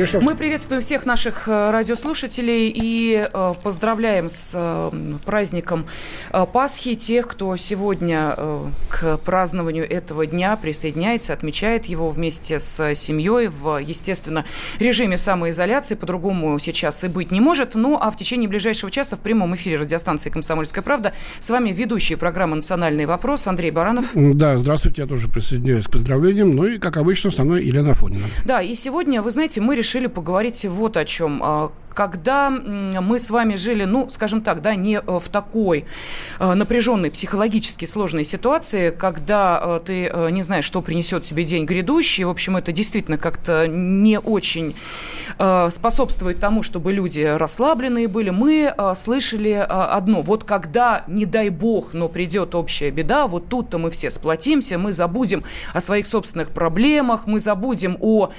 решим. 0.00 0.22
Мы 0.22 0.34
приветствуем 0.34 0.82
всех 0.82 1.06
наших 1.06 1.48
э, 1.48 1.70
радиослушателей 1.70 2.72
и 2.74 3.26
э, 3.32 3.54
поздравляем 3.62 4.28
с 4.28 4.52
э, 4.54 4.90
праздником 5.24 5.86
Пасхи 6.52 6.94
тех, 6.94 7.28
кто 7.28 7.56
сегодня 7.56 8.34
к 8.88 9.18
празднованию 9.18 9.88
этого 9.88 10.26
дня 10.26 10.56
присоединяется, 10.56 11.32
отмечает 11.32 11.86
его 11.86 12.10
вместе 12.10 12.60
с 12.60 12.94
семьей 12.94 13.48
в, 13.48 13.78
естественно, 13.78 14.44
режиме 14.78 15.18
самоизоляции. 15.18 15.94
По-другому 15.94 16.58
сейчас 16.58 17.02
и 17.04 17.08
быть 17.08 17.30
не 17.30 17.40
может. 17.40 17.74
Ну, 17.74 17.98
а 18.00 18.10
в 18.10 18.16
течение 18.16 18.48
ближайшего 18.48 18.90
часа 18.90 19.16
в 19.16 19.20
прямом 19.20 19.54
эфире 19.54 19.76
радиостанции 19.78 20.30
«Комсомольская 20.30 20.82
правда» 20.82 21.12
с 21.38 21.50
вами 21.50 21.70
ведущий 21.70 22.16
программы 22.16 22.56
«Национальный 22.56 23.06
вопрос» 23.06 23.46
Андрей 23.46 23.70
Баранов. 23.70 24.10
Да, 24.14 24.56
здравствуйте, 24.56 25.02
я 25.02 25.08
тоже 25.08 25.28
присоединяюсь 25.28 25.84
к 25.84 25.90
поздравлениям. 25.90 26.54
Ну 26.54 26.66
и, 26.66 26.78
как 26.78 26.96
обычно, 26.96 27.30
со 27.30 27.44
мной 27.44 27.64
Елена 27.64 27.94
Фонина. 27.94 28.24
Да, 28.44 28.62
и 28.62 28.74
сегодня, 28.74 29.22
вы 29.22 29.30
знаете, 29.30 29.60
мы 29.60 29.74
решили 29.74 29.89
поговорить 30.08 30.64
вот 30.64 30.96
о 30.96 31.04
чем. 31.04 31.40
А, 31.42 31.72
когда 31.94 32.50
мы 32.50 33.18
с 33.18 33.30
вами 33.30 33.56
жили, 33.56 33.84
ну, 33.84 34.08
скажем 34.08 34.40
так, 34.40 34.62
да, 34.62 34.74
не 34.74 34.96
э, 34.96 35.02
в 35.06 35.28
такой 35.28 35.84
э, 36.38 36.54
напряженной 36.54 37.10
психологически 37.10 37.84
сложной 37.84 38.24
ситуации, 38.24 38.90
когда 38.90 39.60
э, 39.62 39.80
ты 39.84 40.12
не 40.30 40.42
знаешь, 40.42 40.64
что 40.64 40.82
принесет 40.82 41.24
тебе 41.24 41.44
день 41.44 41.64
грядущий, 41.64 42.24
в 42.24 42.30
общем, 42.30 42.56
это 42.56 42.72
действительно 42.72 43.18
как-то 43.18 43.66
не 43.68 44.18
очень 44.18 44.74
способствует 45.70 46.40
тому, 46.40 46.62
чтобы 46.62 46.92
люди 46.92 47.20
расслабленные 47.20 48.08
были, 48.08 48.30
мы 48.30 48.74
слышали 48.94 49.52
одно. 49.52 50.22
Вот 50.22 50.44
когда, 50.44 51.04
не 51.06 51.24
дай 51.24 51.48
бог, 51.50 51.94
но 51.94 52.08
придет 52.08 52.54
общая 52.54 52.90
беда, 52.90 53.26
вот 53.26 53.48
тут-то 53.48 53.78
мы 53.78 53.90
все 53.90 54.10
сплотимся, 54.10 54.76
мы 54.76 54.92
забудем 54.92 55.44
о 55.72 55.80
своих 55.80 56.06
собственных 56.06 56.50
проблемах, 56.50 57.26
мы 57.26 57.40
забудем 57.40 57.96
о 58.00 58.30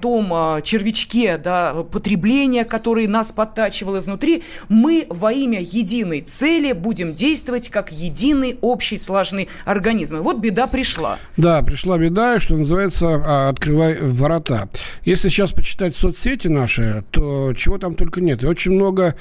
том 0.00 0.62
червячке 0.86 1.38
да, 1.38 1.74
потребления, 1.90 2.64
который 2.64 3.06
нас 3.06 3.32
подтачивал 3.32 3.98
изнутри, 3.98 4.42
мы 4.68 5.06
во 5.08 5.32
имя 5.32 5.60
единой 5.60 6.20
цели 6.20 6.72
будем 6.72 7.14
действовать 7.14 7.68
как 7.68 7.92
единый 7.92 8.58
общий 8.60 8.98
слаженный 8.98 9.48
организм. 9.64 10.16
И 10.16 10.20
вот 10.20 10.38
беда 10.38 10.66
пришла. 10.66 11.18
Да, 11.36 11.62
пришла 11.62 11.98
беда, 11.98 12.40
что 12.40 12.56
называется, 12.56 13.22
а, 13.24 13.48
открывай 13.48 13.98
ворота. 14.00 14.68
Если 15.04 15.28
сейчас 15.28 15.52
почитать 15.52 15.96
соцсети 15.96 16.48
наши, 16.48 17.04
то 17.10 17.52
чего 17.54 17.78
там 17.78 17.94
только 17.94 18.20
нет. 18.20 18.42
И 18.42 18.46
очень 18.46 18.72
много 18.72 19.16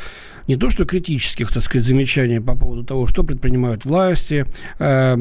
не 0.48 0.58
то 0.58 0.70
что 0.70 0.86
критических, 0.86 1.52
так 1.52 1.64
сказать, 1.64 1.88
замечаний 1.88 2.40
по 2.40 2.56
поводу 2.56 2.84
того, 2.84 3.08
что 3.08 3.24
предпринимают 3.24 3.86
власти 3.86 4.46
э, 4.78 5.16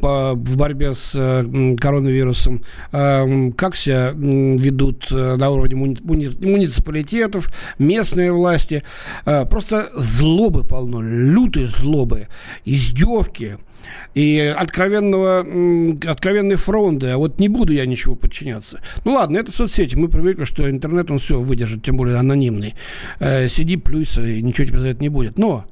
по, 0.00 0.32
в 0.34 0.56
борьбе 0.56 0.94
с 0.94 1.12
э, 1.14 1.76
коронавирусом, 1.76 2.62
э, 2.92 3.50
как 3.52 3.76
себя 3.76 4.12
ведут 4.14 5.06
э, 5.10 5.36
на 5.36 5.50
уровне 5.50 5.59
муни, 5.68 5.98
муни, 6.02 6.28
муниципалитетов, 6.40 7.52
местные 7.78 8.32
власти. 8.32 8.82
Э, 9.26 9.46
просто 9.46 9.90
злобы 9.94 10.64
полно, 10.64 11.00
лютой 11.00 11.66
злобы, 11.66 12.28
издевки– 12.64 13.58
и 14.14 14.54
откровенного, 14.56 15.40
откровенной 16.06 16.56
фронды, 16.56 17.08
а 17.08 17.18
вот 17.18 17.38
не 17.38 17.48
буду 17.48 17.72
я 17.72 17.86
ничего 17.86 18.14
подчиняться. 18.14 18.80
Ну 19.04 19.12
ладно, 19.12 19.38
это 19.38 19.52
соцсети, 19.52 19.96
мы 19.96 20.08
привыкли, 20.08 20.44
что 20.44 20.68
интернет, 20.68 21.10
он 21.10 21.18
все 21.18 21.38
выдержит, 21.40 21.84
тем 21.84 21.96
более 21.96 22.16
анонимный. 22.16 22.74
Э, 23.20 23.48
сиди, 23.48 23.76
плюйся, 23.76 24.26
и 24.26 24.42
ничего 24.42 24.66
тебе 24.66 24.80
за 24.80 24.88
это 24.88 25.00
не 25.00 25.08
будет. 25.08 25.38
Но 25.38 25.64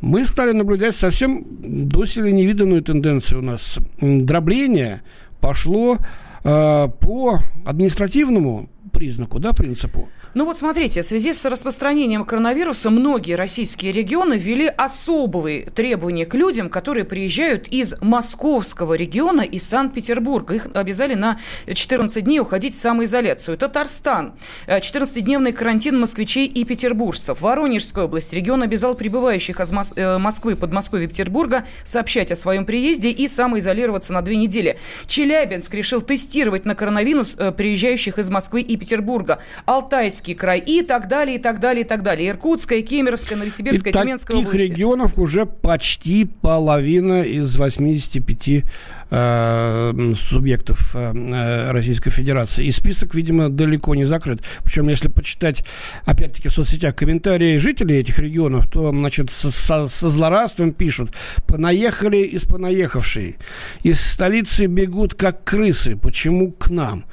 мы 0.00 0.26
стали 0.26 0.52
наблюдать 0.52 0.96
совсем 0.96 1.44
доселе 1.88 2.32
невиданную 2.32 2.82
тенденцию 2.82 3.40
у 3.40 3.44
нас. 3.44 3.78
Дробление 4.00 5.02
пошло 5.40 5.98
э, 6.44 6.88
по 7.00 7.40
административному 7.64 8.70
признаку, 8.92 9.38
да, 9.38 9.52
принципу. 9.52 10.08
Ну 10.34 10.44
вот 10.44 10.56
смотрите, 10.56 11.02
в 11.02 11.04
связи 11.04 11.32
с 11.32 11.44
распространением 11.44 12.24
коронавируса 12.24 12.90
многие 12.90 13.34
российские 13.34 13.92
регионы 13.92 14.34
ввели 14.34 14.66
особые 14.66 15.64
требования 15.70 16.26
к 16.26 16.34
людям, 16.34 16.70
которые 16.70 17.04
приезжают 17.04 17.68
из 17.68 18.00
московского 18.00 18.94
региона 18.94 19.42
и 19.42 19.58
Санкт-Петербурга. 19.58 20.54
Их 20.54 20.68
обязали 20.72 21.14
на 21.14 21.38
14 21.66 22.24
дней 22.24 22.40
уходить 22.40 22.74
в 22.74 22.78
самоизоляцию. 22.78 23.58
Татарстан. 23.58 24.34
14-дневный 24.66 25.50
э, 25.50 25.52
карантин 25.54 25.98
москвичей 25.98 26.46
и 26.46 26.64
петербуржцев. 26.64 27.40
Воронежская 27.40 28.04
область. 28.04 28.32
Регион 28.32 28.62
обязал 28.62 28.94
прибывающих 28.94 29.60
из 29.60 29.72
э, 29.96 30.18
Москвы, 30.18 30.56
Подмосковья 30.56 31.04
и 31.04 31.08
Петербурга 31.08 31.64
сообщать 31.84 32.32
о 32.32 32.36
своем 32.36 32.64
приезде 32.64 33.10
и 33.10 33.28
самоизолироваться 33.28 34.12
на 34.12 34.22
две 34.22 34.36
недели. 34.36 34.78
Челябинск 35.06 35.74
решил 35.74 36.00
тестировать 36.00 36.64
на 36.64 36.74
коронавирус 36.74 37.34
э, 37.36 37.52
приезжающих 37.52 38.18
из 38.18 38.30
Москвы 38.30 38.60
и 38.60 38.76
Петербурга. 38.82 39.38
Алтайский 39.64 40.02
Алтайский 40.02 40.34
край 40.34 40.58
и 40.58 40.82
так 40.82 41.08
далее, 41.08 41.36
и 41.36 41.38
так 41.38 41.60
далее, 41.60 41.84
и 41.84 41.86
так 41.86 42.02
далее. 42.02 42.28
Иркутская, 42.28 42.82
Кемеровская, 42.82 43.38
Новосибирская, 43.38 43.92
и 43.92 43.96
Тюменская 43.96 44.36
таких 44.36 44.48
области. 44.48 44.72
регионов 44.72 45.18
уже 45.18 45.46
почти 45.46 46.24
половина 46.24 47.22
из 47.22 47.56
85 47.56 48.64
э, 49.10 50.12
субъектов 50.16 50.94
э, 50.94 51.70
Российской 51.70 52.10
Федерации. 52.10 52.66
И 52.66 52.72
список, 52.72 53.14
видимо, 53.14 53.48
далеко 53.48 53.94
не 53.94 54.04
закрыт. 54.04 54.42
Причем, 54.64 54.88
если 54.88 55.08
почитать, 55.08 55.64
опять-таки, 56.04 56.48
в 56.48 56.52
соцсетях 56.52 56.96
комментарии 56.96 57.56
жителей 57.58 57.98
этих 57.98 58.18
регионов, 58.18 58.68
то, 58.68 58.90
значит, 58.90 59.30
со, 59.30 59.50
со, 59.50 59.88
со 59.88 60.08
злорадством 60.10 60.72
пишут, 60.72 61.12
понаехали 61.46 62.18
из 62.18 62.44
понаехавшей. 62.44 63.36
Из 63.82 64.00
столицы 64.00 64.66
бегут, 64.66 65.14
как 65.14 65.44
крысы. 65.44 65.96
Почему 65.96 66.50
к 66.52 66.70
нам? 66.70 67.04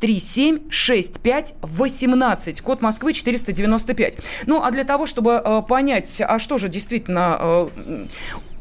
637 0.00 0.70
65 0.70 1.54
18, 1.62 2.60
код 2.60 2.80
Москвы 2.82 3.12
495. 3.12 4.18
Ну, 4.46 4.62
а 4.62 4.70
для 4.70 4.84
того, 4.84 5.06
чтобы 5.06 5.42
э, 5.44 5.62
понять, 5.68 6.20
а 6.20 6.38
что 6.38 6.58
же 6.58 6.68
действительно 6.68 7.38
э, 7.40 8.06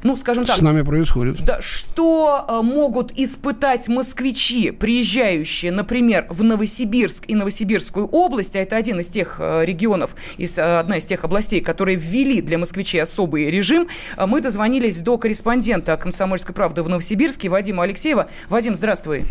ну, 0.04 0.16
скажем 0.16 0.46
так... 0.46 0.58
С 0.58 0.62
нами 0.62 0.82
происходит. 0.82 1.44
Да, 1.46 1.62
что 1.62 2.46
э, 2.48 2.62
могут 2.64 3.12
испытать 3.18 3.88
москвичи, 3.88 4.72
приезжающие, 4.72 5.72
например, 5.72 6.26
в 6.30 6.44
Новосибирск 6.44 7.26
и 7.28 7.36
Новосибирскую 7.36 8.08
область, 8.08 8.56
а 8.56 8.60
это 8.60 8.76
один 8.78 9.00
из 9.00 9.08
тех 9.10 9.36
э, 9.40 9.64
регионов, 9.64 10.16
из, 10.38 10.58
э, 10.58 10.80
одна 10.80 10.98
из 10.98 11.06
тех 11.06 11.24
областей, 11.24 11.62
которые 11.62 11.98
ввели 11.98 12.42
для 12.42 12.58
москвичей 12.58 13.02
особый 13.02 13.52
режим, 13.52 13.88
э, 14.18 14.26
мы 14.26 14.42
дозвонились 14.42 15.02
до 15.02 15.18
корреспондента 15.18 15.96
«Комсомольской 15.98 16.56
правды» 16.56 16.82
в 16.82 16.90
Новосибирске 16.90 17.50
Вадима 17.50 17.84
Алексеева. 17.84 18.28
Вадим, 18.50 18.76
здравствуй. 18.76 19.26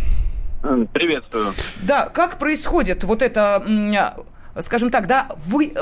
Приветствую. 0.92 1.52
Да, 1.82 2.08
как 2.08 2.38
происходит 2.38 3.04
вот 3.04 3.22
это, 3.22 3.64
скажем 4.60 4.90
так, 4.90 5.06
да, 5.06 5.28
вы 5.46 5.72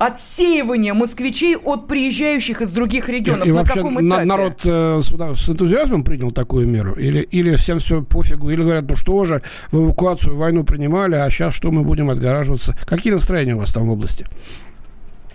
отсеивания 0.00 0.94
москвичей 0.94 1.56
от 1.56 1.86
приезжающих 1.86 2.62
из 2.62 2.70
других 2.70 3.08
регионов? 3.10 3.44
И, 3.44 3.50
и 3.50 3.52
на 3.52 3.58
вообще 3.58 3.74
каком 3.74 4.08
этапе? 4.08 4.24
народ 4.24 4.60
э, 4.64 5.00
сюда 5.02 5.34
с 5.34 5.46
энтузиазмом 5.50 6.04
принял 6.04 6.30
такую 6.30 6.66
меру? 6.66 6.94
Или, 6.94 7.20
или 7.20 7.54
всем 7.56 7.80
все 7.80 8.02
пофигу? 8.02 8.48
Или 8.50 8.62
говорят, 8.62 8.84
ну 8.88 8.96
что 8.96 9.24
же, 9.26 9.42
в 9.70 9.76
эвакуацию, 9.76 10.36
войну 10.36 10.64
принимали, 10.64 11.16
а 11.16 11.28
сейчас 11.28 11.54
что 11.54 11.70
мы 11.70 11.82
будем 11.82 12.08
отгораживаться? 12.08 12.74
Какие 12.86 13.12
настроения 13.12 13.54
у 13.54 13.58
вас 13.58 13.72
там 13.74 13.88
в 13.88 13.90
области? 13.90 14.26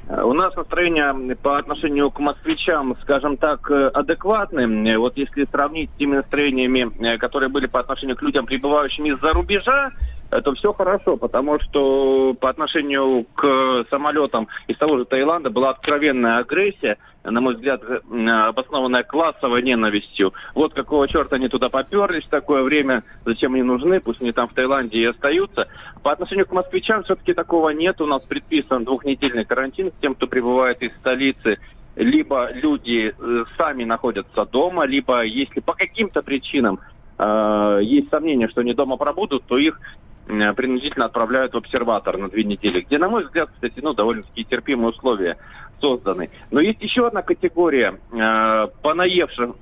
У 0.07 0.33
нас 0.33 0.55
настроение 0.55 1.35
по 1.35 1.57
отношению 1.57 2.11
к 2.11 2.19
москвичам, 2.19 2.95
скажем 3.01 3.37
так, 3.37 3.71
э, 3.71 3.87
адекватные. 3.87 4.99
Вот 4.99 5.17
если 5.17 5.45
сравнить 5.45 5.89
с 5.91 5.97
теми 5.97 6.17
настроениями, 6.17 6.91
э, 6.99 7.17
которые 7.17 7.49
были 7.49 7.65
по 7.65 7.79
отношению 7.79 8.15
к 8.15 8.21
людям, 8.21 8.45
прибывающим 8.45 9.05
из-за 9.05 9.33
рубежа, 9.33 9.91
то 10.29 10.53
все 10.53 10.73
хорошо, 10.73 11.17
потому 11.17 11.59
что 11.59 12.33
по 12.39 12.49
отношению 12.49 13.25
к 13.35 13.85
самолетам 13.89 14.47
из 14.67 14.77
того 14.77 14.97
же 14.97 15.05
Таиланда 15.05 15.49
была 15.49 15.69
откровенная 15.69 16.39
агрессия, 16.39 16.97
на 17.23 17.41
мой 17.41 17.55
взгляд, 17.55 17.81
обоснованная 17.83 19.03
классовой 19.03 19.61
ненавистью. 19.61 20.33
Вот 20.53 20.73
какого 20.73 21.07
черта 21.07 21.35
они 21.35 21.47
туда 21.47 21.69
поперлись 21.69 22.25
в 22.25 22.29
такое 22.29 22.63
время, 22.63 23.03
зачем 23.25 23.53
они 23.53 23.63
нужны, 23.63 23.99
пусть 23.99 24.21
они 24.21 24.31
там 24.31 24.47
в 24.47 24.53
Таиланде 24.53 24.99
и 24.99 25.05
остаются. 25.05 25.67
По 26.03 26.11
отношению 26.11 26.45
к 26.45 26.51
москвичам 26.51 27.03
все-таки 27.03 27.33
такого 27.33 27.69
нет. 27.69 28.01
У 28.01 28.05
нас 28.05 28.21
предписан 28.23 28.83
двухнедельный 28.83 29.45
карантин 29.45 29.91
тем, 30.01 30.15
кто 30.15 30.27
прибывает 30.27 30.81
из 30.81 30.91
столицы 30.97 31.59
либо 31.95 32.51
люди 32.51 33.15
э, 33.17 33.43
сами 33.57 33.85
находятся 33.85 34.45
дома, 34.45 34.85
либо 34.85 35.23
если 35.23 35.61
по 35.61 35.73
каким-то 35.73 36.21
причинам 36.23 36.81
э, 37.17 37.79
есть 37.83 38.09
сомнения, 38.09 38.49
что 38.49 38.59
они 38.59 38.73
дома 38.73 38.97
пробудут, 38.97 39.45
то 39.45 39.57
их 39.57 39.79
Э, 40.04 40.04
принудительно 40.25 41.05
отправляют 41.05 41.53
в 41.53 41.57
обсерватор 41.57 42.17
на 42.17 42.29
две 42.29 42.43
недели, 42.43 42.81
где, 42.81 42.97
на 42.97 43.09
мой 43.09 43.23
взгляд, 43.23 43.49
кстати, 43.53 43.79
ну, 43.81 43.93
довольно-таки 43.93 44.43
терпимые 44.43 44.89
условия 44.89 45.37
созданы. 45.79 46.29
Но 46.51 46.59
есть 46.59 46.81
еще 46.81 47.07
одна 47.07 47.21
категория 47.21 47.99
э, 48.11 48.67
понаевших 48.81 49.55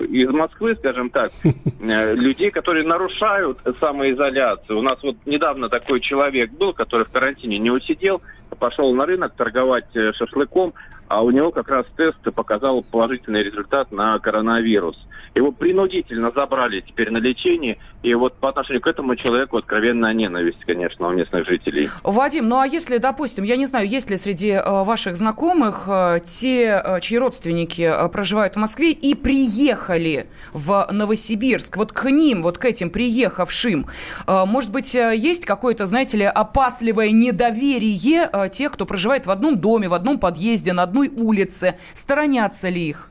из 0.00 0.28
Москвы, 0.30 0.76
скажем 0.76 1.10
так, 1.10 1.30
э, 1.44 2.14
людей, 2.14 2.50
которые 2.50 2.86
нарушают 2.86 3.58
самоизоляцию. 3.80 4.78
У 4.78 4.82
нас 4.82 5.02
вот 5.02 5.16
недавно 5.26 5.68
такой 5.68 6.00
человек 6.00 6.50
был, 6.52 6.72
который 6.72 7.06
в 7.06 7.10
карантине 7.10 7.58
не 7.58 7.70
усидел, 7.70 8.22
пошел 8.58 8.94
на 8.94 9.06
рынок 9.06 9.34
торговать 9.34 9.94
э, 9.94 10.12
шашлыком, 10.12 10.74
а 11.08 11.22
у 11.22 11.30
него 11.30 11.50
как 11.50 11.68
раз 11.68 11.86
тест 11.96 12.18
показал 12.34 12.82
положительный 12.82 13.42
результат 13.42 13.90
на 13.92 14.18
коронавирус. 14.18 14.96
Его 15.34 15.52
принудительно 15.52 16.30
забрали 16.34 16.80
теперь 16.80 17.10
на 17.10 17.18
лечение, 17.18 17.78
и 18.02 18.14
вот 18.14 18.34
по 18.34 18.48
отношению 18.48 18.80
к 18.82 18.86
этому 18.86 19.16
человеку 19.16 19.56
откровенная 19.56 20.12
ненависть, 20.12 20.64
конечно, 20.64 21.08
у 21.08 21.10
местных 21.10 21.46
жителей. 21.46 21.88
Вадим, 22.02 22.48
ну 22.48 22.58
а 22.58 22.66
если, 22.66 22.98
допустим, 22.98 23.44
я 23.44 23.56
не 23.56 23.66
знаю, 23.66 23.88
есть 23.88 24.10
ли 24.10 24.16
среди 24.16 24.50
э, 24.50 24.62
ваших 24.84 25.16
знакомых 25.16 25.84
э, 25.86 26.20
те, 26.24 26.82
э, 26.84 27.00
чьи 27.00 27.18
родственники 27.18 27.92
проживают 28.12 28.54
в 28.54 28.58
Москве 28.58 28.92
и 28.92 29.14
приехали 29.14 30.26
в 30.52 30.88
Новосибирск, 30.90 31.76
вот 31.76 31.92
к 31.92 32.10
ним, 32.10 32.42
вот 32.42 32.58
к 32.58 32.64
этим 32.64 32.90
приехавшим, 32.90 33.86
может 34.26 34.70
быть, 34.70 34.94
есть 34.94 35.44
какое-то, 35.44 35.86
знаете 35.86 36.16
ли, 36.16 36.24
опасливое 36.24 37.10
недоверие 37.10 38.48
тех, 38.50 38.72
кто 38.72 38.86
проживает 38.86 39.26
в 39.26 39.30
одном 39.30 39.58
доме, 39.58 39.88
в 39.88 39.94
одном 39.94 40.18
подъезде, 40.18 40.72
на 40.72 40.86
одной 40.98 41.08
улице, 41.08 41.76
сторонятся 41.94 42.68
ли 42.68 42.88
их? 42.88 43.10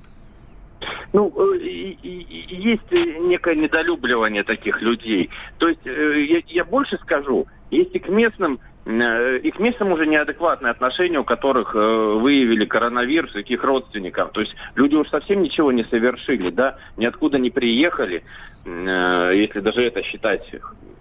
Ну, 1.14 1.34
э, 1.36 1.58
есть 1.64 2.92
некое 2.92 3.56
недолюбливание 3.56 4.44
таких 4.44 4.82
людей. 4.82 5.30
То 5.58 5.70
есть, 5.70 5.86
э, 5.86 6.42
я, 6.48 6.66
больше 6.66 6.98
скажу, 6.98 7.48
есть 7.72 7.96
и 7.96 8.00
к 8.00 8.10
местным, 8.10 8.60
э, 8.86 9.38
и 9.38 9.52
к 9.52 9.60
местным 9.60 9.92
уже 9.92 10.06
неадекватное 10.06 10.72
отношение, 10.72 11.20
у 11.20 11.24
которых 11.24 11.74
выявили 11.74 12.66
коронавирус, 12.66 13.36
и 13.36 13.44
к 13.44 13.50
их 13.50 13.64
родственникам. 13.64 14.30
То 14.30 14.42
есть 14.42 14.56
люди 14.76 14.96
уж 14.96 15.10
совсем 15.10 15.42
ничего 15.42 15.72
не 15.72 15.84
совершили, 15.86 16.52
да, 16.52 16.78
ниоткуда 16.98 17.40
не 17.40 17.50
приехали, 17.50 18.24
если 18.66 19.62
даже 19.62 19.82
это 19.82 20.04
считать 20.04 20.46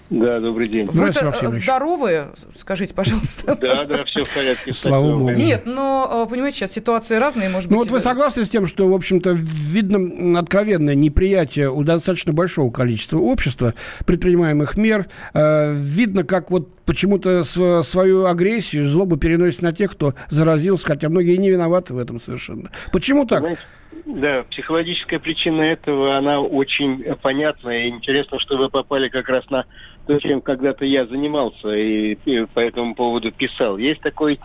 Да, 0.08 0.38
добрый 0.38 0.68
день. 0.68 0.86
Вы 0.86 1.10
здоровы, 1.50 2.26
скажите, 2.54 2.94
пожалуйста. 2.94 3.56
Да, 3.60 3.84
да, 3.84 4.04
все 4.04 4.24
в 4.24 4.34
порядке. 4.34 4.72
Слава 4.72 5.18
Богу. 5.18 5.30
Нет, 5.30 5.62
но, 5.66 6.24
э, 6.26 6.30
понимаете, 6.30 6.58
сейчас 6.58 6.72
ситуации 6.72 7.16
разные, 7.16 7.48
может 7.48 7.70
ну, 7.70 7.78
быть... 7.78 7.86
Ну 7.86 7.90
вот 7.92 7.98
вы 7.98 8.00
согласны 8.00 8.44
с 8.44 8.48
тем, 8.48 8.66
что, 8.66 8.88
в 8.88 8.94
общем-то, 8.94 9.30
видно 9.32 10.38
откровенное 10.38 10.94
неприятие 10.94 11.70
у 11.70 11.82
достаточно 11.82 12.32
большого 12.32 12.70
количества 12.70 13.18
общества 13.18 13.74
предпринимаемых 14.04 14.76
мер. 14.76 15.06
Э, 15.34 15.74
видно, 15.74 16.22
как 16.22 16.50
вот 16.50 16.68
почему-то 16.84 17.42
свою 17.44 18.26
агрессию, 18.26 18.88
злобу 18.88 19.16
переносит 19.16 19.62
на 19.62 19.72
тех, 19.72 19.90
кто 19.90 20.14
заразился, 20.28 20.86
хотя 20.86 21.08
многие 21.08 21.36
не 21.36 21.50
виноваты 21.50 21.94
в 21.94 21.98
этом 21.98 22.20
совершенно. 22.20 22.70
Почему 22.92 23.26
так? 23.26 23.40
Знаете, 23.40 23.60
да, 24.06 24.44
психологическая 24.50 25.18
причина 25.18 25.62
этого, 25.62 26.16
она 26.16 26.40
очень 26.40 27.02
понятная. 27.22 27.86
И 27.86 27.88
интересно, 27.88 28.38
что 28.38 28.56
вы 28.56 28.70
попали 28.70 29.08
как 29.08 29.28
раз 29.28 29.48
на 29.50 29.64
то, 30.06 30.18
чем 30.20 30.40
когда-то 30.40 30.84
я 30.84 31.06
занимался 31.06 31.74
и, 31.74 32.14
по 32.54 32.60
этому 32.60 32.94
поводу 32.94 33.32
писал. 33.32 33.76
Есть 33.76 34.00
такой 34.00 34.38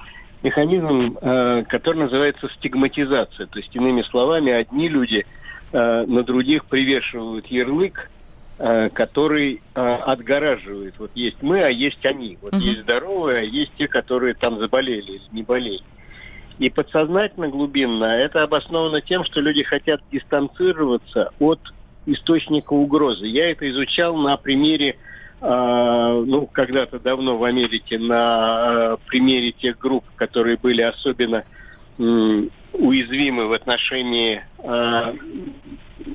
механизм, 0.43 1.17
э, 1.21 1.63
который 1.67 1.97
называется 1.97 2.49
стигматизация. 2.55 3.45
То 3.45 3.59
есть, 3.59 3.75
иными 3.75 4.01
словами, 4.01 4.51
одни 4.51 4.89
люди 4.89 5.25
э, 5.71 6.05
на 6.07 6.23
других 6.23 6.65
привешивают 6.65 7.45
ярлык, 7.47 8.09
э, 8.57 8.89
который 8.89 9.61
отгораживает. 9.73 10.95
Вот 10.97 11.11
есть 11.13 11.37
мы, 11.41 11.61
а 11.61 11.69
есть 11.69 12.03
они. 12.05 12.37
Вот 12.41 12.53
uh-huh. 12.53 12.59
есть 12.59 12.81
здоровые, 12.81 13.39
а 13.39 13.43
есть 13.43 13.71
те, 13.77 13.87
которые 13.87 14.33
там 14.33 14.59
заболели 14.59 15.11
или 15.13 15.21
не 15.31 15.43
болели. 15.43 15.83
И 16.57 16.69
подсознательно, 16.69 17.49
глубинно, 17.49 18.05
это 18.05 18.43
обосновано 18.43 19.01
тем, 19.01 19.23
что 19.23 19.41
люди 19.41 19.63
хотят 19.63 20.01
дистанцироваться 20.11 21.31
от 21.39 21.59
источника 22.07 22.73
угрозы. 22.73 23.27
Я 23.27 23.51
это 23.51 23.69
изучал 23.69 24.15
на 24.17 24.37
примере, 24.37 24.89
э, 24.89 24.95
ну, 25.41 26.47
когда-то 26.51 26.99
давно 26.99 27.37
в 27.37 27.43
Америке, 27.43 27.97
на 27.97 28.93
э, 28.93 28.97
примере 29.07 29.51
тех 29.51 29.79
групп, 29.79 30.05
которые 30.15 30.57
были 30.57 30.81
особенно 30.81 31.43
уязвимы 32.73 33.47
в 33.47 33.53
отношении 33.53 34.43
э, 34.59 35.13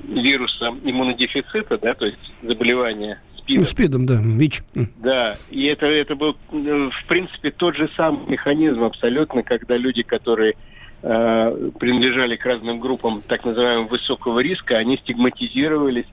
вируса 0.08 0.74
иммунодефицита, 0.84 1.78
да, 1.78 1.94
то 1.94 2.06
есть 2.06 2.18
заболевания 2.42 3.20
СПИДом. 3.38 3.62
Ну, 3.62 3.64
СПИДом, 3.64 4.06
да, 4.06 4.20
ВИЧ. 4.20 4.62
Да, 4.96 5.36
и 5.50 5.64
это, 5.66 5.86
это 5.86 6.16
был, 6.16 6.36
э, 6.52 6.90
в 6.90 7.06
принципе, 7.06 7.50
тот 7.50 7.76
же 7.76 7.88
самый 7.96 8.26
механизм 8.26 8.84
абсолютно, 8.84 9.42
когда 9.42 9.76
люди, 9.76 10.02
которые 10.02 10.54
э, 11.02 11.70
принадлежали 11.78 12.36
к 12.36 12.44
разным 12.44 12.80
группам 12.80 13.22
так 13.26 13.44
называемого 13.44 13.88
высокого 13.88 14.40
риска, 14.40 14.76
они 14.76 14.96
стигматизировались, 14.96 16.06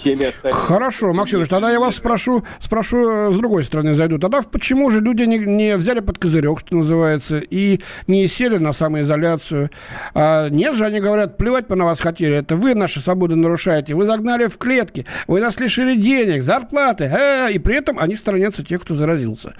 всеми 0.00 0.26
остальными. 0.26 0.62
Хорошо, 0.66 1.12
Максим 1.12 1.44
тогда 1.46 1.70
я 1.70 1.80
вас 1.80 1.96
спрошу, 1.96 2.44
спрошу 2.60 3.08
э, 3.08 3.32
с 3.32 3.36
другой 3.36 3.64
стороны 3.64 3.94
зайду. 3.94 4.18
Тогда 4.18 4.42
почему 4.42 4.90
же 4.90 5.00
люди 5.00 5.22
не, 5.22 5.38
не 5.38 5.76
взяли 5.76 6.00
под 6.00 6.18
козырек, 6.18 6.60
что 6.60 6.76
называется, 6.76 7.38
и 7.38 7.80
не 8.06 8.26
сели 8.26 8.58
на 8.58 8.72
самоизоляцию? 8.72 9.70
А 10.14 10.48
нет 10.48 10.74
же, 10.74 10.84
они 10.84 11.00
говорят, 11.00 11.36
плевать 11.36 11.68
мы 11.68 11.76
на 11.76 11.84
вас 11.84 12.00
хотели, 12.00 12.36
это 12.36 12.56
вы 12.56 12.74
наши 12.74 13.00
свободы 13.00 13.36
нарушаете, 13.36 13.94
вы 13.94 14.06
загнали 14.06 14.46
в 14.46 14.58
клетки, 14.58 15.06
вы 15.26 15.40
нас 15.40 15.58
лишили 15.60 15.96
денег, 15.96 16.42
зарплаты, 16.42 17.04
э, 17.04 17.52
и 17.52 17.58
при 17.58 17.76
этом 17.76 17.98
они 17.98 18.14
сторонятся 18.14 18.64
тех, 18.64 18.82
кто 18.82 18.94
заразился. 18.94 19.54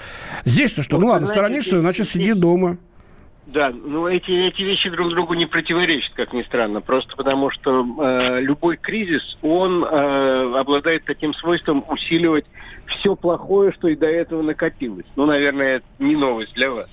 Здесь-то 0.44 0.82
что? 0.82 0.96
Ну, 0.96 1.06
ну 1.06 1.12
ладно, 1.12 1.26
сторонишься, 1.26 1.80
значит, 1.80 2.08
сиди 2.08 2.32
дома. 2.32 2.78
Да, 3.56 3.72
ну 3.72 4.06
эти, 4.06 4.30
эти 4.32 4.60
вещи 4.60 4.90
друг 4.90 5.08
другу 5.08 5.32
не 5.32 5.46
противоречат, 5.46 6.12
как 6.12 6.34
ни 6.34 6.42
странно, 6.42 6.82
просто 6.82 7.16
потому 7.16 7.48
что 7.50 7.86
э, 7.98 8.40
любой 8.42 8.76
кризис, 8.76 9.38
он 9.40 9.82
э, 9.82 10.58
обладает 10.58 11.06
таким 11.06 11.32
свойством 11.32 11.82
усиливать 11.88 12.44
все 12.86 13.16
плохое, 13.16 13.72
что 13.72 13.88
и 13.88 13.96
до 13.96 14.08
этого 14.08 14.42
накопилось. 14.42 15.06
Ну, 15.16 15.24
наверное, 15.24 15.76
это 15.76 15.86
не 15.98 16.16
новость 16.16 16.52
для 16.52 16.70
вас. 16.70 16.90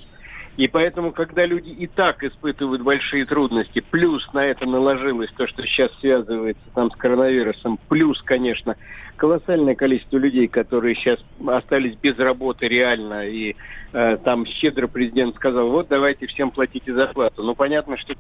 И 0.55 0.67
поэтому, 0.67 1.12
когда 1.12 1.45
люди 1.45 1.69
и 1.69 1.88
так 1.88 2.24
испытывают 2.24 2.83
большие 2.83 3.25
трудности, 3.25 3.83
плюс 3.89 4.27
на 4.33 4.45
это 4.45 4.67
наложилось 4.67 5.31
то, 5.36 5.48
что 5.48 5.63
сейчас 5.63 5.91
связывается 6.00 6.63
там 6.75 6.91
с 6.91 6.95
коронавирусом, 6.95 7.79
плюс, 7.89 8.22
конечно, 8.22 8.75
колоссальное 9.15 9.74
количество 9.74 10.17
людей, 10.17 10.48
которые 10.48 10.95
сейчас 10.95 11.19
остались 11.48 11.95
без 11.95 12.17
работы 12.19 12.67
реально, 12.67 13.25
и 13.25 13.55
э, 13.93 14.17
там 14.24 14.45
щедро 14.45 14.88
президент 14.88 15.36
сказал, 15.36 15.69
вот 15.69 15.88
давайте 15.88 16.27
всем 16.27 16.51
платите 16.51 16.93
зарплату. 16.93 17.41
Ну, 17.41 17.55
понятно, 17.55 17.98
что 17.98 18.13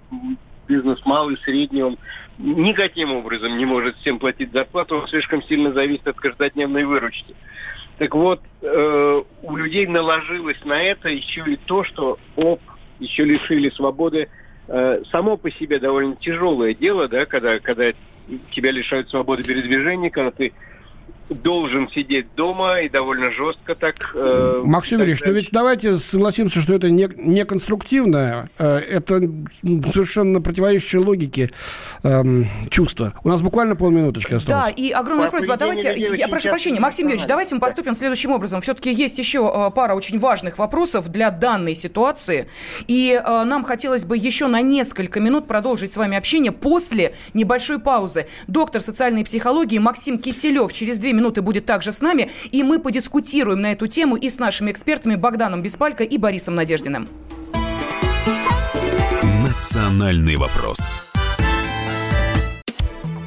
бизнес 0.67 1.05
малый, 1.05 1.37
средний, 1.43 1.83
он 1.83 1.97
никаким 2.39 3.13
образом 3.13 3.57
не 3.57 3.65
может 3.65 3.95
всем 3.97 4.17
платить 4.17 4.51
зарплату, 4.51 4.97
он 4.97 5.07
слишком 5.07 5.43
сильно 5.43 5.71
зависит 5.71 6.07
от 6.07 6.15
каждодневной 6.15 6.85
выручки. 6.85 7.35
Так 7.97 8.15
вот, 8.15 8.41
э, 8.61 9.23
у 9.43 9.55
людей 9.55 9.85
наложилось 9.85 10.63
на 10.65 10.81
это 10.81 11.09
еще 11.09 11.43
и 11.47 11.57
то, 11.57 11.83
что 11.83 12.17
оп, 12.35 12.59
еще 12.99 13.23
лишили 13.23 13.69
свободы. 13.69 14.29
Э, 14.67 15.03
само 15.11 15.37
по 15.37 15.51
себе 15.51 15.79
довольно 15.79 16.15
тяжелое 16.15 16.73
дело, 16.73 17.07
да, 17.07 17.25
когда, 17.25 17.59
когда 17.59 17.91
тебя 18.51 18.71
лишают 18.71 19.09
свободы 19.09 19.43
передвижения, 19.43 20.09
когда 20.09 20.31
ты 20.31 20.53
должен 21.29 21.89
сидеть 21.89 22.27
дома 22.35 22.81
и 22.81 22.89
довольно 22.89 23.31
жестко 23.31 23.75
так... 23.75 24.13
Э, 24.15 24.61
Максим 24.63 24.99
Юрьевич, 24.99 25.21
но 25.25 25.31
ведь 25.31 25.49
давайте 25.51 25.97
согласимся, 25.97 26.61
что 26.61 26.73
это 26.73 26.89
не, 26.89 27.09
не 27.15 27.45
конструктивное, 27.45 28.49
э, 28.57 28.77
это 28.77 29.21
совершенно 29.93 30.41
противоречащее 30.41 31.01
логике 31.01 31.49
э, 32.03 32.23
чувство. 32.69 33.13
У 33.23 33.29
нас 33.29 33.41
буквально 33.41 33.75
полминуточки 33.75 34.33
осталось. 34.33 34.65
Да, 34.65 34.69
и 34.69 34.91
огромная 34.91 35.25
По 35.25 35.37
просьба, 35.37 35.57
давайте, 35.57 35.93
я 36.15 36.27
прошу 36.27 36.49
прощения, 36.49 36.79
Максим 36.79 37.07
Юрьевич, 37.07 37.27
давайте 37.27 37.55
мы 37.55 37.61
поступим 37.61 37.95
следующим 37.95 38.31
образом. 38.31 38.61
Все-таки 38.61 38.93
есть 38.93 39.17
еще 39.17 39.51
э, 39.53 39.71
пара 39.73 39.95
очень 39.95 40.19
важных 40.19 40.57
вопросов 40.57 41.09
для 41.09 41.31
данной 41.31 41.75
ситуации, 41.75 42.47
и 42.87 43.19
э, 43.23 43.43
нам 43.43 43.63
хотелось 43.63 44.05
бы 44.05 44.17
еще 44.17 44.47
на 44.47 44.61
несколько 44.61 45.19
минут 45.19 45.47
продолжить 45.47 45.93
с 45.93 45.97
вами 45.97 46.17
общение 46.17 46.51
после 46.51 47.15
небольшой 47.33 47.79
паузы. 47.79 48.27
Доктор 48.47 48.81
социальной 48.81 49.23
психологии 49.23 49.79
Максим 49.79 50.19
Киселев 50.19 50.71
через 50.73 50.99
две 50.99 51.13
минуты 51.13 51.22
будет 51.31 51.65
также 51.65 51.91
с 51.91 52.01
нами, 52.01 52.29
и 52.51 52.63
мы 52.63 52.79
подискутируем 52.79 53.61
на 53.61 53.71
эту 53.71 53.87
тему 53.87 54.15
и 54.15 54.29
с 54.29 54.39
нашими 54.39 54.71
экспертами 54.71 55.15
Богданом 55.15 55.61
Беспалько 55.61 56.03
и 56.03 56.17
Борисом 56.17 56.55
Надеждиным. 56.55 57.07
Национальный 59.43 60.35
вопрос. 60.35 60.77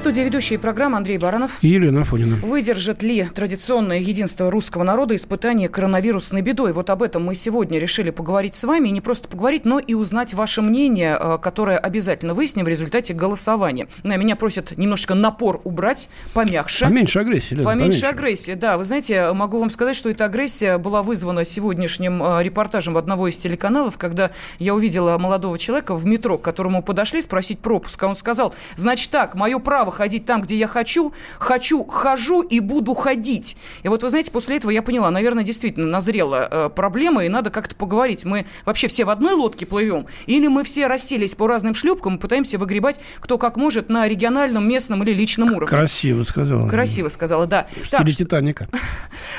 студии 0.00 0.22
ведущие 0.22 0.58
программы 0.58 0.96
Андрей 0.96 1.18
Баранов 1.18 1.62
и 1.62 1.68
Елена 1.68 2.00
Афонина. 2.00 2.36
Выдержит 2.36 3.02
ли 3.02 3.24
традиционное 3.34 3.98
единство 3.98 4.50
русского 4.50 4.82
народа 4.82 5.14
испытание 5.14 5.68
коронавирусной 5.68 6.40
бедой? 6.40 6.72
Вот 6.72 6.88
об 6.88 7.02
этом 7.02 7.22
мы 7.22 7.34
сегодня 7.34 7.78
решили 7.78 8.08
поговорить 8.08 8.54
с 8.54 8.64
вами. 8.64 8.88
И 8.88 8.92
не 8.92 9.02
просто 9.02 9.28
поговорить, 9.28 9.66
но 9.66 9.78
и 9.78 9.92
узнать 9.92 10.32
ваше 10.32 10.62
мнение, 10.62 11.18
э, 11.20 11.36
которое 11.36 11.76
обязательно 11.76 12.32
выясним 12.32 12.64
в 12.64 12.68
результате 12.68 13.12
голосования. 13.12 13.88
На 14.02 14.16
меня 14.16 14.36
просят 14.36 14.78
немножко 14.78 15.14
напор 15.14 15.60
убрать, 15.64 16.08
помягче. 16.32 16.86
Поменьше 16.86 17.18
агрессии. 17.18 17.56
Лена, 17.56 17.64
поменьше, 17.68 18.00
поменьше 18.00 18.06
агрессии, 18.06 18.54
да. 18.54 18.78
Вы 18.78 18.84
знаете, 18.84 19.30
могу 19.34 19.60
вам 19.60 19.68
сказать, 19.68 19.96
что 19.96 20.08
эта 20.08 20.24
агрессия 20.24 20.78
была 20.78 21.02
вызвана 21.02 21.44
сегодняшним 21.44 22.22
э, 22.22 22.42
репортажем 22.42 22.96
одного 22.96 23.28
из 23.28 23.36
телеканалов, 23.36 23.98
когда 23.98 24.30
я 24.58 24.74
увидела 24.74 25.18
молодого 25.18 25.58
человека 25.58 25.94
в 25.94 26.06
метро, 26.06 26.38
к 26.38 26.42
которому 26.42 26.82
подошли 26.82 27.20
спросить 27.20 27.58
пропуск, 27.58 28.02
а 28.02 28.08
он 28.08 28.16
сказал, 28.16 28.54
значит 28.76 29.10
так, 29.10 29.34
мое 29.34 29.58
право 29.58 29.89
право 29.90 30.00
ходить 30.00 30.24
там, 30.24 30.42
где 30.42 30.56
я 30.56 30.66
хочу, 30.66 31.12
хочу, 31.38 31.84
хожу 31.84 32.42
и 32.42 32.60
буду 32.60 32.94
ходить. 32.94 33.56
И 33.82 33.88
вот, 33.88 34.02
вы 34.02 34.10
знаете, 34.10 34.30
после 34.30 34.56
этого 34.56 34.70
я 34.70 34.82
поняла, 34.82 35.10
наверное, 35.10 35.44
действительно 35.44 35.86
назрела 35.86 36.48
э, 36.50 36.70
проблема, 36.74 37.24
и 37.24 37.28
надо 37.28 37.50
как-то 37.50 37.74
поговорить. 37.74 38.24
Мы 38.24 38.46
вообще 38.64 38.88
все 38.88 39.04
в 39.04 39.10
одной 39.10 39.34
лодке 39.34 39.66
плывем, 39.66 40.06
или 40.26 40.46
мы 40.48 40.64
все 40.64 40.86
расселись 40.86 41.34
по 41.34 41.46
разным 41.46 41.74
шлюпкам 41.74 42.16
и 42.16 42.18
пытаемся 42.18 42.58
выгребать 42.58 43.00
кто 43.20 43.38
как 43.38 43.56
может 43.56 43.88
на 43.88 44.08
региональном, 44.08 44.68
местном 44.68 45.02
или 45.02 45.12
личном 45.12 45.50
уровне. 45.50 45.66
Красиво 45.66 46.22
сказала. 46.22 46.68
Красиво 46.68 47.08
сказала, 47.08 47.46
да. 47.46 47.66
В 47.70 47.86
стиле 47.86 48.04
так, 48.04 48.16
Титаника. 48.16 48.68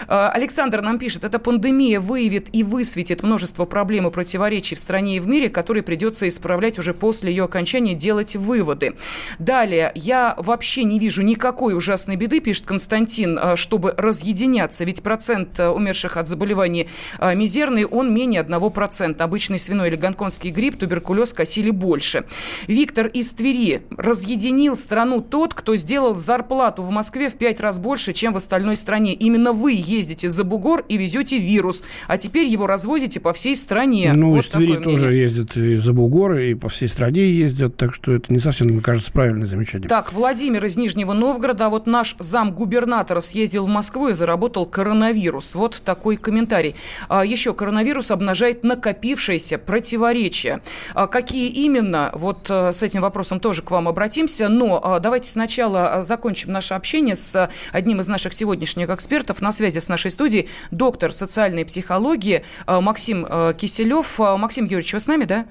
Э, 0.08 0.30
Александр 0.34 0.82
нам 0.82 1.00
пишет, 1.00 1.24
эта 1.24 1.40
пандемия 1.40 2.00
выявит 2.00 2.50
и 2.54 2.64
высветит 2.64 3.24
множество 3.24 3.66
проблем 3.66 4.08
и 4.08 4.12
противоречий 4.12 4.76
в 4.76 4.80
стране 4.80 5.18
и 5.18 5.20
в 5.20 5.28
мире, 5.28 5.50
которые 5.50 5.84
придется 5.84 6.28
исправлять 6.28 6.78
уже 6.80 6.94
после 6.94 7.32
ее 7.32 7.46
окончания, 7.46 7.94
делать 7.94 8.36
выводы. 8.36 8.96
Далее, 9.40 9.92
я 9.96 10.36
вообще 10.42 10.84
не 10.84 11.00
вижу 11.00 11.22
никакой 11.22 11.76
ужасной 11.76 12.16
беды, 12.16 12.40
пишет 12.40 12.66
Константин, 12.66 13.38
э, 13.42 13.56
чтобы 13.56 13.94
разъединяться, 13.98 14.84
ведь 14.84 15.02
процент 15.02 15.60
э, 15.60 15.70
умерших 15.70 16.18
от 16.18 16.28
заболеваний 16.28 16.88
э, 17.20 17.36
мизерный, 17.36 17.86
он 17.86 18.14
менее 18.14 18.42
1%. 18.42 19.22
Обычный 19.22 19.60
свиной 19.60 19.90
или 19.90 19.96
гонконгский 19.96 20.52
грипп, 20.52 20.78
туберкулез 20.78 21.34
косили 21.34 21.70
больше. 21.70 22.26
Виктор 22.68 23.08
из 23.08 23.32
Твери. 23.34 23.82
Разъединил 23.98 24.78
страну 24.78 25.22
тот, 25.22 25.54
кто 25.54 25.76
сделал 25.76 26.16
зарплату 26.16 26.84
в 26.84 26.90
Москве 26.92 27.30
в 27.30 27.36
пять 27.36 27.60
раз 27.60 27.80
больше, 27.80 28.14
чем 28.14 28.34
в 28.34 28.38
остальной 28.38 28.78
стране. 28.78 29.14
Именно 29.14 29.54
вы 29.54 29.74
ездите 29.74 30.30
за 30.30 30.44
бугор 30.44 30.84
и 30.88 30.98
везете 30.98 31.38
вирус, 31.38 31.84
а 32.08 32.18
теперь 32.18 32.48
его 32.48 32.68
развозите 32.68 33.20
по 33.20 33.34
всей 33.34 33.56
стране. 33.56 34.12
Ну, 34.16 34.32
вот 34.32 34.44
из 34.44 34.50
Твери 34.50 34.78
тоже 34.78 35.14
ездят 35.14 35.56
и 35.56 35.76
за 35.78 35.94
бугор, 35.94 36.38
и 36.38 36.54
по 36.54 36.70
всей 36.70 36.88
стране 36.88 37.30
ездят, 37.30 37.78
так 37.78 37.94
что 37.94 38.12
это 38.12 38.32
не 38.32 38.40
совсем, 38.40 38.68
мне 38.68 38.82
кажется, 38.82 39.12
правильное 39.12 39.46
замечание. 39.46 39.88
Так, 39.88 40.14
Владимир 40.14 40.31
Владимир 40.32 40.64
из 40.64 40.78
Нижнего 40.78 41.12
Новгорода. 41.12 41.68
Вот 41.68 41.88
наш 41.88 42.16
зам 42.18 42.54
губернатора 42.54 43.20
съездил 43.20 43.66
в 43.66 43.68
Москву 43.68 44.08
и 44.08 44.14
заработал 44.14 44.66
коронавирус. 44.66 45.56
Вот 45.56 45.82
такой 45.84 46.16
комментарий. 46.16 46.74
А 47.10 47.26
еще 47.26 47.54
коронавирус 47.54 48.12
обнажает 48.12 48.64
накопившееся 48.64 49.58
противоречия. 49.58 50.62
А 50.94 51.08
какие 51.08 51.50
именно? 51.50 52.12
Вот 52.14 52.48
а, 52.50 52.72
с 52.72 52.82
этим 52.82 53.02
вопросом 53.02 53.42
тоже 53.42 53.62
к 53.62 53.72
вам 53.72 53.90
обратимся. 53.90 54.48
Но 54.48 54.80
а, 54.82 55.00
давайте 55.02 55.30
сначала 55.30 55.96
а, 55.96 56.04
закончим 56.04 56.54
наше 56.54 56.76
общение 56.76 57.18
с 57.18 57.52
одним 57.74 58.00
из 58.00 58.08
наших 58.08 58.32
сегодняшних 58.32 58.90
экспертов 58.90 59.42
на 59.42 59.52
связи 59.52 59.80
с 59.80 59.90
нашей 59.90 60.12
студией, 60.12 60.48
доктор 60.72 61.12
социальной 61.12 61.66
психологии 61.66 62.46
Максим 62.68 63.28
Киселев. 63.58 64.18
Максим 64.18 64.64
Юрьевич, 64.64 64.94
вы 64.94 65.02
с 65.02 65.08
нами, 65.08 65.26
да? 65.26 65.46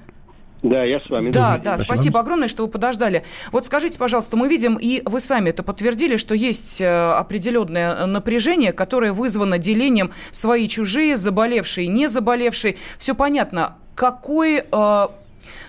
Да, 0.63 0.83
я 0.83 0.99
с 0.99 1.09
вами. 1.09 1.31
Да, 1.31 1.57
да, 1.57 1.77
спасибо. 1.77 1.83
спасибо 1.95 2.19
огромное, 2.19 2.47
что 2.47 2.63
вы 2.63 2.69
подождали. 2.69 3.23
Вот 3.51 3.65
скажите, 3.65 3.97
пожалуйста, 3.97 4.37
мы 4.37 4.47
видим, 4.47 4.77
и 4.79 5.01
вы 5.05 5.19
сами 5.19 5.49
это 5.49 5.63
подтвердили, 5.63 6.17
что 6.17 6.35
есть 6.35 6.79
э, 6.81 7.11
определенное 7.13 8.05
напряжение, 8.05 8.71
которое 8.71 9.11
вызвано 9.11 9.57
делением 9.57 10.11
свои 10.29 10.67
чужие, 10.67 11.17
заболевшие, 11.17 11.87
не 11.87 12.07
заболевшие. 12.07 12.77
Все 12.99 13.15
понятно. 13.15 13.77
Какой 13.95 14.63
э, 14.71 15.07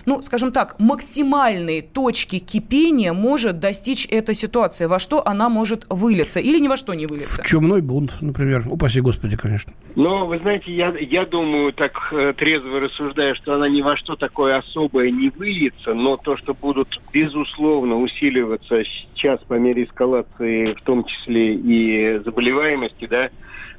ну, 0.05 0.21
скажем 0.21 0.51
так, 0.51 0.79
максимальной 0.79 1.81
точки 1.81 2.39
кипения 2.39 3.13
может 3.13 3.59
достичь 3.59 4.07
эта 4.09 4.33
ситуация? 4.33 4.87
Во 4.87 4.99
что 4.99 5.25
она 5.27 5.49
может 5.49 5.85
вылиться 5.89 6.39
или 6.39 6.59
ни 6.59 6.67
во 6.67 6.77
что 6.77 6.93
не 6.93 7.05
вылиться? 7.05 7.41
В 7.41 7.45
чумной 7.45 7.81
бунт, 7.81 8.15
например. 8.21 8.65
Упаси 8.69 9.01
Господи, 9.01 9.37
конечно. 9.37 9.73
Но, 9.95 10.25
вы 10.25 10.39
знаете, 10.39 10.73
я, 10.73 10.93
я 10.97 11.25
думаю, 11.25 11.73
так 11.73 11.93
э, 12.11 12.33
трезво 12.37 12.79
рассуждая, 12.79 13.35
что 13.35 13.53
она 13.53 13.69
ни 13.69 13.81
во 13.81 13.95
что 13.97 14.15
такое 14.15 14.57
особое 14.57 15.11
не 15.11 15.29
выльется, 15.29 15.93
но 15.93 16.17
то, 16.17 16.37
что 16.37 16.53
будут, 16.53 16.87
безусловно, 17.13 17.97
усиливаться 17.97 18.83
сейчас 18.83 19.39
по 19.41 19.55
мере 19.55 19.83
эскалации, 19.83 20.73
в 20.73 20.81
том 20.81 21.05
числе 21.05 21.55
и 21.55 22.19
заболеваемости, 22.23 23.07
да, 23.07 23.29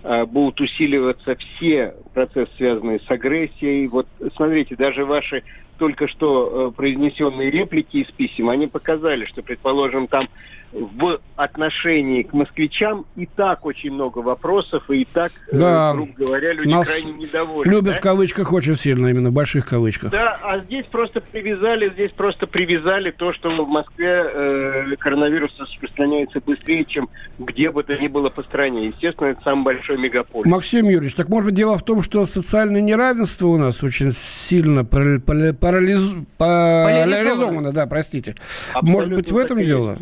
э, 0.02 0.24
будут 0.26 0.60
усиливаться 0.60 1.36
все 1.36 1.94
процессы, 2.14 2.50
связанные 2.56 3.00
с 3.00 3.10
агрессией. 3.10 3.88
Вот 3.88 4.06
смотрите, 4.36 4.76
даже 4.76 5.04
ваши 5.04 5.42
только 5.76 6.08
что 6.08 6.68
э, 6.68 6.76
произнесенные 6.76 7.50
реплики 7.50 7.98
из 7.98 8.10
писем, 8.12 8.48
они 8.48 8.68
показали, 8.68 9.24
что, 9.24 9.42
предположим, 9.42 10.06
там 10.06 10.28
в 10.74 11.20
отношении 11.36 12.22
к 12.22 12.32
москвичам 12.32 13.06
и 13.16 13.26
так 13.26 13.64
очень 13.64 13.92
много 13.92 14.18
вопросов, 14.18 14.90
и 14.90 15.02
и 15.02 15.04
так, 15.04 15.32
э, 15.52 15.58
Да. 15.58 15.92
грубо 15.92 16.12
говоря, 16.16 16.52
люди 16.52 16.68
Нас 16.70 16.88
крайне 16.88 17.12
недовольны. 17.12 17.70
Любят 17.70 17.92
да? 17.92 17.92
в 17.92 18.00
кавычках 18.00 18.52
очень 18.52 18.74
сильно, 18.74 19.08
именно 19.08 19.30
в 19.30 19.32
больших 19.32 19.66
кавычках. 19.66 20.10
Да, 20.10 20.38
а 20.42 20.58
здесь 20.60 20.86
просто 20.86 21.20
привязали, 21.20 21.90
здесь 21.90 22.10
просто 22.12 22.46
привязали 22.46 23.10
то, 23.10 23.32
что 23.32 23.50
в 23.50 23.68
Москве 23.68 24.24
э, 24.24 24.96
коронавирус 24.98 25.54
распространяется 25.58 26.40
быстрее, 26.40 26.84
чем 26.84 27.08
где 27.38 27.70
бы 27.70 27.82
то 27.82 27.96
ни 27.96 28.08
было 28.08 28.30
по 28.30 28.42
стране. 28.42 28.86
Естественно, 28.86 29.28
это 29.28 29.42
самый 29.42 29.64
большой 29.64 29.98
мегаполис. 29.98 30.46
Максим 30.46 30.86
Юрьевич, 30.86 31.14
так 31.14 31.28
может 31.28 31.46
быть 31.46 31.54
дело 31.54 31.76
в 31.76 31.84
том, 31.84 32.02
что 32.04 32.26
социальное 32.26 32.80
неравенство 32.80 33.48
у 33.48 33.56
нас 33.56 33.82
очень 33.82 34.12
сильно 34.12 34.84
парали- 34.84 35.18
парали- 35.18 35.52
парализ- 35.52 36.24
парализовано, 36.38 37.72
да, 37.72 37.86
простите. 37.86 38.34
Может 38.82 39.14
быть, 39.14 39.30
в 39.30 39.36
Абсолютно 39.38 39.44
этом 39.46 39.56
так 39.58 39.64
и 39.64 39.66
дело? 39.66 39.98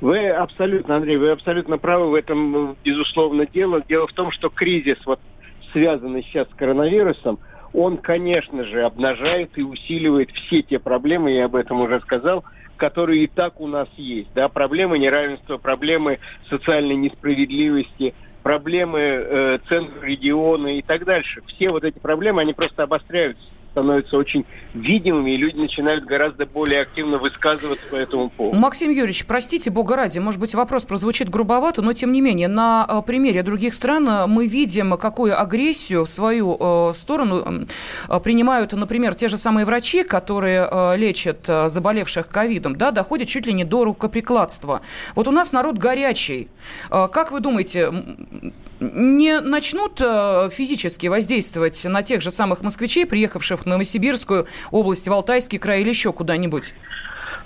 Вы 0.00 0.28
абсолютно, 0.28 0.96
Андрей, 0.96 1.16
вы 1.16 1.30
абсолютно 1.30 1.78
правы 1.78 2.10
в 2.10 2.14
этом, 2.14 2.76
безусловно, 2.84 3.46
дело. 3.46 3.82
Дело 3.88 4.06
в 4.06 4.12
том, 4.12 4.30
что 4.30 4.50
кризис, 4.50 4.98
вот 5.04 5.20
связанный 5.72 6.22
сейчас 6.22 6.48
с 6.48 6.54
коронавирусом, 6.54 7.38
он, 7.72 7.96
конечно 7.96 8.64
же, 8.64 8.84
обнажает 8.84 9.50
и 9.56 9.62
усиливает 9.62 10.30
все 10.30 10.62
те 10.62 10.78
проблемы, 10.78 11.32
я 11.32 11.46
об 11.46 11.56
этом 11.56 11.80
уже 11.80 12.00
сказал, 12.00 12.44
которые 12.76 13.24
и 13.24 13.26
так 13.26 13.60
у 13.60 13.66
нас 13.66 13.88
есть. 13.96 14.28
Да? 14.34 14.48
Проблемы 14.48 14.98
неравенства, 14.98 15.56
проблемы 15.56 16.18
социальной 16.48 16.94
несправедливости, 16.96 18.14
проблемы 18.46 19.00
э, 19.00 19.58
центра 19.68 20.06
региона 20.06 20.78
и 20.78 20.80
так 20.80 21.04
дальше. 21.04 21.42
Все 21.48 21.68
вот 21.70 21.82
эти 21.82 21.98
проблемы, 21.98 22.42
они 22.42 22.52
просто 22.52 22.84
обостряются 22.84 23.42
становятся 23.76 24.16
очень 24.16 24.46
видимыми, 24.72 25.32
и 25.32 25.36
люди 25.36 25.56
начинают 25.56 26.06
гораздо 26.06 26.46
более 26.46 26.80
активно 26.80 27.18
высказываться 27.18 27.84
по 27.90 27.96
этому 27.96 28.30
поводу. 28.30 28.58
Максим 28.58 28.90
Юрьевич, 28.90 29.26
простите, 29.26 29.70
бога 29.70 29.96
ради, 29.96 30.18
может 30.18 30.40
быть, 30.40 30.54
вопрос 30.54 30.84
прозвучит 30.84 31.28
грубовато, 31.28 31.82
но 31.82 31.92
тем 31.92 32.10
не 32.10 32.22
менее, 32.22 32.48
на 32.48 32.86
э, 32.88 33.02
примере 33.06 33.42
других 33.42 33.74
стран 33.74 34.08
э, 34.08 34.26
мы 34.26 34.46
видим, 34.46 34.96
какую 34.96 35.38
агрессию 35.38 36.06
в 36.06 36.08
свою 36.08 36.56
э, 36.58 36.92
сторону 36.94 37.66
принимают, 38.24 38.72
например, 38.72 39.14
те 39.14 39.28
же 39.28 39.36
самые 39.36 39.66
врачи, 39.66 40.04
которые 40.04 40.96
лечат 40.96 41.46
заболевших 41.46 42.28
ковидом, 42.28 42.76
да, 42.76 42.90
доходят 42.90 43.28
чуть 43.28 43.46
ли 43.46 43.52
не 43.52 43.64
до 43.64 43.84
рукоприкладства. 43.84 44.80
Вот 45.14 45.28
у 45.28 45.30
нас 45.30 45.52
народ 45.52 45.76
горячий. 45.76 46.48
Как 46.88 47.30
вы 47.30 47.40
думаете, 47.40 47.92
не 48.94 49.40
начнут 49.40 50.00
э, 50.00 50.48
физически 50.50 51.06
воздействовать 51.06 51.84
на 51.84 52.02
тех 52.02 52.22
же 52.22 52.30
самых 52.30 52.62
москвичей, 52.62 53.06
приехавших 53.06 53.60
в 53.60 53.66
Новосибирскую 53.66 54.46
область, 54.70 55.08
в 55.08 55.12
Алтайский 55.12 55.58
край 55.58 55.82
или 55.82 55.88
еще 55.88 56.12
куда-нибудь? 56.12 56.74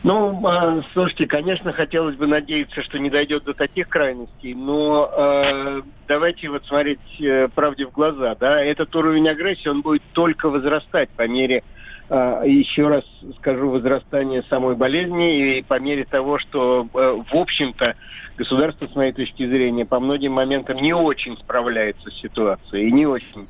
Ну, 0.02 0.40
э, 0.48 0.82
слушайте, 0.94 1.26
конечно, 1.26 1.72
хотелось 1.72 2.16
бы 2.16 2.26
надеяться, 2.26 2.82
что 2.82 2.98
не 2.98 3.10
дойдет 3.10 3.44
до 3.44 3.52
таких 3.52 3.88
крайностей, 3.88 4.54
но 4.54 5.10
э, 5.14 5.82
давайте 6.08 6.48
вот 6.48 6.64
смотреть 6.64 7.20
э, 7.20 7.48
правде 7.54 7.86
в 7.86 7.90
глаза, 7.90 8.34
да, 8.40 8.62
этот 8.62 8.94
уровень 8.96 9.28
агрессии, 9.28 9.68
он 9.68 9.82
будет 9.82 10.02
только 10.14 10.48
возрастать 10.48 11.10
по 11.10 11.28
мере, 11.28 11.62
э, 12.08 12.42
еще 12.46 12.88
раз 12.88 13.04
скажу, 13.38 13.68
возрастания 13.68 14.42
самой 14.48 14.74
болезни 14.74 15.58
и 15.58 15.62
по 15.62 15.78
мере 15.78 16.06
того, 16.06 16.38
что, 16.38 16.88
э, 16.94 17.22
в 17.30 17.36
общем-то, 17.36 17.94
государство, 18.40 18.86
с 18.86 18.96
моей 18.96 19.12
точки 19.12 19.46
зрения, 19.46 19.84
по 19.84 20.00
многим 20.00 20.32
моментам 20.32 20.78
не 20.78 20.94
очень 20.94 21.36
справляется 21.36 22.10
с 22.10 22.20
ситуацией 22.20 22.88
и 22.88 22.92
не 22.92 23.06
очень 23.06 23.46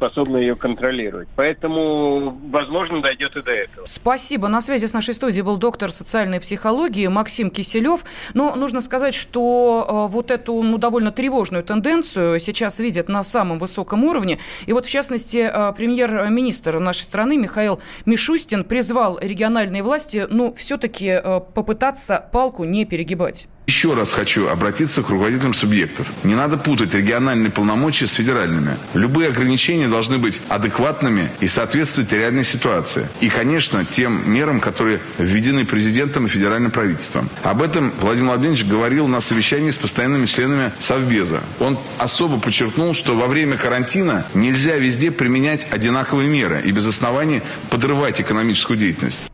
способно 0.00 0.38
ее 0.38 0.54
контролировать. 0.54 1.28
Поэтому, 1.36 2.40
возможно, 2.50 3.02
дойдет 3.02 3.36
и 3.36 3.42
до 3.42 3.50
этого. 3.50 3.84
Спасибо. 3.84 4.48
На 4.48 4.62
связи 4.62 4.86
с 4.86 4.94
нашей 4.94 5.12
студией 5.12 5.42
был 5.42 5.58
доктор 5.58 5.92
социальной 5.92 6.40
психологии 6.40 7.06
Максим 7.06 7.50
Киселев. 7.50 8.00
Но 8.32 8.54
нужно 8.56 8.80
сказать, 8.80 9.14
что 9.14 9.86
э, 9.86 10.10
вот 10.10 10.30
эту 10.30 10.62
ну, 10.62 10.78
довольно 10.78 11.12
тревожную 11.12 11.62
тенденцию 11.62 12.40
сейчас 12.40 12.80
видят 12.80 13.10
на 13.10 13.22
самом 13.22 13.58
высоком 13.58 14.04
уровне. 14.04 14.38
И 14.64 14.72
вот, 14.72 14.86
в 14.86 14.90
частности, 14.90 15.50
э, 15.52 15.72
премьер-министр 15.76 16.78
нашей 16.78 17.02
страны 17.02 17.36
Михаил 17.36 17.78
Мишустин 18.06 18.64
призвал 18.64 19.18
региональные 19.20 19.82
власти, 19.82 20.26
ну, 20.30 20.54
все-таки 20.54 21.08
э, 21.08 21.40
попытаться 21.54 22.26
палку 22.32 22.64
не 22.64 22.86
перегибать. 22.86 23.48
Еще 23.70 23.94
раз 23.94 24.12
хочу 24.12 24.48
обратиться 24.48 25.00
к 25.00 25.10
руководителям 25.10 25.54
субъектов. 25.54 26.08
Не 26.24 26.34
надо 26.34 26.56
путать 26.56 26.92
региональные 26.92 27.52
полномочия 27.52 28.08
с 28.08 28.14
федеральными. 28.14 28.76
Любые 28.94 29.28
ограничения 29.28 29.86
должны 29.86 30.18
быть 30.18 30.42
адекватными 30.48 31.30
и 31.38 31.46
соответствовать 31.46 32.12
реальной 32.12 32.42
ситуации. 32.42 33.06
И, 33.20 33.28
конечно, 33.28 33.84
тем 33.84 34.28
мерам, 34.28 34.58
которые 34.58 34.98
введены 35.18 35.64
президентом 35.64 36.26
и 36.26 36.28
федеральным 36.28 36.72
правительством. 36.72 37.30
Об 37.44 37.62
этом 37.62 37.92
Владимир 38.00 38.30
Владимирович 38.30 38.64
говорил 38.64 39.06
на 39.06 39.20
совещании 39.20 39.70
с 39.70 39.76
постоянными 39.76 40.26
членами 40.26 40.72
Совбеза. 40.80 41.40
Он 41.60 41.78
особо 41.98 42.40
подчеркнул, 42.40 42.92
что 42.92 43.14
во 43.14 43.28
время 43.28 43.56
карантина 43.56 44.26
нельзя 44.34 44.78
везде 44.78 45.12
применять 45.12 45.68
одинаковые 45.70 46.28
меры 46.28 46.60
и 46.64 46.72
без 46.72 46.88
оснований 46.88 47.40
подрывать 47.70 48.20
экономическую 48.20 48.76
деятельность. 48.76 49.29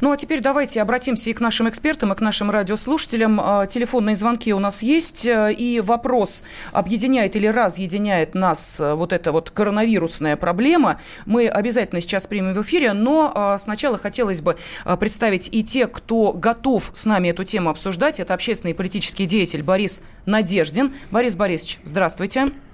Ну, 0.00 0.12
а 0.12 0.16
теперь 0.16 0.40
давайте 0.40 0.80
обратимся 0.82 1.30
и 1.30 1.32
к 1.32 1.40
нашим 1.40 1.68
экспертам, 1.68 2.12
и 2.12 2.16
к 2.16 2.20
нашим 2.20 2.50
радиослушателям. 2.50 3.40
А, 3.42 3.66
Телефонные 3.66 4.16
звонки 4.16 4.52
у 4.52 4.58
нас 4.58 4.82
есть, 4.82 5.26
э, 5.26 5.52
и 5.52 5.80
вопрос, 5.80 6.44
объединяет 6.72 7.36
или 7.36 7.46
разъединяет 7.46 8.34
нас 8.34 8.78
э, 8.78 8.94
вот 8.94 9.12
эта 9.12 9.32
вот 9.32 9.50
коронавирусная 9.50 10.36
проблема, 10.36 11.00
мы 11.26 11.48
обязательно 11.48 12.00
сейчас 12.00 12.26
примем 12.26 12.52
в 12.52 12.62
эфире, 12.62 12.92
но 12.92 13.32
а, 13.34 13.58
сначала 13.58 13.98
хотелось 13.98 14.40
бы 14.40 14.56
а, 14.84 14.96
представить 14.96 15.48
и 15.52 15.62
те, 15.64 15.86
кто 15.86 16.32
готов 16.32 16.90
с 16.92 17.04
нами 17.04 17.28
эту 17.28 17.44
тему 17.44 17.70
обсуждать. 17.70 18.20
Это 18.20 18.34
общественный 18.34 18.72
и 18.72 18.74
политический 18.74 19.26
деятель 19.26 19.62
Борис 19.62 20.02
Надеждин. 20.26 20.92
Борис 21.10 21.34
Борисович, 21.34 21.78
здравствуйте. 21.84 22.24
Здравствуйте. 22.24 22.73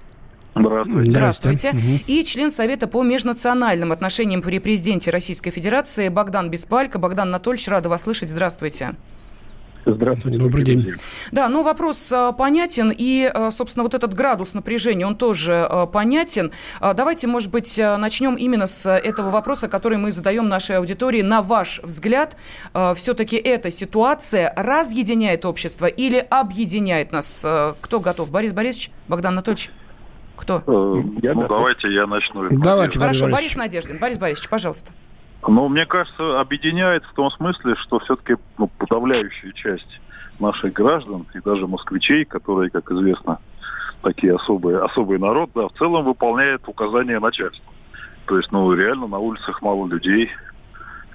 Здравствуйте. 0.53 1.73
И 2.07 2.23
член 2.23 2.51
Совета 2.51 2.87
по 2.87 3.03
межнациональным 3.03 3.91
отношениям 3.91 4.41
при 4.41 4.59
президенте 4.59 5.09
Российской 5.11 5.51
Федерации 5.51 6.09
Богдан 6.09 6.49
Беспалько. 6.49 6.99
Богдан 6.99 7.29
Анатольевич, 7.29 7.67
рада 7.67 7.89
вас 7.89 8.03
слышать. 8.03 8.29
Здравствуйте. 8.29 8.95
Здравствуйте. 9.85 10.37
Добрый 10.37 10.63
день. 10.63 10.93
Да, 11.31 11.49
ну 11.49 11.63
вопрос 11.63 12.11
а, 12.11 12.33
понятен, 12.33 12.93
и, 12.95 13.29
а, 13.33 13.49
собственно, 13.49 13.83
вот 13.83 13.95
этот 13.95 14.13
градус 14.13 14.53
напряжения, 14.53 15.07
он 15.07 15.15
тоже 15.15 15.65
а, 15.67 15.87
понятен. 15.87 16.51
А, 16.79 16.93
Давайте, 16.93 17.25
может 17.25 17.49
быть, 17.49 17.79
начнем 17.79 18.35
именно 18.35 18.67
с 18.67 18.87
этого 18.87 19.31
вопроса, 19.31 19.67
который 19.67 19.97
мы 19.97 20.11
задаем 20.11 20.47
нашей 20.47 20.77
аудитории. 20.77 21.23
На 21.23 21.41
ваш 21.41 21.79
взгляд, 21.83 22.37
все-таки 22.95 23.37
эта 23.37 23.71
ситуация 23.71 24.53
разъединяет 24.55 25.45
общество 25.45 25.87
или 25.87 26.17
объединяет 26.29 27.11
нас? 27.11 27.45
Кто 27.81 27.99
готов? 27.99 28.29
Борис 28.29 28.53
Борисович? 28.53 28.91
Богдан 29.07 29.33
Анатольевич? 29.33 29.71
Кто? 30.41 31.03
Я 31.21 31.35
ну, 31.35 31.47
давайте 31.47 31.93
я 31.93 32.07
начну. 32.07 32.47
Давайте, 32.49 32.97
Борис 32.97 33.19
Хорошо, 33.19 33.25
Борисович. 33.25 33.31
Борис 33.31 33.55
Надеждин. 33.55 33.97
Борис 33.99 34.17
Борисович, 34.17 34.49
пожалуйста. 34.49 34.91
Ну, 35.47 35.69
мне 35.69 35.85
кажется, 35.85 36.39
объединяет 36.39 37.03
в 37.05 37.13
том 37.13 37.29
смысле, 37.31 37.75
что 37.75 37.99
все-таки 37.99 38.35
ну, 38.57 38.67
подавляющая 38.67 39.51
часть 39.53 39.99
наших 40.39 40.73
граждан 40.73 41.27
и 41.35 41.39
даже 41.39 41.67
москвичей, 41.67 42.25
которые, 42.25 42.71
как 42.71 42.91
известно, 42.91 43.39
такие 44.01 44.35
особые, 44.35 44.83
особый 44.83 45.19
народ, 45.19 45.51
да, 45.53 45.67
в 45.67 45.73
целом 45.73 46.05
выполняет 46.05 46.67
указания 46.67 47.19
начальства. 47.19 47.71
То 48.25 48.37
есть, 48.37 48.51
ну, 48.51 48.73
реально 48.73 49.07
на 49.07 49.19
улицах 49.19 49.61
мало 49.61 49.87
людей. 49.87 50.31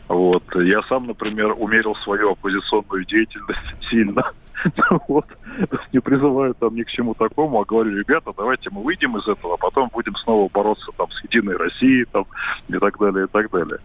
Вот. 0.07 0.45
Я 0.55 0.83
сам, 0.85 1.09
например, 1.09 1.55
умерил 1.59 1.97
свою 1.97 2.33
оппозиционную 2.33 3.05
деятельность 3.05 3.61
сильно. 3.91 4.33
Вот. 5.09 5.27
То 5.27 5.77
есть 5.77 5.93
Не 5.93 6.01
призываю 6.01 6.55
там 6.55 6.75
ни 6.75 6.83
к 6.83 6.89
чему 6.89 7.15
такому, 7.15 7.61
а 7.61 7.65
говорю, 7.65 7.97
ребята, 7.97 8.33
давайте 8.37 8.71
мы 8.71 8.83
выйдем 8.83 9.17
из 9.17 9.27
этого, 9.27 9.55
а 9.55 9.57
потом 9.57 9.91
будем 9.93 10.15
снова 10.17 10.49
бороться 10.53 10.91
там 10.97 11.11
с 11.11 11.23
Единой 11.25 11.57
Россией 11.57 12.05
там, 12.07 12.27
и 12.69 12.79
так 12.79 12.99
далее, 12.99 13.25
и 13.25 13.29
так 13.29 13.51
далее. 13.51 13.79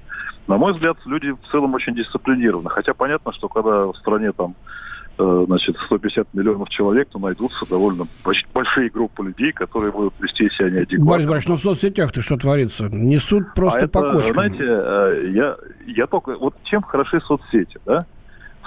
На 0.47 0.57
мой 0.57 0.73
взгляд, 0.73 0.97
люди 1.05 1.31
в 1.31 1.51
целом 1.51 1.73
очень 1.73 1.95
дисциплинированы. 1.95 2.69
Хотя 2.69 2.93
понятно, 2.93 3.31
что 3.31 3.47
когда 3.47 3.86
в 3.88 3.95
стране 3.95 4.31
там 4.31 4.55
э, 5.17 5.43
значит, 5.47 5.77
150 5.86 6.34
миллионов 6.34 6.69
человек, 6.69 7.10
то 7.10 7.19
найдутся 7.19 7.69
довольно 7.69 8.05
большие 8.53 8.89
группы 8.89 9.23
людей, 9.23 9.51
которые 9.51 9.91
будут 9.91 10.13
вести 10.19 10.49
себя 10.49 10.69
неадекватно. 10.69 11.05
Борис 11.05 11.25
Борисович, 11.27 11.49
ну 11.49 11.55
в 11.55 11.60
соцсетях-то 11.60 12.21
что 12.21 12.38
творится? 12.38 12.89
Несут 12.91 13.53
просто 13.53 13.81
а 13.81 13.84
это, 13.84 13.99
по 13.99 14.12
кочкам. 14.12 14.34
Знаете, 14.34 14.65
э, 14.65 15.31
я, 15.34 15.57
я 15.86 16.07
только... 16.07 16.36
Вот 16.36 16.55
чем 16.63 16.81
хороши 16.81 17.21
соцсети, 17.21 17.79
да? 17.86 18.05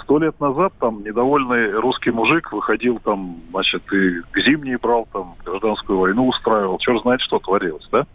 Сто 0.03 0.19
лет 0.19 0.39
назад 0.41 0.73
там 0.81 1.03
недовольный 1.03 1.73
русский 1.73 2.11
мужик 2.11 2.53
выходил 2.53 2.99
там, 2.99 3.37
значит, 3.51 3.83
и 3.93 4.21
к 4.33 4.39
зимней 4.41 4.77
брал, 4.77 5.09
там, 5.13 5.35
гражданскую 5.45 5.99
войну 5.99 6.29
устраивал, 6.29 6.79
черт 6.79 7.01
знает, 7.03 7.21
что 7.21 7.39
творилось, 7.39 7.89
да? 7.91 8.07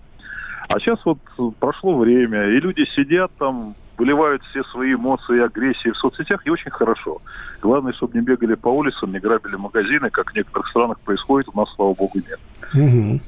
А 0.67 0.79
сейчас 0.79 0.99
вот 1.03 1.17
прошло 1.59 1.97
время, 1.97 2.49
и 2.49 2.59
люди 2.59 2.85
сидят 2.95 3.31
там, 3.39 3.75
выливают 3.97 4.43
все 4.43 4.63
свои 4.65 4.93
эмоции 4.93 5.43
агрессии 5.43 5.89
в 5.89 5.97
соцсетях, 5.97 6.45
и 6.45 6.49
очень 6.49 6.71
хорошо. 6.71 7.21
Главное, 7.61 7.93
чтобы 7.93 8.17
не 8.17 8.23
бегали 8.23 8.55
по 8.55 8.69
улицам, 8.69 9.11
не 9.11 9.19
грабили 9.19 9.55
магазины, 9.55 10.09
как 10.09 10.31
в 10.31 10.35
некоторых 10.35 10.67
странах 10.69 10.99
происходит, 10.99 11.49
у 11.53 11.57
нас, 11.57 11.69
слава 11.75 11.93
богу, 11.93 12.19
нет. 12.19 12.39
Угу. 12.73 13.19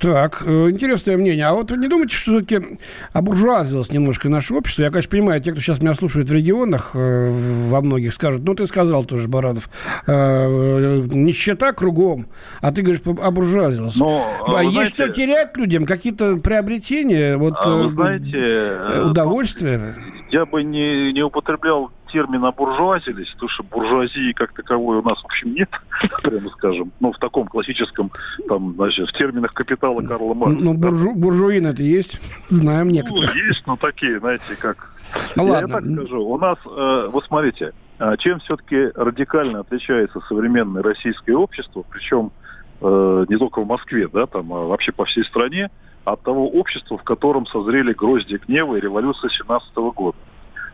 Так, 0.00 0.42
э, 0.46 0.70
интересное 0.70 1.16
мнение. 1.16 1.46
А 1.46 1.54
вот 1.54 1.70
вы 1.70 1.76
не 1.78 1.88
думаете, 1.88 2.16
что 2.16 2.32
все-таки 2.32 2.78
обуржуазилось 3.12 3.90
немножко 3.90 4.28
наше 4.28 4.54
общество? 4.54 4.82
Я, 4.82 4.90
конечно, 4.90 5.10
понимаю, 5.10 5.42
те, 5.42 5.50
кто 5.50 5.60
сейчас 5.60 5.80
меня 5.80 5.94
слушает 5.94 6.28
в 6.30 6.32
регионах, 6.32 6.92
э, 6.94 7.28
во 7.30 7.80
многих 7.80 8.14
скажут, 8.14 8.42
ну, 8.44 8.54
ты 8.54 8.66
сказал 8.66 9.04
тоже, 9.04 9.28
Баранов, 9.28 9.68
э, 10.06 11.06
нищета 11.10 11.72
кругом, 11.72 12.28
а 12.60 12.70
ты 12.72 12.82
говоришь, 12.82 13.02
обуржуазилось. 13.04 13.96
Но, 13.96 14.24
а 14.46 14.62
есть 14.62 14.72
знаете, 14.72 14.90
что 14.90 15.08
терять 15.08 15.56
людям? 15.56 15.84
Какие-то 15.84 16.36
приобретения? 16.36 17.36
Вот, 17.36 17.54
а 17.60 17.70
вы 17.70 17.92
знаете, 17.92 19.02
удовольствие? 19.04 19.96
Я 20.30 20.44
бы 20.44 20.62
не, 20.62 21.12
не 21.12 21.22
употреблял 21.22 21.90
термин 22.12 22.44
обуржуазились, 22.44 23.30
потому 23.32 23.48
что 23.48 23.62
буржуазии 23.62 24.32
как 24.32 24.52
таковой 24.52 24.98
у 24.98 25.02
нас, 25.02 25.20
в 25.20 25.24
общем, 25.26 25.54
нет, 25.54 25.70
прямо 26.22 26.50
скажем. 26.50 26.92
Ну, 27.00 27.12
в 27.12 27.18
таком 27.18 27.46
классическом, 27.46 28.10
там, 28.48 28.74
значит, 28.74 29.08
в 29.08 29.12
терминах 29.12 29.52
капитала 29.52 30.00
Карла 30.02 30.34
Маркса. 30.34 30.62
Ну, 30.62 30.74
буржу, 30.74 31.14
буржуин 31.14 31.66
это 31.66 31.82
есть, 31.82 32.20
знаем 32.48 32.88
некоторых. 32.88 33.34
Ну, 33.34 33.42
есть, 33.42 33.66
но 33.66 33.76
такие, 33.76 34.18
знаете, 34.18 34.56
как... 34.58 34.90
Ну, 35.36 35.46
я, 35.46 35.52
ладно. 35.52 35.66
я 35.66 35.80
так 35.80 35.90
скажу, 35.90 36.22
у 36.22 36.38
нас, 36.38 36.58
э, 36.66 37.08
вот 37.10 37.24
смотрите, 37.24 37.72
э, 37.98 38.16
чем 38.18 38.40
все-таки 38.40 38.90
радикально 38.94 39.60
отличается 39.60 40.20
современное 40.28 40.82
российское 40.82 41.34
общество, 41.34 41.84
причем 41.90 42.32
э, 42.80 43.26
не 43.28 43.36
только 43.36 43.60
в 43.60 43.66
Москве, 43.66 44.08
да, 44.08 44.26
там, 44.26 44.52
а 44.52 44.66
вообще 44.66 44.92
по 44.92 45.04
всей 45.04 45.24
стране, 45.24 45.70
от 46.04 46.22
того 46.22 46.48
общества, 46.48 46.98
в 46.98 47.02
котором 47.02 47.46
созрели 47.46 47.92
грозди 47.92 48.40
гнева 48.46 48.76
и 48.76 48.80
революция 48.80 49.28
17 49.30 49.74
года. 49.94 50.16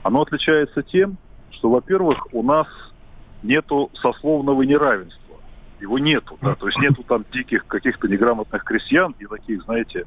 Оно 0.02 0.22
отличается 0.22 0.82
тем, 0.82 1.16
что, 1.50 1.70
во-первых, 1.70 2.26
у 2.32 2.42
нас 2.42 2.66
нету 3.42 3.90
сословного 3.94 4.62
неравенства. 4.62 5.36
Его 5.80 5.98
нету, 5.98 6.38
да, 6.40 6.54
то 6.54 6.66
есть 6.66 6.78
нету 6.78 7.02
там 7.02 7.24
диких 7.32 7.66
каких-то 7.66 8.08
неграмотных 8.08 8.64
крестьян 8.64 9.14
и 9.18 9.26
таких, 9.26 9.64
знаете, 9.64 10.06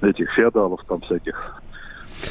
этих 0.00 0.32
феодалов 0.32 0.82
там 0.88 1.00
всяких 1.02 1.62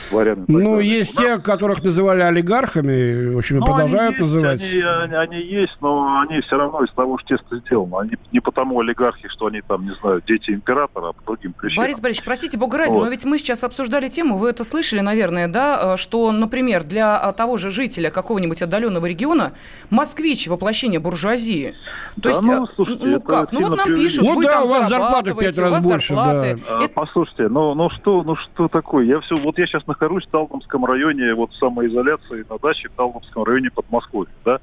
дворян. 0.09 0.45
Ну, 0.47 0.79
есть 0.79 1.17
те, 1.17 1.37
которых 1.37 1.83
называли 1.83 2.21
олигархами, 2.21 3.33
в 3.33 3.37
общем, 3.37 3.59
ну, 3.59 3.65
продолжают 3.65 4.15
они 4.15 4.23
называть. 4.23 4.61
Есть, 4.61 4.85
они, 4.85 5.15
они 5.15 5.37
есть, 5.41 5.77
но 5.81 6.21
они 6.21 6.41
все 6.41 6.57
равно 6.57 6.83
из 6.83 6.91
того 6.91 7.17
же 7.17 7.25
теста 7.25 7.57
сделаны. 7.57 7.95
Они 8.01 8.11
не 8.31 8.39
потому 8.39 8.79
олигархи, 8.79 9.27
что 9.29 9.47
они 9.47 9.61
там, 9.61 9.85
не 9.85 9.93
знаю, 10.01 10.21
дети 10.25 10.51
императора, 10.51 11.09
а 11.09 11.13
по 11.13 11.23
другим 11.25 11.53
причинам. 11.53 11.83
Борис 11.83 11.99
Борисович, 11.99 12.25
простите, 12.25 12.57
бога 12.57 12.77
ради, 12.77 12.91
вот. 12.91 13.03
но 13.03 13.09
ведь 13.09 13.25
мы 13.25 13.37
сейчас 13.37 13.63
обсуждали 13.63 14.07
тему, 14.07 14.37
вы 14.37 14.49
это 14.49 14.63
слышали, 14.63 15.01
наверное, 15.01 15.47
да, 15.47 15.93
э, 15.93 15.97
что, 15.97 16.31
например, 16.31 16.83
для 16.83 17.21
э, 17.23 17.33
того 17.33 17.57
же 17.57 17.71
жителя 17.71 18.09
какого-нибудь 18.09 18.61
отдаленного 18.61 19.05
региона 19.05 19.53
москвич 19.89 20.47
воплощение 20.47 20.99
буржуазии. 20.99 21.75
То 22.15 22.21
да, 22.21 22.29
есть, 22.29 22.41
ну, 22.41 22.63
э, 22.63 22.67
слушайте, 22.75 23.05
ну 23.05 23.21
как, 23.21 23.51
ну 23.51 23.67
вот 23.67 23.77
нам 23.77 23.87
пишут, 23.95 24.23
ну, 24.23 24.35
вы 24.35 24.43
да, 24.43 24.51
там 24.51 24.63
у 24.63 24.67
вас 24.67 24.89
зарплата 24.89 25.33
в 25.33 25.39
пять 25.39 25.57
раз 25.57 25.83
больше, 25.83 26.15
зарплаты. 26.15 26.59
да. 26.67 26.79
А, 26.83 26.87
Послушайте, 26.93 27.47
ну, 27.47 27.73
ну 27.73 27.89
что, 27.89 28.23
ну 28.23 28.35
что 28.35 28.67
такое? 28.67 29.05
Я 29.05 29.19
все, 29.21 29.37
вот 29.37 29.57
я 29.57 29.67
сейчас 29.73 29.87
нахожусь 29.87 30.25
в 30.25 30.29
Талдомском 30.29 30.85
районе, 30.85 31.33
вот 31.33 31.53
самоизоляции 31.55 32.45
на 32.49 32.59
даче 32.59 32.89
в 32.89 32.91
Талдомском 32.93 33.43
районе 33.43 33.71
Подмосковья, 33.71 34.31
да, 34.45 34.59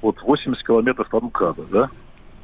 вот 0.00 0.22
80 0.22 0.64
километров 0.64 1.12
от 1.12 1.22
МКАДа, 1.24 1.62
да. 1.70 1.90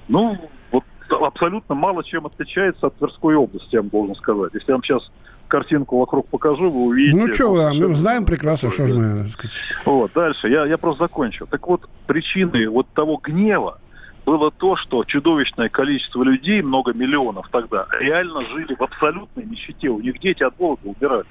Ну, 0.08 0.36
вот 0.72 0.84
абсолютно 1.08 1.74
мало 1.74 2.02
чем 2.02 2.26
отличается 2.26 2.88
от 2.88 2.96
Тверской 2.96 3.36
области, 3.36 3.74
я 3.74 3.82
вам 3.82 3.90
должен 3.90 4.16
сказать. 4.16 4.52
Если 4.54 4.70
я 4.70 4.74
вам 4.74 4.82
сейчас 4.82 5.10
картинку 5.46 5.98
вокруг 5.98 6.28
покажу, 6.28 6.68
вы 6.68 6.86
увидите. 6.86 7.18
Ну, 7.18 7.32
что 7.32 7.52
вы, 7.52 7.88
мы 7.88 7.94
знаем 7.94 8.24
прекрасно, 8.24 8.70
что 8.70 8.86
же 8.86 8.94
мы... 8.94 9.26
Сказать... 9.28 9.56
Вот, 9.84 10.12
дальше, 10.12 10.48
я, 10.48 10.66
я 10.66 10.78
просто 10.78 11.04
закончу. 11.04 11.46
Так 11.46 11.66
вот, 11.66 11.88
причиной 12.06 12.66
вот 12.66 12.88
того 12.88 13.18
гнева 13.22 13.80
было 14.26 14.50
то, 14.50 14.76
что 14.76 15.04
чудовищное 15.04 15.68
количество 15.68 16.22
людей, 16.22 16.62
много 16.62 16.92
миллионов 16.92 17.48
тогда, 17.50 17.86
реально 17.98 18.44
жили 18.46 18.74
в 18.74 18.82
абсолютной 18.82 19.44
нищете. 19.44 19.88
У 19.88 20.00
них 20.00 20.18
дети 20.20 20.42
от 20.42 20.56
голода 20.56 20.82
умирали. 20.84 21.26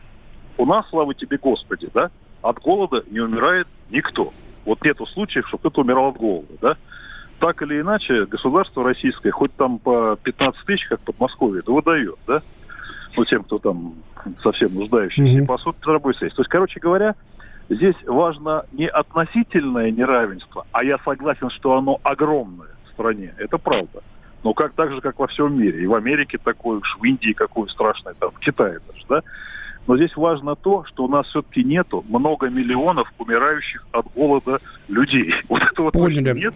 У 0.59 0.65
нас, 0.65 0.85
слава 0.89 1.15
тебе, 1.15 1.37
Господи, 1.37 1.89
да, 1.93 2.11
от 2.41 2.59
голода 2.59 3.01
не 3.09 3.21
умирает 3.21 3.65
никто. 3.89 4.33
Вот 4.65 4.83
нету 4.83 5.05
случаев, 5.05 5.47
что 5.47 5.57
кто-то 5.57 5.81
умирал 5.81 6.09
от 6.09 6.17
голода, 6.17 6.53
да. 6.61 6.77
Так 7.39 7.61
или 7.61 7.79
иначе, 7.79 8.25
государство 8.25 8.83
российское, 8.83 9.31
хоть 9.31 9.55
там 9.55 9.79
по 9.79 10.17
15 10.21 10.65
тысяч, 10.65 10.85
как 10.87 10.99
Подмосковье, 10.99 11.59
это 11.59 11.71
выдает, 11.71 12.15
да, 12.27 12.41
ну, 13.15 13.23
тем, 13.23 13.45
кто 13.45 13.59
там 13.59 13.93
совсем 14.43 14.75
нуждающийся, 14.75 15.39
mm-hmm. 15.39 15.45
по 15.45 15.57
сути, 15.57 15.77
дорогой 15.81 16.13
средств. 16.15 16.35
То 16.35 16.41
есть, 16.41 16.51
короче 16.51 16.81
говоря, 16.81 17.15
здесь 17.69 17.95
важно 18.05 18.65
не 18.73 18.87
относительное 18.87 19.91
неравенство, 19.91 20.67
а 20.73 20.83
я 20.83 20.97
согласен, 21.05 21.49
что 21.51 21.77
оно 21.77 22.01
огромное 22.03 22.75
в 22.85 22.89
стране, 22.91 23.33
это 23.37 23.57
правда. 23.57 24.03
Но 24.43 24.53
как 24.53 24.73
так 24.73 24.91
же, 24.91 24.99
как 24.99 25.19
во 25.19 25.27
всем 25.27 25.57
мире. 25.57 25.83
И 25.83 25.87
в 25.87 25.93
Америке 25.93 26.37
такое, 26.37 26.81
в 26.81 27.03
Индии 27.05 27.31
какое 27.31 27.67
страшное, 27.69 28.13
там, 28.13 28.31
в 28.31 28.39
Китае 28.39 28.79
даже, 28.85 29.05
да. 29.07 29.23
Но 29.89 29.97
здесь 29.97 30.15
важно 30.15 30.55
то, 30.55 30.85
что 30.85 31.05
у 31.05 31.07
нас 31.07 31.25
все-таки 31.25 31.63
нету 31.63 32.05
много 32.07 32.47
миллионов 32.47 33.11
умирающих 33.17 33.87
от 33.91 34.05
голода 34.13 34.59
людей. 34.87 35.33
Вот 35.49 35.63
этого 35.63 35.89
Поняли. 35.89 36.37
нет. 36.37 36.53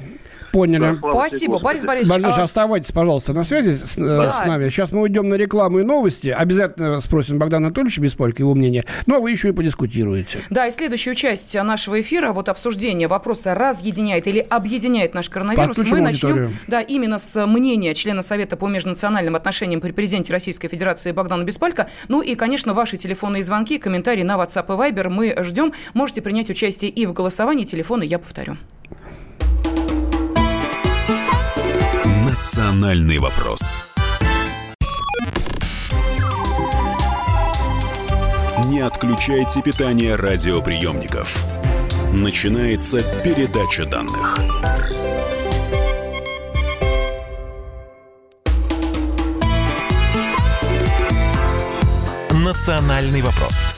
Поняли. 0.52 1.00
Да, 1.02 1.10
Спасибо, 1.10 1.58
Борис 1.60 1.84
Борисович. 1.84 2.22
Борис, 2.22 2.38
а... 2.38 2.44
оставайтесь, 2.44 2.92
пожалуйста, 2.92 3.34
на 3.34 3.44
связи 3.44 3.72
с, 3.72 3.98
э, 3.98 4.02
да. 4.02 4.32
с 4.32 4.46
нами. 4.46 4.70
Сейчас 4.70 4.92
мы 4.92 5.02
уйдем 5.02 5.28
на 5.28 5.34
рекламу 5.34 5.80
и 5.80 5.84
новости. 5.84 6.28
Обязательно 6.28 7.00
спросим 7.00 7.40
Богдана 7.40 7.68
Анатольевича 7.68 8.02
Бесполька 8.02 8.44
его 8.44 8.54
мнение. 8.54 8.86
Ну, 9.08 9.16
а 9.16 9.20
вы 9.20 9.32
еще 9.32 9.50
и 9.50 9.52
подискутируете. 9.52 10.42
Да, 10.52 10.68
и 10.68 10.72
следующую 10.72 11.16
часть 11.16 11.56
нашего 11.56 12.00
эфира, 12.00 12.34
вот 12.34 12.50
обсуждение 12.50 13.08
вопроса 13.08 13.56
разъединяет 13.56 14.28
или 14.28 14.46
объединяет 14.48 15.16
наш 15.16 15.28
коронавирус, 15.28 15.76
Подключим 15.76 15.98
мы 15.98 16.08
аудиторию. 16.08 16.44
начнем 16.44 16.60
да, 16.68 16.82
именно 16.82 17.18
с 17.18 17.48
мнения 17.48 17.96
члена 17.96 18.22
Совета 18.22 18.56
по 18.56 18.68
межнациональным 18.68 19.36
отношениям 19.36 19.82
при 19.82 19.92
президенте 19.92 20.32
Российской 20.32 20.68
Федерации 20.68 21.14
Богдана 21.14 21.44
Беспалько. 21.44 21.90
Ну 22.10 22.22
и, 22.22 22.36
конечно, 22.36 22.76
ваши 22.76 22.98
телефонные 23.24 23.44
звонки, 23.44 23.78
комментарии 23.78 24.24
на 24.24 24.36
WhatsApp 24.36 24.66
и 24.66 24.92
Viber 24.92 25.08
мы 25.08 25.34
ждем. 25.44 25.72
Можете 25.94 26.22
принять 26.22 26.50
участие 26.50 26.92
и 26.92 27.06
в 27.06 27.14
голосовании. 27.14 27.64
Телефоны 27.64 28.04
я 28.04 28.20
повторю. 28.20 28.58
Национальный 32.28 33.20
вопрос. 33.20 33.62
Не 38.66 38.82
отключайте 38.82 39.62
питание 39.62 40.16
радиоприемников. 40.16 41.34
Начинается 42.20 43.00
передача 43.24 43.86
данных. 43.86 44.38
Национальный 52.54 53.24
вопрос 53.24 53.73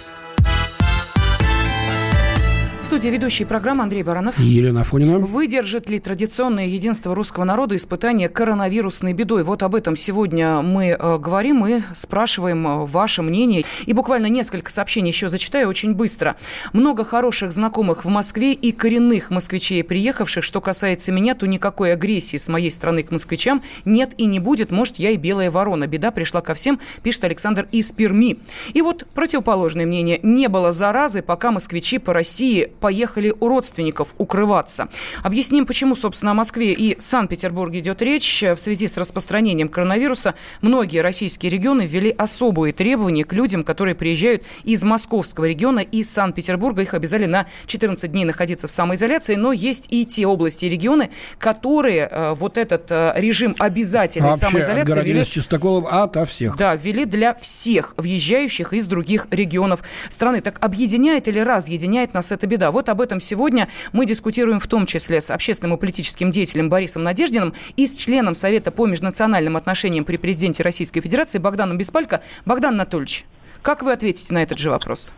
студии 2.85 3.09
ведущий 3.09 3.45
программы 3.45 3.81
Андрей 3.81 4.03
Баранов. 4.03 4.39
И 4.39 4.43
Елена 4.43 4.81
Афонина. 4.81 5.17
Выдержит 5.17 5.89
ли 5.89 5.99
традиционное 5.99 6.67
единство 6.67 7.15
русского 7.15 7.43
народа 7.43 7.75
испытание 7.75 8.29
коронавирусной 8.29 9.13
бедой? 9.13 9.43
Вот 9.43 9.63
об 9.63 9.73
этом 9.73 9.95
сегодня 9.95 10.61
мы 10.61 10.89
э, 10.89 11.17
говорим 11.17 11.65
и 11.65 11.81
спрашиваем 11.95 12.67
э, 12.67 12.85
ваше 12.85 13.23
мнение. 13.23 13.63
И 13.87 13.93
буквально 13.93 14.27
несколько 14.27 14.71
сообщений 14.71 15.09
еще 15.09 15.29
зачитаю 15.29 15.67
очень 15.67 15.95
быстро. 15.95 16.35
Много 16.73 17.03
хороших 17.03 17.51
знакомых 17.51 18.05
в 18.05 18.09
Москве 18.09 18.53
и 18.53 18.71
коренных 18.71 19.31
москвичей, 19.31 19.83
приехавших. 19.83 20.43
Что 20.43 20.61
касается 20.61 21.11
меня, 21.11 21.33
то 21.33 21.47
никакой 21.47 21.91
агрессии 21.91 22.37
с 22.37 22.47
моей 22.47 22.69
стороны 22.69 23.01
к 23.01 23.09
москвичам 23.09 23.63
нет 23.85 24.13
и 24.19 24.25
не 24.25 24.39
будет. 24.39 24.69
Может, 24.69 24.97
я 24.97 25.09
и 25.09 25.17
белая 25.17 25.49
ворона. 25.49 25.87
Беда 25.87 26.11
пришла 26.11 26.41
ко 26.41 26.53
всем, 26.53 26.79
пишет 27.01 27.23
Александр 27.23 27.67
из 27.71 27.91
Перми. 27.91 28.37
И 28.75 28.83
вот 28.83 29.07
противоположное 29.15 29.87
мнение. 29.87 30.19
Не 30.21 30.49
было 30.49 30.71
заразы, 30.71 31.23
пока 31.23 31.51
москвичи 31.51 31.97
по 31.97 32.13
России 32.13 32.74
поехали 32.85 33.33
у 33.39 33.47
родственников 33.47 34.09
укрываться. 34.19 34.89
Объясним, 35.23 35.65
почему, 35.65 35.95
собственно, 35.95 36.33
о 36.33 36.33
Москве 36.35 36.71
и 36.71 36.95
Санкт-Петербурге 36.99 37.79
идет 37.79 37.99
речь. 38.03 38.43
В 38.43 38.57
связи 38.57 38.87
с 38.87 38.95
распространением 38.95 39.69
коронавируса 39.69 40.35
многие 40.61 40.99
российские 40.99 41.49
регионы 41.49 41.87
ввели 41.87 42.13
особые 42.15 42.73
требования 42.73 43.23
к 43.23 43.33
людям, 43.33 43.63
которые 43.63 43.95
приезжают 43.95 44.43
из 44.63 44.83
московского 44.83 45.45
региона 45.45 45.79
и 45.79 46.03
Санкт-Петербурга. 46.03 46.83
Их 46.83 46.93
обязали 46.93 47.25
на 47.25 47.47
14 47.65 48.11
дней 48.11 48.23
находиться 48.23 48.67
в 48.67 48.71
самоизоляции, 48.71 49.33
но 49.33 49.51
есть 49.51 49.87
и 49.89 50.05
те 50.05 50.27
области 50.27 50.65
и 50.65 50.69
регионы, 50.69 51.09
которые 51.39 52.07
э, 52.11 52.33
вот 52.35 52.59
этот 52.59 52.91
э, 52.91 53.13
режим 53.15 53.55
обязательной 53.57 54.29
Вообще 54.29 54.45
самоизоляции 54.45 55.01
ввели... 55.01 55.25
Чистоколов 55.25 55.85
ото 55.89 56.25
всех. 56.25 56.55
Да, 56.55 56.75
ввели 56.75 57.05
для 57.05 57.33
всех 57.33 57.95
въезжающих 57.97 58.73
из 58.73 58.85
других 58.85 59.25
регионов 59.31 59.81
страны. 60.09 60.41
Так 60.41 60.63
объединяет 60.63 61.27
или 61.27 61.39
разъединяет 61.39 62.13
нас 62.13 62.31
эта 62.31 62.45
беда? 62.45 62.74
Вот 62.75 62.89
об 62.89 62.99
этом 62.99 63.21
сегодня 63.21 63.69
мы 63.93 64.05
дискутируем 64.05 64.59
в 64.59 64.67
том 64.67 64.85
числе 64.85 65.21
с 65.21 65.31
общественным 65.31 65.77
и 65.77 65.79
политическим 65.79 66.29
деятелем 66.29 66.67
Борисом 66.67 67.03
Надеждиным 67.03 67.53
и 67.77 67.87
с 67.87 67.95
членом 67.95 68.35
Совета 68.35 68.69
по 68.69 68.85
межнациональным 68.85 69.55
отношениям 69.55 70.03
при 70.03 70.17
президенте 70.17 70.61
Российской 70.61 70.99
Федерации 70.99 71.37
Богданом 71.37 71.77
Беспалько. 71.77 72.21
Богдан 72.45 72.73
Анатольевич, 72.73 73.23
как 73.61 73.81
вы 73.81 73.93
ответите 73.93 74.33
на 74.33 74.43
этот 74.43 74.57
же 74.57 74.71
вопрос? 74.71 75.13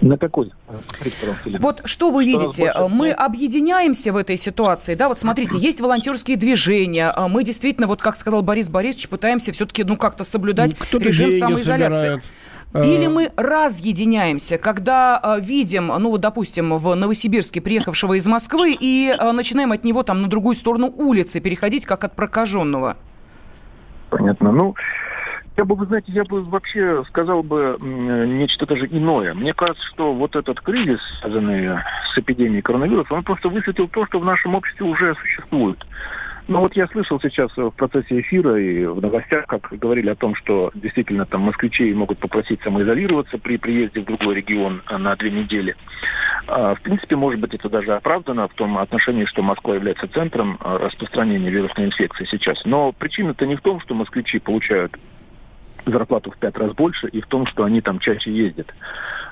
На 0.00 0.16
какой? 0.16 0.54
Вот 1.58 1.82
что 1.84 2.10
вы 2.10 2.24
видите? 2.24 2.72
Мы 2.88 3.10
объединяемся 3.10 4.14
в 4.14 4.16
этой 4.16 4.38
ситуации, 4.38 4.94
да? 4.94 5.08
Вот 5.10 5.18
смотрите, 5.18 5.58
есть 5.58 5.82
волонтерские 5.82 6.38
движения. 6.38 7.12
Мы 7.28 7.44
действительно, 7.44 7.86
вот 7.86 8.00
как 8.00 8.16
сказал 8.16 8.40
Борис 8.40 8.70
Борисович, 8.70 9.10
пытаемся 9.10 9.52
все-таки, 9.52 9.84
ну, 9.84 9.98
как-то 9.98 10.24
соблюдать 10.24 10.74
режим 10.92 11.34
самоизоляции. 11.34 12.00
Собирает. 12.00 12.24
Или 12.74 13.06
мы 13.06 13.30
разъединяемся, 13.36 14.58
когда 14.58 15.20
э, 15.22 15.40
видим, 15.40 15.86
ну 15.86 16.10
вот, 16.10 16.20
допустим, 16.20 16.76
в 16.76 16.94
Новосибирске 16.94 17.60
приехавшего 17.60 18.14
из 18.14 18.26
Москвы 18.26 18.76
и 18.78 19.14
э, 19.18 19.32
начинаем 19.32 19.72
от 19.72 19.84
него 19.84 20.02
там 20.02 20.20
на 20.20 20.28
другую 20.28 20.54
сторону 20.54 20.92
улицы 20.94 21.40
переходить, 21.40 21.86
как 21.86 22.04
от 22.04 22.14
прокаженного? 22.14 22.96
Понятно. 24.10 24.52
Ну, 24.52 24.74
я 25.56 25.64
бы, 25.64 25.74
вы 25.74 25.86
знаете, 25.86 26.12
я 26.12 26.24
бы 26.24 26.42
вообще 26.42 27.02
сказал 27.08 27.42
бы 27.42 27.78
нечто 27.80 28.66
даже 28.66 28.86
иное. 28.86 29.32
Мне 29.32 29.54
кажется, 29.54 29.82
что 29.86 30.12
вот 30.12 30.36
этот 30.36 30.60
кризис, 30.60 31.00
связанный 31.22 31.78
с 32.12 32.18
эпидемией 32.18 32.60
коронавируса, 32.60 33.14
он 33.14 33.22
просто 33.22 33.48
высветил 33.48 33.88
то, 33.88 34.04
что 34.06 34.18
в 34.20 34.24
нашем 34.24 34.54
обществе 34.54 34.84
уже 34.84 35.14
существует. 35.14 35.78
Ну 36.48 36.60
вот 36.60 36.76
я 36.76 36.86
слышал 36.86 37.20
сейчас 37.20 37.50
в 37.56 37.70
процессе 37.70 38.20
эфира 38.20 38.60
и 38.60 38.86
в 38.86 39.00
новостях, 39.00 39.46
как 39.46 39.68
говорили 39.72 40.10
о 40.10 40.14
том, 40.14 40.36
что 40.36 40.70
действительно 40.74 41.26
там 41.26 41.40
москвичей 41.40 41.92
могут 41.92 42.18
попросить 42.18 42.62
самоизолироваться 42.62 43.38
при 43.38 43.56
приезде 43.56 44.00
в 44.00 44.04
другой 44.04 44.36
регион 44.36 44.82
на 44.88 45.16
две 45.16 45.30
недели. 45.30 45.74
А, 46.46 46.76
в 46.76 46.80
принципе, 46.82 47.16
может 47.16 47.40
быть, 47.40 47.54
это 47.54 47.68
даже 47.68 47.94
оправдано 47.94 48.46
в 48.46 48.54
том 48.54 48.78
отношении, 48.78 49.24
что 49.24 49.42
Москва 49.42 49.74
является 49.74 50.06
центром 50.06 50.58
распространения 50.60 51.50
вирусной 51.50 51.86
инфекции 51.86 52.26
сейчас. 52.30 52.64
Но 52.64 52.92
причина-то 52.92 53.44
не 53.44 53.56
в 53.56 53.60
том, 53.60 53.80
что 53.80 53.94
москвичи 53.94 54.38
получают 54.38 54.96
зарплату 55.84 56.30
в 56.30 56.36
пять 56.36 56.56
раз 56.56 56.72
больше 56.74 57.08
и 57.08 57.20
в 57.20 57.26
том, 57.26 57.46
что 57.46 57.64
они 57.64 57.80
там 57.80 57.98
чаще 57.98 58.32
ездят. 58.32 58.72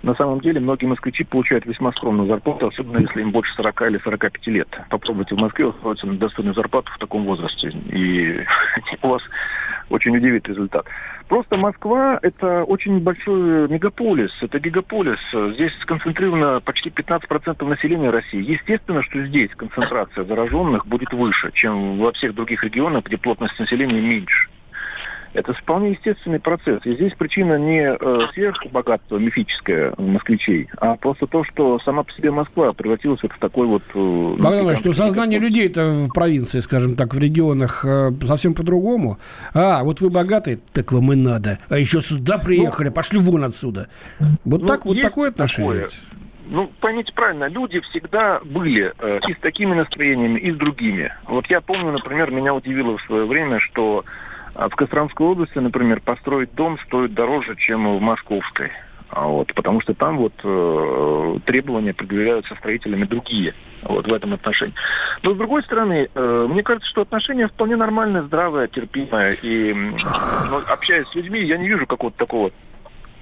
На 0.05 0.15
самом 0.15 0.41
деле 0.41 0.61
многие 0.61 0.85
москвичи 0.85 1.25
получают 1.25 1.65
весьма 1.65 1.91
скромную 1.93 2.29
зарплату, 2.29 2.67
особенно 2.67 2.99
если 2.99 3.23
им 3.23 3.31
больше 3.31 3.55
40 3.55 3.83
или 3.89 3.99
45 3.99 4.47
лет. 4.49 4.69
Попробуйте 4.91 5.35
в 5.35 5.39
Москве 5.39 5.65
устроиться 5.67 6.07
на 6.07 6.19
достойную 6.19 6.55
зарплату 6.55 6.93
в 6.93 6.99
таком 6.99 7.25
возрасте, 7.25 7.69
и 7.69 8.45
у 9.03 9.09
вас 9.09 9.23
очень 9.89 10.15
удивит 10.15 10.47
результат. 10.47 10.85
Просто 11.27 11.57
Москва– 11.57 12.19
это 12.23 12.65
очень 12.65 13.01
большой 13.01 13.67
мегаполис, 13.69 14.31
это 14.43 14.59
гигаполис. 14.59 15.21
Здесь 15.55 15.73
сконцентрировано 15.79 16.61
почти 16.61 16.91
15% 16.91 17.67
населения 17.67 18.11
России. 18.11 18.43
Естественно, 18.43 19.03
что 19.03 19.25
здесь 19.25 19.53
концентрация 19.57 20.25
зараженных 20.25 20.87
будет 20.87 21.15
выше, 21.15 21.51
чем 21.55 21.97
во 21.97 22.13
всех 22.13 22.35
других 22.35 22.63
регионах, 22.63 23.05
где 23.05 23.17
плотность 23.17 23.59
населения 23.59 24.03
меньше. 24.03 24.49
Это 25.35 25.53
вполне 25.53 25.91
естественный 25.91 26.39
процесс. 26.39 26.81
И 26.85 26.95
здесь 26.95 27.13
причина 27.15 27.59
не 27.59 27.83
э, 27.83 28.27
сверхбогатство 28.33 29.19
мифическое 29.19 29.93
москвичей, 29.99 30.69
а 30.79 30.95
просто 30.97 31.27
то, 31.27 31.45
что 31.45 31.81
сама 31.81 32.05
по 32.05 32.13
себе 32.13 32.31
Москва 32.31 32.73
превратилась 32.73 33.21
вот 33.23 33.33
в 33.33 33.39
такой 33.39 33.67
вот... 33.67 33.83
Э, 33.95 34.37
Богдан 34.39 34.77
что 34.77 34.93
сознание 34.93 35.41
людей-то 35.41 35.91
в 35.91 36.13
провинции, 36.13 36.61
скажем 36.61 36.95
так, 36.95 37.15
в 37.15 37.19
регионах 37.19 37.85
э, 37.85 38.13
совсем 38.27 38.55
по-другому. 38.55 39.19
А, 39.53 39.83
вот 39.83 40.01
вы 40.01 40.09
богатые, 40.09 40.61
так 40.73 40.93
вам 40.93 41.13
и 41.13 41.17
надо. 41.17 41.59
А 41.69 41.79
еще 41.79 42.01
сюда 42.01 42.39
приехали, 42.39 42.89
ну, 42.89 42.95
пошли 42.95 43.19
вон 43.19 43.45
отсюда. 43.45 43.89
Вот 44.45 44.63
ну, 44.63 44.67
так 44.67 44.87
вот 44.87 45.01
такое 45.03 45.31
отношение. 45.31 45.83
Такое. 45.83 45.91
Ну, 46.47 46.71
поймите 46.81 47.13
правильно, 47.15 47.49
люди 47.49 47.81
всегда 47.81 48.41
были 48.45 48.93
э, 48.99 49.21
и 49.27 49.33
с 49.33 49.39
такими 49.39 49.75
настроениями, 49.75 50.39
и 50.39 50.53
с 50.53 50.57
другими. 50.57 51.13
Вот 51.27 51.47
я 51.47 51.61
помню, 51.61 51.93
например, 51.93 52.31
меня 52.31 52.55
удивило 52.55 52.99
в 52.99 53.03
свое 53.03 53.25
время, 53.25 53.61
что 53.61 54.05
а 54.55 54.69
в 54.69 54.77
Костромской 54.77 55.27
области, 55.27 55.59
например, 55.59 56.01
построить 56.01 56.55
дом 56.55 56.79
стоит 56.87 57.15
дороже, 57.15 57.57
чем 57.57 57.97
в 57.97 58.01
Московской. 58.01 58.71
А 59.11 59.27
вот, 59.27 59.53
потому 59.55 59.81
что 59.81 59.95
там 59.95 60.19
вот 60.19 60.33
э, 60.43 61.39
требования 61.45 61.93
предъявляются 61.93 62.57
строителями 62.57 63.05
другие 63.05 63.55
вот, 63.83 64.09
в 64.09 64.13
этом 64.13 64.33
отношении. 64.33 64.75
Но 65.23 65.35
с 65.35 65.37
другой 65.37 65.63
стороны, 65.63 66.09
э, 66.13 66.47
мне 66.51 66.63
кажется, 66.65 66.89
что 66.89 67.03
отношения 67.03 67.47
вполне 67.47 67.77
нормальное, 67.77 68.23
здравое, 68.23 68.67
терпимое. 68.67 69.37
И 69.43 69.73
ну, 69.73 70.61
общаясь 70.69 71.07
с 71.09 71.15
людьми, 71.15 71.41
я 71.45 71.59
не 71.59 71.69
вижу 71.69 71.87
какого-то 71.87 72.17
такого 72.19 72.51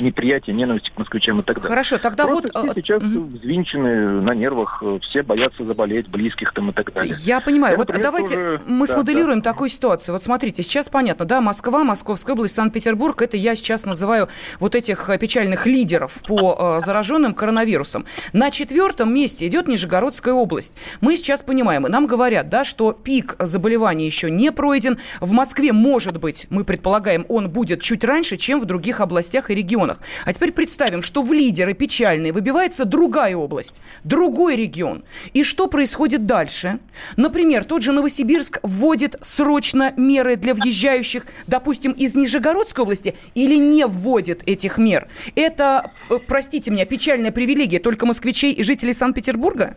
неприятие, 0.02 0.54
ненависть 0.54 0.90
к 0.90 0.98
москвичам 0.98 1.40
и 1.40 1.42
так 1.42 1.56
далее. 1.56 1.70
Хорошо, 1.70 1.98
тогда 1.98 2.26
Просто 2.26 2.50
вот... 2.54 2.72
Все 2.72 2.80
сейчас 2.80 3.02
угу. 3.02 3.26
взвинчены 3.36 4.20
на 4.20 4.34
нервах, 4.34 4.82
все 5.02 5.22
боятся 5.22 5.64
заболеть, 5.64 6.08
близких 6.08 6.52
там 6.52 6.70
и 6.70 6.72
так 6.72 6.92
далее. 6.92 7.14
Я 7.18 7.40
понимаю. 7.40 7.72
Я, 7.72 7.78
вот 7.78 7.88
например, 7.88 8.04
давайте 8.04 8.34
тоже... 8.34 8.60
мы 8.66 8.86
да, 8.86 8.92
смоделируем 8.92 9.40
да. 9.40 9.52
такую 9.52 9.70
ситуацию. 9.70 10.14
Вот 10.14 10.22
смотрите, 10.22 10.62
сейчас 10.62 10.88
понятно, 10.88 11.24
да, 11.24 11.40
Москва, 11.40 11.84
Московская 11.84 12.32
область, 12.32 12.54
Санкт-Петербург, 12.54 13.20
это 13.22 13.36
я 13.36 13.54
сейчас 13.54 13.84
называю 13.84 14.28
вот 14.58 14.74
этих 14.74 15.08
э, 15.08 15.18
печальных 15.18 15.66
лидеров 15.66 16.18
по 16.26 16.78
э, 16.78 16.84
зараженным 16.84 17.34
коронавирусом. 17.34 18.04
На 18.32 18.50
четвертом 18.50 19.14
месте 19.14 19.46
идет 19.46 19.68
Нижегородская 19.68 20.34
область. 20.34 20.74
Мы 21.00 21.16
сейчас 21.16 21.42
понимаем, 21.42 21.86
и 21.86 21.90
нам 21.90 22.06
говорят, 22.06 22.48
да, 22.48 22.64
что 22.64 22.92
пик 22.92 23.36
заболеваний 23.38 24.06
еще 24.06 24.30
не 24.30 24.52
пройден. 24.52 24.98
В 25.20 25.32
Москве, 25.32 25.72
может 25.72 26.18
быть, 26.18 26.46
мы 26.50 26.64
предполагаем, 26.64 27.24
он 27.28 27.48
будет 27.50 27.80
чуть 27.80 28.04
раньше, 28.04 28.36
чем 28.36 28.60
в 28.60 28.64
других 28.64 29.00
областях 29.00 29.50
и 29.50 29.54
регионах 29.54 29.91
регионах. 29.92 29.98
А 30.24 30.32
теперь 30.32 30.52
представим, 30.52 31.02
что 31.02 31.22
в 31.22 31.32
лидеры 31.32 31.74
печальные 31.74 32.32
выбивается 32.32 32.84
другая 32.84 33.36
область, 33.36 33.82
другой 34.04 34.56
регион. 34.56 35.04
И 35.34 35.44
что 35.44 35.66
происходит 35.66 36.26
дальше? 36.26 36.78
Например, 37.16 37.64
тот 37.64 37.82
же 37.82 37.92
Новосибирск 37.92 38.60
вводит 38.62 39.16
срочно 39.20 39.92
меры 39.96 40.36
для 40.36 40.54
въезжающих, 40.54 41.26
допустим, 41.46 41.92
из 41.92 42.14
Нижегородской 42.14 42.82
области 42.82 43.14
или 43.34 43.56
не 43.56 43.86
вводит 43.86 44.42
этих 44.48 44.78
мер. 44.78 45.08
Это, 45.36 45.90
э, 46.10 46.18
простите 46.26 46.70
меня, 46.70 46.86
печальная 46.86 47.32
привилегия 47.32 47.78
только 47.78 48.06
москвичей 48.06 48.52
и 48.52 48.62
жителей 48.62 48.92
Санкт-Петербурга? 48.92 49.76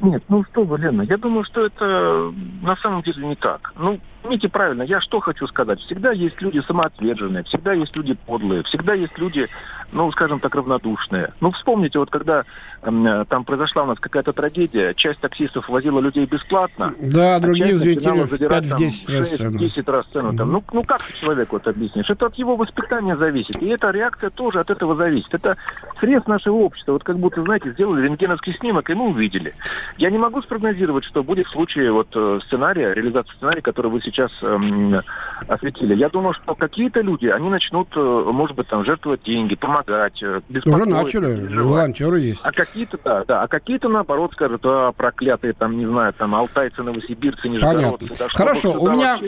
Нет, 0.00 0.22
ну 0.28 0.44
что 0.44 0.62
вы, 0.62 0.76
Лена, 0.76 1.02
я 1.02 1.16
думаю, 1.16 1.44
что 1.44 1.64
это 1.64 2.32
на 2.62 2.76
самом 2.76 3.02
деле 3.02 3.26
не 3.26 3.34
так. 3.34 3.72
Ну, 3.76 3.98
поймите 4.26 4.48
правильно, 4.48 4.82
я 4.82 5.00
что 5.00 5.20
хочу 5.20 5.46
сказать. 5.46 5.78
Всегда 5.80 6.10
есть 6.10 6.40
люди 6.42 6.60
самоотверженные, 6.66 7.44
всегда 7.44 7.72
есть 7.72 7.94
люди 7.94 8.14
подлые, 8.26 8.64
всегда 8.64 8.92
есть 8.94 9.16
люди, 9.18 9.48
ну, 9.92 10.10
скажем 10.10 10.40
так, 10.40 10.52
равнодушные. 10.54 11.32
Ну, 11.40 11.52
вспомните, 11.52 12.00
вот 12.00 12.10
когда 12.10 12.44
э, 12.82 13.24
там 13.28 13.44
произошла 13.44 13.84
у 13.84 13.86
нас 13.86 14.00
какая-то 14.00 14.32
трагедия, 14.32 14.94
часть 14.94 15.20
таксистов 15.20 15.68
возила 15.68 16.00
людей 16.00 16.26
бесплатно. 16.26 16.92
Да, 17.00 17.36
а 17.36 17.40
другие 17.40 17.74
взвинтили 17.74 18.22
в 18.22 18.32
5-10 18.32 19.16
раз 19.16 19.28
цену. 19.28 19.58
10 19.58 19.88
раз 19.88 20.06
цену. 20.06 20.32
Mm-hmm. 20.32 20.36
Там. 20.36 20.52
Ну, 20.52 20.64
ну, 20.72 20.82
как 20.82 21.02
ты 21.02 21.12
человеку 21.14 21.58
это 21.58 21.70
объяснишь? 21.70 22.10
Это 22.10 22.26
от 22.26 22.34
его 22.34 22.56
воспитания 22.56 23.16
зависит. 23.16 23.62
И 23.62 23.66
эта 23.66 23.90
реакция 23.90 24.30
тоже 24.30 24.58
от 24.58 24.70
этого 24.70 24.96
зависит. 24.96 25.32
Это 25.32 25.54
срез 26.00 26.26
нашего 26.26 26.56
общества. 26.56 26.92
Вот 26.92 27.04
как 27.04 27.18
будто, 27.18 27.42
знаете, 27.42 27.70
сделали 27.70 28.02
рентгеновский 28.02 28.54
снимок, 28.54 28.90
и 28.90 28.94
мы 28.94 29.06
увидели. 29.08 29.54
Я 29.98 30.10
не 30.10 30.18
могу 30.18 30.42
спрогнозировать, 30.42 31.04
что 31.04 31.22
будет 31.22 31.46
в 31.46 31.50
случае 31.50 31.92
вот 31.92 32.08
э, 32.14 32.40
сценария, 32.46 32.92
реализации 32.92 33.32
сценария, 33.36 33.62
который 33.62 33.90
вы 33.90 34.00
сейчас 34.00 34.15
эм, 34.42 35.02
осветили. 35.48 35.94
Я 35.94 36.08
думаю, 36.08 36.34
что 36.34 36.54
какие-то 36.54 37.00
люди, 37.00 37.26
они 37.26 37.48
начнут, 37.48 37.88
э, 37.94 38.30
может 38.32 38.56
быть, 38.56 38.68
там 38.68 38.84
жертвовать 38.84 39.22
деньги, 39.22 39.54
помогать, 39.54 40.22
э, 40.22 40.40
Уже 40.64 40.84
начали, 40.86 41.56
волонтеры 41.56 42.20
есть. 42.20 42.40
А 42.44 42.52
какие-то, 42.52 42.98
да, 43.04 43.24
да, 43.26 43.42
а 43.42 43.48
какие-то, 43.48 43.88
наоборот, 43.88 44.32
скажут, 44.32 44.62
а, 44.64 44.92
проклятые, 44.92 45.52
там, 45.52 45.76
не 45.76 45.86
знаю, 45.86 46.12
там, 46.12 46.34
алтайцы, 46.34 46.82
новосибирцы, 46.82 47.48
нижегородцы. 47.48 48.06
Понятно. 48.08 48.16
Да, 48.18 48.28
Хорошо, 48.28 48.72
у 48.72 48.90
меня, 48.90 49.18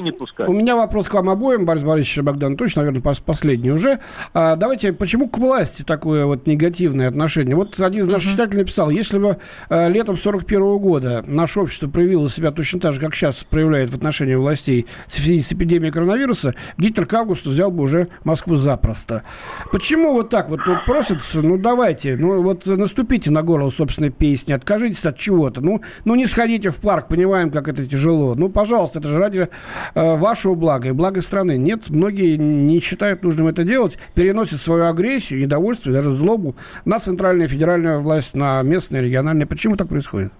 у 0.47 0.53
меня 0.53 0.77
вопрос 0.77 1.09
к 1.09 1.15
вам 1.15 1.31
обоим, 1.31 1.67
Борис 1.67 1.83
Борисович 1.83 2.19
и 2.19 2.23
Богдан 2.23 2.57
точно, 2.57 2.83
наверное, 2.83 3.15
последний 3.25 3.71
уже. 3.71 4.01
А, 4.35 4.57
давайте, 4.57 4.93
почему 4.93 5.29
к 5.29 5.39
власти 5.39 5.83
такое 5.83 6.27
вот 6.27 6.47
негативное 6.47 7.09
отношение? 7.09 7.55
Вот 7.55 7.79
один 7.79 8.03
из 8.03 8.09
наших 8.09 8.33
читателей 8.33 8.61
написал, 8.61 8.91
если 8.91 9.19
бы 9.19 9.37
а, 9.69 9.89
летом 9.89 10.17
41 10.17 10.63
-го 10.63 10.79
года 10.79 11.25
наше 11.27 11.61
общество 11.61 11.89
проявило 11.89 12.29
себя 12.29 12.51
точно 12.51 12.81
так 12.81 12.93
же, 12.93 13.01
как 13.01 13.15
сейчас 13.15 13.45
проявляет 13.45 13.91
в 13.91 13.97
отношении 13.97 14.35
властей 14.35 14.78
в 15.07 15.13
связи 15.13 15.41
с 15.41 15.53
эпидемией 15.53 15.93
коронавируса, 15.93 16.55
Гитлер 16.77 17.07
к 17.07 17.15
августу 17.15 17.51
взял 17.51 17.71
бы 17.71 17.85
уже 17.85 18.09
Москву 18.25 18.57
запросто. 18.57 19.23
Почему 19.71 20.13
вот 20.15 20.31
так? 20.31 20.49
вот, 20.49 20.61
вот 20.67 20.85
просят, 20.87 21.19
ну 21.35 21.59
давайте, 21.59 22.17
ну 22.17 22.43
вот 22.43 22.67
наступите 22.67 23.31
на 23.31 23.43
горло 23.43 23.71
собственной 23.71 24.11
песни, 24.11 24.53
откажитесь 24.53 25.05
от 25.05 25.17
чего-то, 25.17 25.61
ну, 25.61 25.83
ну 26.05 26.15
не 26.15 26.27
сходите 26.27 26.71
в 26.71 26.77
парк, 26.77 27.09
понимаем, 27.09 27.51
как 27.51 27.69
это 27.69 27.87
тяжело. 27.87 28.35
Ну, 28.35 28.49
пожалуйста, 28.49 28.99
это 28.99 29.09
же 29.09 29.19
ради 29.19 29.49
э, 29.95 30.17
вашего 30.17 30.55
блага 30.55 30.89
и 30.89 30.93
блага 30.93 31.23
страны. 31.23 31.57
Нет, 31.57 31.91
многие 31.91 32.37
не 32.37 32.81
считают 32.81 33.23
нужным 33.23 33.49
это 33.49 33.65
делать, 33.65 33.99
переносят 34.15 34.61
свою 34.61 34.87
агрессию, 34.87 35.41
недовольство, 35.41 35.93
даже 35.93 36.11
злобу 36.11 36.57
на 36.85 36.99
центральную 36.99 37.49
федеральную 37.49 38.01
власть, 38.01 38.35
на 38.35 38.63
местные, 38.63 39.03
региональные. 39.03 39.47
Почему 39.47 39.77
так 39.77 39.89
происходит? 39.89 40.33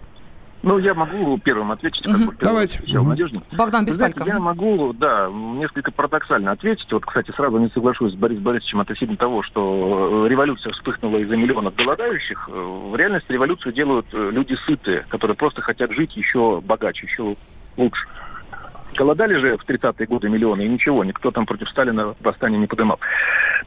Ну, 0.63 0.79
я 0.79 0.93
могу 0.95 1.39
первым 1.39 1.71
ответить, 1.71 2.03
как 2.03 2.17
Мгм. 2.17 2.27
бы 2.27 2.37
Давайте. 2.41 2.79
отвечал 2.81 3.03
Мгм. 3.03 3.11
Надежда. 3.11 3.41
Богдан 3.53 3.89
знаете, 3.89 4.15
Беспалько. 4.15 4.25
Я 4.25 4.41
могу, 4.41 4.93
да, 4.93 5.29
несколько 5.31 5.93
парадоксально 5.93 6.51
ответить. 6.53 6.91
Вот, 6.93 7.07
кстати, 7.07 7.31
сразу 7.31 7.59
не 7.59 7.69
соглашусь 7.69 8.13
с 8.13 8.17
Борисом 8.17 8.43
Борисовичем 8.43 8.81
относительно 8.81 9.17
того, 9.17 9.43
что 9.43 10.25
э, 10.27 10.29
революция 10.29 10.73
вспыхнула 10.73 11.19
из-за 11.19 11.37
миллионов 11.37 11.75
голодающих. 11.77 12.49
Э, 12.49 12.53
В 12.53 12.97
реальности 12.97 13.31
революцию 13.31 13.73
делают 13.73 14.07
э, 14.13 14.31
люди 14.33 14.55
сытые, 14.67 15.07
которые 15.09 15.37
просто 15.37 15.63
хотят 15.63 15.93
жить 15.93 16.17
еще 16.17 16.61
богаче, 16.61 17.07
еще 17.07 17.37
лучше. 17.77 18.07
Голодали 18.99 19.39
же 19.39 19.57
в 19.57 19.65
30-е 19.65 20.09
годы 20.09 20.29
миллионы, 20.29 20.63
и 20.63 20.69
ничего, 20.69 21.05
никто 21.05 21.31
там 21.31 21.47
против 21.47 21.69
Сталина 21.69 22.17
восстание 22.19 22.59
не 22.59 22.67
поднимал. 22.67 22.99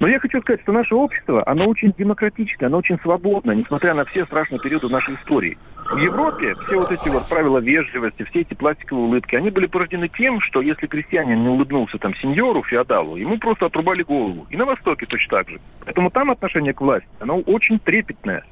Но 0.01 0.09
я 0.09 0.19
хочу 0.19 0.41
сказать, 0.41 0.61
что 0.61 0.73
наше 0.73 0.93
общество, 0.93 1.41
оно 1.47 1.67
очень 1.67 1.93
демократичное, 1.97 2.67
оно 2.67 2.79
очень 2.79 2.99
свободное, 2.99 3.55
несмотря 3.55 3.93
на 3.93 4.03
все 4.03 4.25
страшные 4.25 4.59
периоды 4.59 4.89
нашей 4.89 5.15
истории. 5.15 5.57
В 5.89 5.95
Европе 5.95 6.53
все 6.65 6.75
вот 6.75 6.91
эти 6.91 7.07
вот 7.07 7.29
правила 7.29 7.59
вежливости, 7.59 8.23
все 8.23 8.41
эти 8.41 8.53
пластиковые 8.55 9.05
улыбки, 9.05 9.37
они 9.37 9.51
были 9.51 9.67
порождены 9.67 10.09
тем, 10.09 10.41
что 10.41 10.59
если 10.59 10.87
крестьянин 10.87 11.41
не 11.41 11.47
улыбнулся 11.47 11.97
там 11.97 12.13
сеньору, 12.15 12.61
феодалу, 12.63 13.15
ему 13.15 13.37
просто 13.37 13.67
отрубали 13.67 14.03
голову. 14.03 14.47
И 14.49 14.57
на 14.57 14.65
Востоке 14.65 15.05
точно 15.05 15.37
так 15.37 15.49
же. 15.49 15.59
Поэтому 15.85 16.11
там 16.11 16.29
отношение 16.31 16.73
к 16.73 16.81
власти, 16.81 17.07
оно 17.21 17.39
очень 17.39 17.79
трепетное 17.79 18.43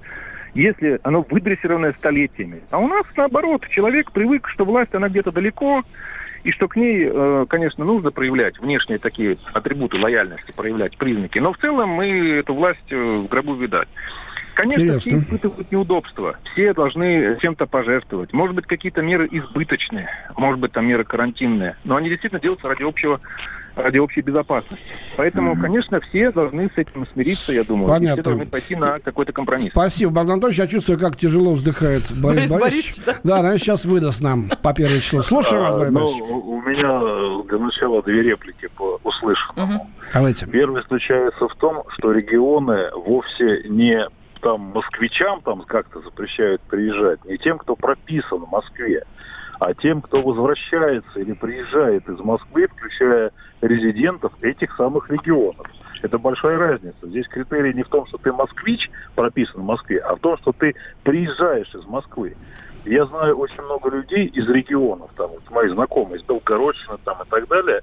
если 0.55 0.99
оно 1.03 1.23
выдрессированное 1.29 1.93
столетиями. 1.93 2.63
А 2.71 2.79
у 2.79 2.87
нас 2.87 3.05
наоборот, 3.15 3.67
человек 3.69 4.11
привык, 4.11 4.47
что 4.49 4.65
власть, 4.65 4.95
она 4.95 5.07
где-то 5.07 5.31
далеко, 5.31 5.83
и 6.43 6.51
что 6.51 6.67
к 6.67 6.75
ней, 6.75 7.09
э, 7.11 7.45
конечно, 7.49 7.85
нужно 7.85 8.11
проявлять 8.11 8.59
внешние 8.59 8.99
такие 8.99 9.37
атрибуты 9.53 9.97
лояльности, 9.97 10.53
проявлять 10.55 10.97
признаки. 10.97 11.39
Но 11.39 11.53
в 11.53 11.57
целом 11.57 11.89
мы 11.89 12.07
эту 12.07 12.53
власть 12.53 12.91
э, 12.91 12.95
в 12.95 13.27
гробу 13.27 13.55
видать. 13.55 13.87
Конечно, 14.53 14.81
Интересно. 14.81 14.99
все 14.99 15.19
испытывают 15.19 15.71
неудобства. 15.71 16.37
Все 16.51 16.73
должны 16.73 17.37
чем-то 17.39 17.65
пожертвовать. 17.65 18.33
Может 18.33 18.55
быть, 18.55 18.65
какие-то 18.65 19.01
меры 19.01 19.25
избыточные, 19.31 20.09
может 20.35 20.59
быть, 20.59 20.73
там 20.73 20.85
меры 20.85 21.05
карантинные. 21.05 21.77
Но 21.85 21.95
они 21.95 22.09
действительно 22.09 22.41
делаются 22.41 22.67
ради 22.67 22.83
общего 22.83 23.21
ради 23.75 23.97
общей 23.97 24.21
безопасности. 24.21 24.83
Поэтому, 25.17 25.59
конечно, 25.59 25.99
все 26.01 26.31
должны 26.31 26.69
с 26.73 26.77
этим 26.77 27.05
смириться, 27.07 27.51
я 27.53 27.63
думаю. 27.63 27.87
И 27.87 27.91
Понятно. 27.91 28.13
все 28.15 28.23
должны 28.23 28.45
пойти 28.45 28.75
на 28.75 28.97
какой-то 28.99 29.33
компромисс. 29.33 29.71
Спасибо, 29.71 30.11
Богдан 30.11 30.33
Анатольевич. 30.33 30.59
Я 30.59 30.67
чувствую, 30.67 30.99
как 30.99 31.15
тяжело 31.17 31.53
вздыхает 31.53 32.03
Борис, 32.11 32.49
Борис 32.49 32.51
Борисович. 32.51 33.05
Борисович, 33.05 33.19
Да, 33.23 33.35
наверное, 33.37 33.57
сейчас 33.57 33.85
выдаст 33.85 34.21
нам 34.21 34.49
по 34.61 34.73
первое 34.73 34.99
число. 34.99 35.21
Слушаем 35.21 35.63
вас, 35.63 35.75
А, 35.75 35.79
Борис 35.79 35.93
ну, 35.93 35.99
Борисович. 35.99 36.23
у 36.29 36.61
меня 36.61 37.43
для 37.49 37.57
начала 37.59 38.03
две 38.03 38.21
реплики 38.23 38.69
по 38.77 38.99
услышанному. 39.03 39.89
Давайте. 40.13 40.47
Первый 40.47 40.81
заключается 40.81 41.47
в 41.47 41.55
том, 41.55 41.83
что 41.89 42.11
регионы 42.11 42.89
вовсе 42.95 43.63
не 43.69 44.07
там 44.41 44.71
москвичам 44.73 45.41
там 45.41 45.61
как-то 45.63 46.01
запрещают 46.01 46.61
приезжать, 46.61 47.23
не 47.25 47.37
тем, 47.37 47.57
кто 47.57 47.75
прописан 47.75 48.39
в 48.39 48.49
Москве, 48.49 49.03
а 49.59 49.73
тем, 49.73 50.01
кто 50.01 50.21
возвращается 50.21 51.19
или 51.19 51.33
приезжает 51.33 52.07
из 52.07 52.19
Москвы, 52.19 52.67
включая 52.67 53.31
резидентов 53.61 54.31
этих 54.41 54.75
самых 54.75 55.09
регионов. 55.09 55.67
Это 56.01 56.17
большая 56.17 56.57
разница. 56.57 56.97
Здесь 57.03 57.27
критерий 57.27 57.73
не 57.73 57.83
в 57.83 57.89
том, 57.89 58.05
что 58.07 58.17
ты 58.17 58.31
москвич, 58.31 58.89
прописан 59.15 59.61
в 59.61 59.65
Москве, 59.65 59.99
а 59.99 60.15
в 60.15 60.19
том, 60.19 60.37
что 60.37 60.53
ты 60.53 60.75
приезжаешь 61.03 61.73
из 61.75 61.85
Москвы. 61.85 62.37
Я 62.85 63.05
знаю 63.05 63.37
очень 63.37 63.61
много 63.61 63.89
людей 63.89 64.27
из 64.27 64.47
регионов, 64.47 65.11
там, 65.17 65.31
вот 65.31 65.49
мои 65.51 65.67
знакомые 65.67 66.19
из 66.19 66.23
Белгородчины 66.23 66.97
там, 67.03 67.21
и 67.21 67.29
так 67.29 67.49
далее, 67.49 67.81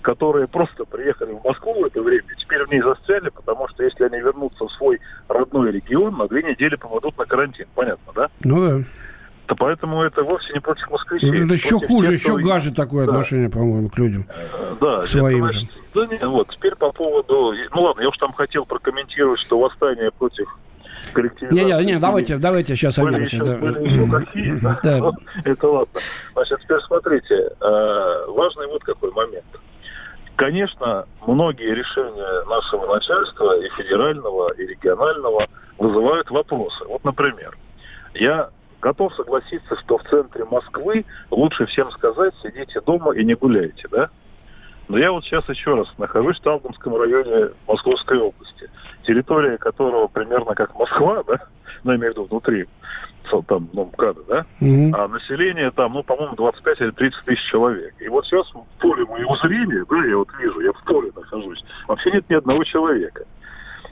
которые 0.00 0.48
просто 0.48 0.86
приехали 0.86 1.32
в 1.32 1.44
Москву 1.44 1.74
в 1.74 1.84
это 1.84 2.00
время, 2.00 2.24
теперь 2.38 2.64
в 2.64 2.72
ней 2.72 2.80
застряли, 2.80 3.28
потому 3.28 3.68
что 3.68 3.84
если 3.84 4.04
они 4.04 4.18
вернутся 4.18 4.64
в 4.64 4.72
свой 4.72 5.00
родной 5.28 5.72
регион, 5.72 6.16
на 6.16 6.26
две 6.26 6.42
недели 6.42 6.76
попадут 6.76 7.18
на 7.18 7.26
карантин. 7.26 7.66
Понятно, 7.74 8.12
да? 8.14 8.30
Ну 8.42 8.66
да. 8.66 8.84
То 9.48 9.56
поэтому 9.56 10.02
это 10.02 10.22
вовсе 10.24 10.52
не 10.52 10.60
против 10.60 10.90
москвичей. 10.90 11.30
Это 11.30 11.44
это 11.46 11.54
еще 11.54 11.80
хуже, 11.80 12.08
тех, 12.08 12.20
еще 12.20 12.38
кто- 12.38 12.48
гаже 12.48 12.70
такое 12.74 13.06
Да. 13.06 13.12
отношение, 13.12 13.48
по-моему, 13.48 13.88
к 13.88 13.96
людям. 13.96 14.26
Да, 14.78 15.00
к 15.00 15.06
своим 15.06 15.46
это, 15.46 15.54
же. 15.54 15.60
значит, 15.60 15.76
да 15.94 16.06
нет, 16.06 16.22
вот, 16.24 16.50
теперь 16.50 16.74
по 16.76 16.92
поводу... 16.92 17.54
Ну 17.74 17.80
ладно, 17.82 18.02
я 18.02 18.08
уж 18.10 18.18
там 18.18 18.34
хотел 18.34 18.66
прокомментировать, 18.66 19.40
что 19.40 19.58
восстание 19.58 20.10
против 20.10 20.54
коллективизации... 21.14 21.64
Не-не, 21.64 21.92
не, 21.94 21.98
давайте, 21.98 22.36
давайте 22.36 22.76
сейчас 22.76 22.98
были 22.98 23.22
еще, 23.22 23.38
да. 23.38 23.56
были 23.56 23.84
еще 23.84 24.10
какие, 24.10 24.52
да. 24.60 24.76
Да. 24.84 24.98
Ну, 24.98 25.12
Это 25.44 25.68
ладно. 25.68 26.00
Значит, 26.34 26.60
теперь 26.60 26.80
смотрите, 26.80 27.34
э, 27.58 28.24
важный 28.28 28.66
вот 28.66 28.84
какой 28.84 29.10
момент. 29.12 29.46
Конечно, 30.36 31.06
многие 31.26 31.74
решения 31.74 32.44
нашего 32.50 32.94
начальства, 32.94 33.58
и 33.58 33.68
федерального, 33.70 34.52
и 34.52 34.66
регионального, 34.66 35.46
вызывают 35.78 36.30
вопросы. 36.30 36.84
Вот, 36.84 37.02
например, 37.02 37.56
я 38.12 38.50
готов 38.80 39.14
согласиться, 39.14 39.76
что 39.76 39.98
в 39.98 40.04
центре 40.04 40.44
Москвы 40.44 41.04
лучше 41.30 41.66
всем 41.66 41.90
сказать, 41.90 42.34
сидите 42.42 42.80
дома 42.80 43.12
и 43.12 43.24
не 43.24 43.34
гуляйте, 43.34 43.88
да? 43.90 44.10
Но 44.88 44.96
я 44.96 45.12
вот 45.12 45.22
сейчас 45.24 45.46
еще 45.50 45.74
раз 45.74 45.86
нахожусь 45.98 46.38
в 46.38 46.42
Талдомском 46.42 46.96
районе 46.96 47.50
Московской 47.66 48.18
области, 48.18 48.70
территория 49.02 49.58
которого 49.58 50.08
примерно 50.08 50.54
как 50.54 50.74
Москва, 50.78 51.22
да, 51.26 51.40
ну, 51.84 51.92
я 51.92 51.98
имею 51.98 52.12
в 52.12 52.16
виду 52.16 52.26
внутри, 52.30 52.66
там, 53.46 53.68
ну, 53.74 53.84
МКАДа, 53.84 54.20
да, 54.26 54.46
Мгм. 54.60 54.94
а 54.94 55.08
население 55.08 55.70
там, 55.72 55.92
ну, 55.92 56.02
по-моему, 56.02 56.34
25 56.36 56.80
или 56.80 56.90
30 56.92 57.24
тысяч 57.26 57.50
человек. 57.50 57.94
И 58.00 58.08
вот 58.08 58.24
сейчас 58.24 58.50
в 58.54 58.64
поле 58.80 59.04
моего 59.04 59.36
зрения, 59.36 59.84
да, 59.90 60.04
я 60.06 60.16
вот 60.16 60.28
вижу, 60.38 60.60
я 60.60 60.72
в 60.72 60.82
поле 60.84 61.12
нахожусь, 61.14 61.62
вообще 61.86 62.10
нет 62.10 62.24
ни 62.30 62.34
одного 62.34 62.64
человека. 62.64 63.26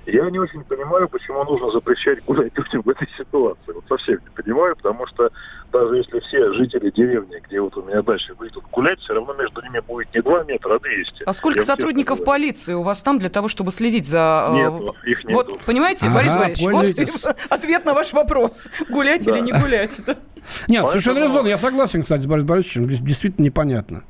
Я 0.07 0.31
не 0.31 0.38
очень 0.38 0.62
понимаю, 0.62 1.09
почему 1.09 1.42
нужно 1.45 1.71
запрещать 1.73 2.25
гулять 2.25 2.53
людям 2.57 2.83
в 2.83 2.88
этой 2.88 3.09
ситуации. 3.19 3.73
Вот 3.73 3.85
совсем 3.88 4.14
не 4.23 4.42
понимаю, 4.42 4.77
потому 4.77 5.07
что 5.09 5.31
даже 5.73 5.97
если 5.97 6.21
все 6.21 6.53
жители 6.53 6.90
деревни, 6.90 7.40
где 7.47 7.61
вот 7.61 7.77
у 7.77 7.83
меня 7.83 8.03
дача, 8.03 8.35
выйдут 8.38 8.64
гулять, 8.71 9.01
все 9.01 9.14
равно 9.14 9.35
между 9.35 9.61
ними 9.62 9.81
будет 9.81 10.14
не 10.14 10.21
2 10.23 10.45
метра, 10.45 10.77
а 10.77 10.79
200. 10.79 11.25
А 11.27 11.33
сколько 11.33 11.59
Я 11.59 11.64
сотрудников 11.64 12.25
полиции 12.25 12.75
у 12.75 12.83
вас 12.83 13.03
там 13.03 13.19
для 13.19 13.29
того, 13.31 13.49
чтобы 13.49 13.73
следить 13.73 14.07
за... 14.07 14.47
э, 14.51 14.55
Нету, 14.55 14.95
их 15.05 15.25
нету. 15.25 15.35
Вот, 15.37 15.61
понимаете, 15.64 16.07
Ага, 16.07 16.14
Борис 16.14 16.33
Борисович, 16.35 17.25
вот 17.25 17.37
ответ 17.51 17.85
на 17.85 17.95
ваш 17.95 18.12
вопрос. 18.12 18.69
Гулять 18.88 19.27
Да. 19.27 19.33
или 19.33 19.40
не 19.40 19.53
гулять? 19.53 20.01
Нет, 20.69 20.83
Поэтому- 20.83 20.89
совершенно 20.91 21.19
резонно. 21.25 21.49
Я 21.49 21.59
согласен, 21.59 22.03
кстати, 22.03 22.23
с 22.23 22.27
Борисом 22.27 22.47
Борисовичем. 22.47 22.89
Действительно 23.05 23.45
непонятно. 23.45 24.03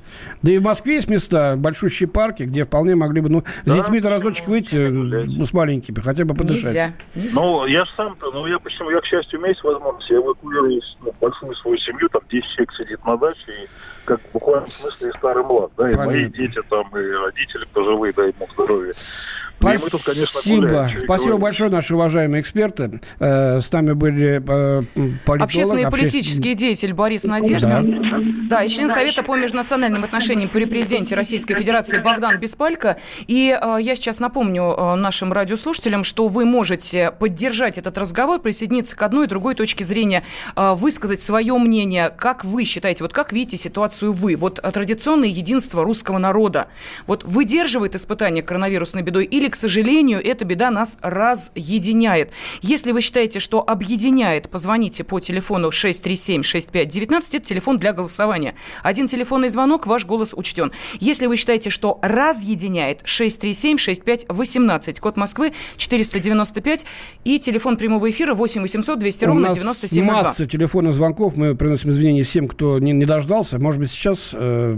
Да 0.43 0.53
и 0.53 0.59
в 0.59 0.63
Москве 0.63 0.97
есть 0.97 1.09
места, 1.09 1.55
большущие 1.57 2.09
парки, 2.09 2.43
где 2.45 2.65
вполне 2.65 2.95
могли 2.95 3.21
бы, 3.21 3.29
ну, 3.29 3.43
с 3.65 3.69
Да, 3.69 3.77
детьми-то 3.77 4.11
разочек 4.11 4.47
выйти, 4.49 4.77
ну, 4.77 5.45
с 5.47 5.53
маленькими, 5.53 6.01
хотя 6.01 6.25
бы 6.25 6.35
подышать. 6.35 6.93
Нельзя. 7.15 7.33
Ну, 7.35 7.67
я 7.67 7.85
ж 7.85 7.89
сам-то, 7.97 8.31
ну, 8.33 8.47
я 8.47 8.59
почему, 8.59 8.91
я, 8.91 9.01
к 9.01 9.05
счастью, 9.07 9.41
имею 9.41 9.55
возможность, 9.63 10.11
я 10.11 10.17
эвакуирую 10.17 10.81
ну, 11.03 11.15
большую 11.21 11.55
свою 11.57 11.77
семью, 11.79 12.09
там 12.11 12.23
10 12.31 12.45
человек 12.51 12.73
сидит 12.75 13.05
на 13.05 13.17
даче, 13.17 13.39
и 13.49 13.69
как 14.07 14.21
в 14.21 14.33
буквальном 14.33 14.71
смысле 14.71 15.11
и 15.11 15.13
старый 15.17 15.45
млад, 15.45 15.71
да, 15.77 15.91
и 15.91 15.95
мои 15.95 16.07
Понятно. 16.07 16.37
дети 16.39 16.61
там, 16.71 16.89
и 16.97 17.03
родители 17.03 17.67
пожилые, 17.73 18.13
дай 18.13 18.29
ему 18.29 18.49
здоровья. 18.53 18.93
И 18.93 19.65
мы 19.65 19.79
тут, 19.91 20.05
конечно, 20.05 20.27
Спасибо. 20.41 20.69
гуляем, 20.69 20.91
Спасибо 21.05 21.25
говорить. 21.31 21.43
большое, 21.43 21.71
наши 21.71 21.95
уважаемые 21.95 22.41
эксперты. 22.41 23.01
Э, 23.19 23.61
с 23.61 23.73
нами 23.73 23.93
были 23.93 24.37
э, 24.37 24.83
политолог, 25.25 25.43
Общественный 25.43 25.83
и 25.83 25.85
обще- 25.87 25.91
политический 25.91 26.55
деятель 26.55 26.93
Борис 26.93 27.25
Надеждин. 27.25 28.49
Да. 28.49 28.63
и 28.63 28.69
член 28.69 28.89
Совета 28.89 29.23
по 29.25 29.35
межнациональным 29.37 30.05
отношениям 30.05 30.51
при 30.51 30.67
президенте 30.67 31.17
Российской 31.17 31.57
Федерации 31.57 31.99
Богдан 31.99 32.39
Беспалько. 32.39 32.97
И 33.27 33.59
э, 33.61 33.79
я 33.81 33.97
сейчас 33.97 34.21
напомню 34.21 34.95
нашим 34.97 35.33
радиослушателям, 35.33 36.05
что 36.05 36.29
вы 36.29 36.45
можете 36.45 37.11
поддержать 37.11 37.77
этот 37.79 37.99
разговор, 37.99 38.41
присоединиться 38.41 38.97
к 38.97 39.03
одной 39.03 39.27
и 39.27 39.29
другой 39.29 39.55
точке 39.55 39.85
зрения, 39.85 40.23
высказать 40.55 41.21
свое 41.21 41.57
мнение, 41.59 42.11
как 42.11 42.45
вы 42.45 42.65
считаете, 42.65 43.03
вот 43.03 43.13
как 43.13 43.33
видите 43.33 43.57
ситуацию 43.57 43.96
вы. 44.03 44.37
Вот 44.37 44.61
э, 44.63 44.71
традиционное 44.71 45.29
единство 45.29 45.85
русского 45.85 46.19
народа. 46.19 46.69
Вот 47.07 47.25
выдерживает 47.25 47.95
испытание 47.95 48.43
коронавирусной 48.43 49.03
бедой 49.03 49.25
или, 49.25 49.49
к 49.49 49.57
сожалению, 49.57 50.25
эта 50.25 50.45
беда 50.45 50.71
нас 50.71 50.99
разъединяет. 51.03 52.31
Если 52.63 52.93
вы 52.93 53.01
считаете, 53.01 53.41
что 53.41 53.63
объединяет, 53.67 54.49
позвоните 54.49 55.05
по 55.05 55.21
телефону 55.21 55.71
637-6519, 55.71 57.25
это 57.33 57.41
телефон 57.47 57.79
для 57.79 57.93
голосования. 57.93 58.55
Один 58.83 59.09
телефонный 59.09 59.49
звонок, 59.49 59.87
ваш 59.87 60.05
голос 60.05 60.35
учтен. 60.35 60.73
Если 61.01 61.27
вы 61.27 61.37
считаете, 61.37 61.71
что 61.71 61.99
разъединяет, 62.03 63.03
637-6518, 63.03 65.01
код 65.01 65.17
Москвы 65.17 65.53
495 65.77 66.87
и 67.25 67.39
телефон 67.39 67.77
прямого 67.77 68.11
эфира 68.11 68.35
8 68.35 68.63
800 68.63 68.99
200 68.99 69.25
У 69.25 69.29
ровно 69.29 69.49
нас 69.49 69.57
9702. 69.57 70.13
масса 70.23 70.47
телефонных 70.47 70.95
звонков. 70.95 71.37
Мы 71.37 71.55
приносим 71.55 71.91
извинения 71.91 72.23
всем, 72.23 72.49
кто 72.49 72.79
не, 72.79 72.93
не 72.93 73.05
дождался. 73.05 73.59
Может 73.59 73.81
быть, 73.81 73.86
сейчас 73.87 74.31
э, 74.33 74.75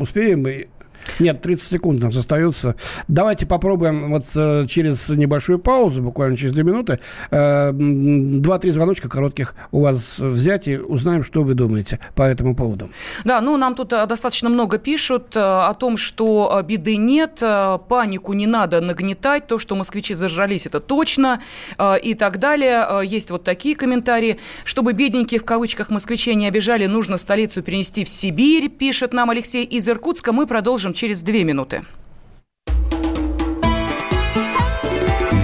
успеем 0.00 0.46
Нет, 1.18 1.42
30 1.42 1.70
секунд 1.70 2.02
у 2.02 2.06
нас 2.06 2.16
остается. 2.16 2.76
Давайте 3.08 3.46
попробуем 3.46 4.10
вот 4.10 4.24
э, 4.36 4.66
через 4.66 5.08
небольшую 5.08 5.58
паузу, 5.58 6.02
буквально 6.02 6.36
через 6.36 6.52
две 6.52 6.64
минуты, 6.64 7.00
э, 7.30 7.72
два-три 7.72 8.70
звоночка 8.70 9.08
коротких 9.08 9.54
у 9.72 9.82
вас 9.82 10.18
взять 10.18 10.68
и 10.68 10.76
узнаем, 10.78 11.22
что 11.22 11.42
вы 11.42 11.54
думаете 11.54 12.00
по 12.14 12.22
этому 12.22 12.54
поводу. 12.54 12.90
Да, 13.24 13.40
ну 13.40 13.56
нам 13.56 13.74
тут 13.74 13.92
э, 13.92 14.06
достаточно 14.06 14.48
много 14.48 14.78
пишут 14.78 15.36
о 15.36 15.74
том, 15.74 15.96
что 15.96 16.62
беды 16.66 16.96
нет, 16.96 17.42
панику 17.88 18.32
не 18.32 18.46
надо 18.46 18.80
нагнетать, 18.80 19.46
то, 19.46 19.58
что 19.58 19.76
москвичи 19.76 20.14
зажрались, 20.14 20.66
это 20.66 20.80
точно, 20.80 21.42
и 22.02 22.14
так 22.14 22.38
далее. 22.38 22.86
Есть 23.04 23.30
вот 23.30 23.44
такие 23.44 23.76
комментарии. 23.76 24.38
Чтобы 24.64 24.92
бедненькие 24.92 25.40
в 25.40 25.44
кавычках 25.44 25.90
москвичей 25.90 26.34
не 26.34 26.46
обижали, 26.46 26.86
нужно 26.86 27.16
столицу 27.16 27.62
перенести 27.62 28.04
в 28.04 28.08
Сибирь, 28.08 28.68
пишет 28.68 29.12
нам 29.12 29.30
Алексей 29.30 29.64
из 29.64 29.88
Иркутска. 29.88 30.32
Мы 30.32 30.46
продолжим 30.46 30.93
через 30.94 31.22
две 31.22 31.44
минуты. 31.44 31.84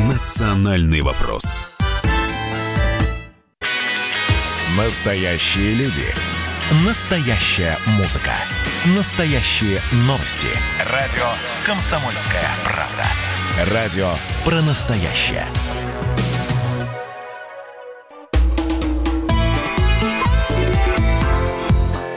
Национальный 0.08 1.00
вопрос. 1.02 1.42
Настоящие 4.76 5.74
люди. 5.74 6.06
Настоящая 6.86 7.76
музыка. 7.98 8.32
Настоящие 8.96 9.80
новости. 10.06 10.46
Радио 10.90 11.26
«Комсомольская 11.66 12.48
правда». 12.64 13.74
Радио 13.74 14.12
про 14.44 14.62
настоящее. 14.62 15.44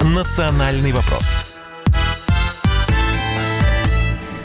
«Национальный 0.02 0.92
вопрос» 0.92 1.53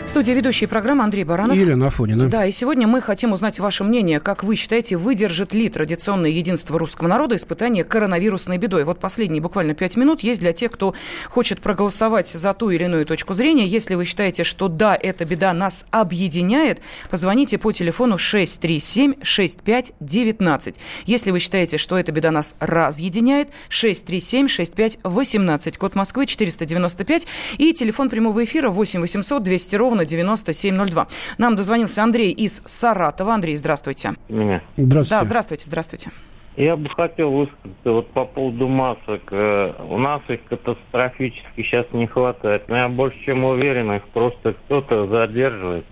студии 0.09 0.33
ведущие 0.33 0.69
программы 0.69 1.05
Андрей 1.05 1.25
Баранов. 1.25 1.57
Елена 1.57 1.87
Афонина. 1.89 2.29
Да, 2.29 2.47
и 2.47 2.51
сегодня 2.51 2.87
мы 2.87 3.01
хотим 3.01 3.33
узнать 3.33 3.61
ваше 3.61 3.85
мнение. 3.85 4.21
Как 4.21 4.43
вы 4.43 4.57
считаете, 4.57 4.97
выдержит 4.97 5.55
ли 5.55 5.69
традиционное 5.69 6.31
единство 6.31 6.79
русского 6.79 7.09
народа 7.09 7.37
испытание 7.37 7.85
коронавирусной 7.85 8.57
бедой? 8.59 8.85
Вот 8.85 8.99
последние 8.99 9.41
буквально 9.41 9.75
пять 9.75 9.97
минут 9.97 10.21
есть 10.21 10.41
для 10.41 10.53
тех, 10.53 10.73
кто 10.73 10.95
хочет 11.29 11.61
проголосовать 11.61 12.29
за 12.29 12.55
ту 12.55 12.71
или 12.71 12.85
иную 12.85 13.05
точку 13.07 13.35
зрения. 13.35 13.67
Если 13.67 13.95
вы 13.95 14.07
считаете, 14.07 14.45
что 14.45 14.69
да, 14.69 14.99
эта 15.01 15.25
беда 15.25 15.53
нас 15.53 15.87
объединяет, 15.91 16.81
позвоните 17.11 17.59
по 17.59 17.73
телефону 17.73 18.17
637-6519. 18.17 20.77
Если 21.05 21.31
вы 21.31 21.39
считаете, 21.39 21.79
что 21.79 21.97
эта 21.99 22.13
беда 22.13 22.31
нас 22.31 22.55
разъединяет, 22.61 23.51
637-6518. 23.71 25.79
Код 25.79 25.95
Москвы 25.95 26.27
495 26.27 27.27
и 27.59 27.73
телефон 27.73 28.09
прямого 28.09 28.43
эфира 28.43 28.71
8 28.71 29.01
800 29.01 29.43
200 29.43 29.77
ровно 29.77 30.05
9702. 30.09 31.07
Нам 31.39 31.55
дозвонился 31.57 32.03
Андрей 32.03 32.33
из 32.33 32.63
Саратова. 32.65 33.35
Андрей, 33.35 33.57
здравствуйте. 33.57 34.15
Меня. 34.29 34.63
Здравствуйте. 34.77 35.11
Да, 35.11 35.25
здравствуйте, 35.25 35.67
здравствуйте. 35.67 36.11
Я 36.57 36.77
бы 36.77 36.89
хотел 36.89 37.31
высказаться 37.31 37.93
вот 37.93 38.11
по 38.11 38.25
поводу 38.25 38.67
масок. 38.67 39.23
Э, 39.31 39.75
у 39.89 39.97
нас 39.97 40.23
их 40.27 40.43
катастрофически 40.45 41.63
сейчас 41.63 41.87
не 41.93 42.09
хватает. 42.09 42.65
Но 42.69 42.77
я 42.77 42.89
больше 42.89 43.17
чем 43.25 43.45
уверен, 43.45 43.93
их 43.93 44.03
просто 44.09 44.55
кто-то 44.55 45.07
задерживает 45.07 45.85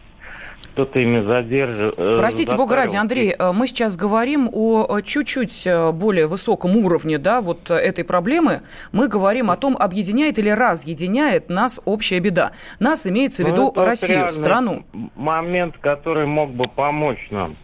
кто-то 0.76 1.00
ими 1.00 1.22
задерживает. 1.22 1.94
Э, 1.96 2.16
Простите, 2.18 2.54
бога 2.54 2.76
ради, 2.76 2.96
Андрей, 2.96 3.34
э, 3.36 3.52
мы 3.52 3.66
сейчас 3.66 3.96
говорим 3.96 4.50
о 4.52 5.00
чуть-чуть 5.00 5.66
э, 5.66 5.90
более 5.92 6.26
высоком 6.26 6.76
уровне 6.76 7.16
да, 7.16 7.40
вот 7.40 7.70
этой 7.70 8.04
проблемы. 8.04 8.60
Мы 8.92 9.08
говорим 9.08 9.50
о 9.50 9.56
том, 9.56 9.74
объединяет 9.78 10.38
или 10.38 10.50
разъединяет 10.50 11.48
нас 11.48 11.80
общая 11.86 12.20
беда. 12.20 12.52
Нас 12.78 13.06
имеется 13.06 13.42
в 13.42 13.46
виду 13.46 13.72
ну, 13.74 13.84
Россию, 13.84 14.28
страну. 14.28 14.84
Момент, 15.14 15.78
который 15.78 16.26
мог 16.26 16.50
бы 16.50 16.68
помочь 16.68 17.28
нам. 17.30 17.56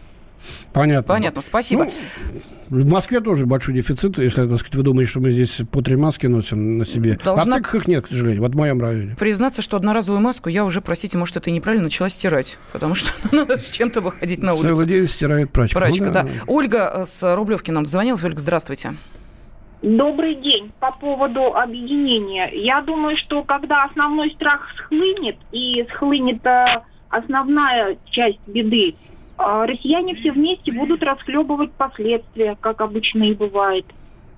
Понятно. 0.73 1.13
Понятно, 1.13 1.41
спасибо. 1.41 1.85
Ну, 2.69 2.79
в 2.79 2.85
Москве 2.89 3.19
тоже 3.19 3.45
большой 3.45 3.75
дефицит, 3.75 4.17
если, 4.17 4.47
так 4.47 4.57
сказать, 4.57 4.75
вы 4.75 4.83
думаете, 4.83 5.11
что 5.11 5.19
мы 5.19 5.31
здесь 5.31 5.61
по 5.71 5.81
три 5.81 5.95
маски 5.95 6.27
носим 6.27 6.77
на 6.79 6.85
себе. 6.85 7.19
Должна... 7.23 7.43
В 7.43 7.57
аптеках 7.57 7.75
их 7.75 7.87
нет, 7.87 8.05
к 8.05 8.07
сожалению, 8.07 8.41
вот 8.41 8.53
в 8.53 8.57
моем 8.57 8.81
районе. 8.81 9.15
Признаться, 9.19 9.61
что 9.61 9.77
одноразовую 9.77 10.21
маску 10.21 10.49
я 10.49 10.65
уже, 10.65 10.81
простите, 10.81 11.17
может, 11.17 11.35
это 11.35 11.49
и 11.49 11.53
неправильно 11.53 11.83
начала 11.83 12.09
стирать, 12.09 12.57
потому 12.71 12.95
что 12.95 13.11
надо 13.35 13.57
с 13.57 13.69
чем-то 13.69 14.01
выходить 14.01 14.41
на 14.41 14.53
улицу. 14.53 14.75
Целый 14.75 14.87
день 14.87 15.07
стирает 15.07 15.51
прачка. 15.51 15.79
Прачка, 15.79 16.05
ну, 16.05 16.11
да. 16.11 16.23
да. 16.23 16.29
Ольга 16.47 17.03
с 17.05 17.35
Рублевки 17.35 17.71
нам 17.71 17.85
звонилась. 17.85 18.23
Ольга, 18.23 18.39
здравствуйте. 18.39 18.95
Добрый 19.83 20.35
день. 20.35 20.71
По 20.79 20.91
поводу 20.91 21.55
объединения. 21.55 22.49
Я 22.53 22.81
думаю, 22.81 23.17
что 23.17 23.43
когда 23.43 23.83
основной 23.83 24.31
страх 24.31 24.61
схлынет, 24.77 25.35
и 25.51 25.85
схлынет 25.93 26.45
э, 26.45 26.81
основная 27.09 27.97
часть 28.09 28.39
беды, 28.47 28.95
россияне 29.37 30.15
все 30.15 30.31
вместе 30.31 30.71
будут 30.71 31.03
расхлебывать 31.03 31.71
последствия, 31.73 32.57
как 32.59 32.81
обычно 32.81 33.23
и 33.23 33.33
бывает. 33.33 33.85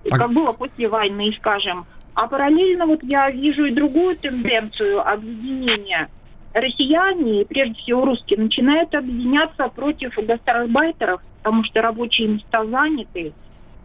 А... 0.10 0.18
Как 0.18 0.32
было 0.32 0.54
после 0.54 0.88
войны, 0.88 1.34
скажем. 1.38 1.86
А 2.14 2.28
параллельно 2.28 2.86
вот 2.86 3.04
я 3.04 3.30
вижу 3.30 3.66
и 3.66 3.72
другую 3.72 4.16
тенденцию 4.16 5.06
объединения. 5.08 6.10
Россияне, 6.54 7.44
прежде 7.44 7.76
всего 7.76 8.06
русские, 8.06 8.40
начинают 8.40 8.96
объединяться 8.96 9.68
против 9.68 10.16
гастарбайтеров, 10.16 11.22
потому 11.44 11.66
что 11.66 11.82
рабочие 11.82 12.30
места 12.30 12.66
заняты. 12.66 13.34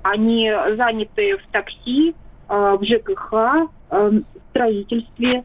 Они 0.02 0.50
заняты 0.76 1.38
в 1.38 1.46
такси, 1.50 2.14
а, 2.46 2.76
в 2.76 2.84
ЖКХ, 2.84 3.32
а, 3.32 3.68
в 3.90 4.22
строительстве 4.50 5.42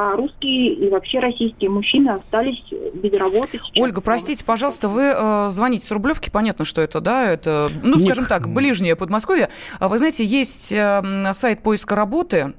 а 0.00 0.14
русские 0.14 0.74
и 0.74 0.88
вообще 0.90 1.18
российские 1.18 1.70
мужчины 1.70 2.10
остались 2.10 2.62
без 2.94 3.12
работы. 3.14 3.58
Сейчас. 3.58 3.82
Ольга, 3.82 4.00
простите, 4.00 4.44
пожалуйста, 4.44 4.88
вы 4.88 5.02
э, 5.02 5.48
звоните 5.50 5.86
с 5.86 5.90
Рублевки, 5.90 6.30
понятно, 6.30 6.64
что 6.64 6.80
это, 6.80 7.00
да, 7.00 7.28
это, 7.28 7.68
ну, 7.82 7.98
скажем 7.98 8.26
так, 8.26 8.48
ближнее 8.48 8.94
Подмосковье. 8.94 9.48
А 9.80 9.88
вы 9.88 9.98
знаете, 9.98 10.24
есть 10.24 10.70
э, 10.70 11.32
сайт 11.32 11.64
поиска 11.64 11.96
работы, 11.96 12.54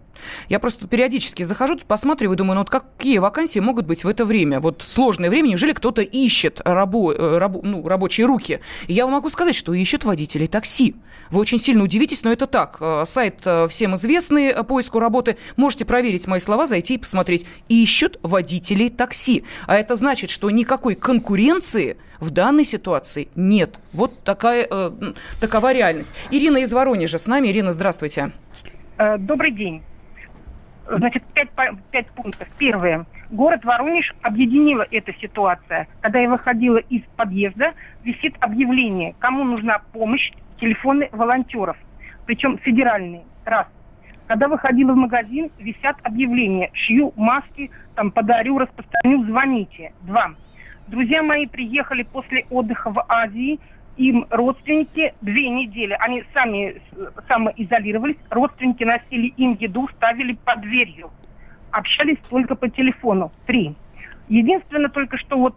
я 0.49 0.59
просто 0.59 0.87
периодически 0.87 1.43
захожу, 1.43 1.75
тут 1.75 1.85
посматриваю, 1.85 2.37
думаю, 2.37 2.55
ну 2.55 2.61
вот 2.61 2.69
какие 2.69 3.17
вакансии 3.17 3.59
могут 3.59 3.85
быть 3.85 4.03
в 4.03 4.07
это 4.07 4.25
время? 4.25 4.59
Вот 4.59 4.83
сложное 4.85 5.29
время, 5.29 5.49
неужели 5.49 5.73
кто-то 5.73 6.01
ищет 6.01 6.61
рабо, 6.65 7.13
э, 7.13 7.37
рабо, 7.37 7.61
ну, 7.63 7.87
рабочие 7.87 8.25
руки? 8.25 8.59
И 8.87 8.93
я 8.93 9.05
вам 9.05 9.13
могу 9.13 9.29
сказать, 9.29 9.55
что 9.55 9.73
ищет 9.73 10.03
водителей 10.03 10.47
такси. 10.47 10.95
Вы 11.29 11.41
очень 11.41 11.59
сильно 11.59 11.83
удивитесь, 11.83 12.23
но 12.23 12.31
это 12.31 12.47
так. 12.47 12.77
Э, 12.79 13.03
сайт 13.05 13.41
э, 13.45 13.67
всем 13.67 13.95
известный 13.95 14.63
поиску 14.63 14.99
работы. 14.99 15.37
Можете 15.57 15.85
проверить 15.85 16.27
мои 16.27 16.39
слова, 16.39 16.67
зайти 16.67 16.95
и 16.95 16.97
посмотреть. 16.97 17.45
Ищут 17.67 18.19
водителей 18.23 18.89
такси. 18.89 19.43
А 19.67 19.75
это 19.75 19.95
значит, 19.95 20.29
что 20.29 20.49
никакой 20.49 20.95
конкуренции 20.95 21.97
в 22.19 22.31
данной 22.31 22.65
ситуации 22.65 23.29
нет. 23.35 23.79
Вот 23.93 24.23
такая, 24.23 24.67
э, 24.69 24.91
такова 25.39 25.71
реальность. 25.71 26.13
Ирина 26.31 26.57
из 26.57 26.73
Воронежа 26.73 27.17
с 27.17 27.27
нами. 27.27 27.49
Ирина, 27.49 27.71
здравствуйте. 27.71 28.31
Добрый 28.97 29.51
день. 29.51 29.81
Значит, 30.89 31.23
пять, 31.33 31.49
пять 31.91 32.07
пунктов. 32.07 32.47
Первое. 32.57 33.05
Город 33.29 33.63
Воронеж 33.63 34.11
объединила 34.23 34.85
эта 34.89 35.13
ситуация. 35.13 35.87
Когда 36.01 36.19
я 36.19 36.29
выходила 36.29 36.77
из 36.77 37.03
подъезда, 37.15 37.73
висит 38.03 38.35
объявление, 38.39 39.15
кому 39.19 39.43
нужна 39.43 39.81
помощь, 39.93 40.31
телефоны 40.59 41.09
волонтеров, 41.11 41.77
причем 42.25 42.57
федеральные. 42.57 43.23
Раз. 43.45 43.67
Когда 44.27 44.47
выходила 44.47 44.93
в 44.93 44.97
магазин, 44.97 45.49
висят 45.59 45.97
объявления, 46.03 46.69
шью 46.73 47.13
маски, 47.15 47.71
там, 47.95 48.11
подарю, 48.11 48.57
распространю, 48.57 49.25
звоните. 49.25 49.93
Два. 50.01 50.31
Друзья 50.87 51.21
мои 51.21 51.45
приехали 51.45 52.03
после 52.03 52.45
отдыха 52.49 52.89
в 52.89 53.03
Азии, 53.07 53.59
им 53.99 54.25
родственники 54.29 55.13
две 55.21 55.49
недели, 55.49 55.95
они 55.99 56.23
сами 56.33 56.81
самоизолировались, 57.27 58.15
родственники 58.29 58.85
носили 58.85 59.27
им 59.35 59.57
еду, 59.59 59.89
ставили 59.97 60.33
под 60.45 60.61
дверью. 60.61 61.11
Общались 61.71 62.17
только 62.29 62.55
по 62.55 62.69
телефону. 62.69 63.31
Три. 63.45 63.75
Единственное 64.29 64.89
только, 64.89 65.17
что 65.17 65.37
вот 65.37 65.55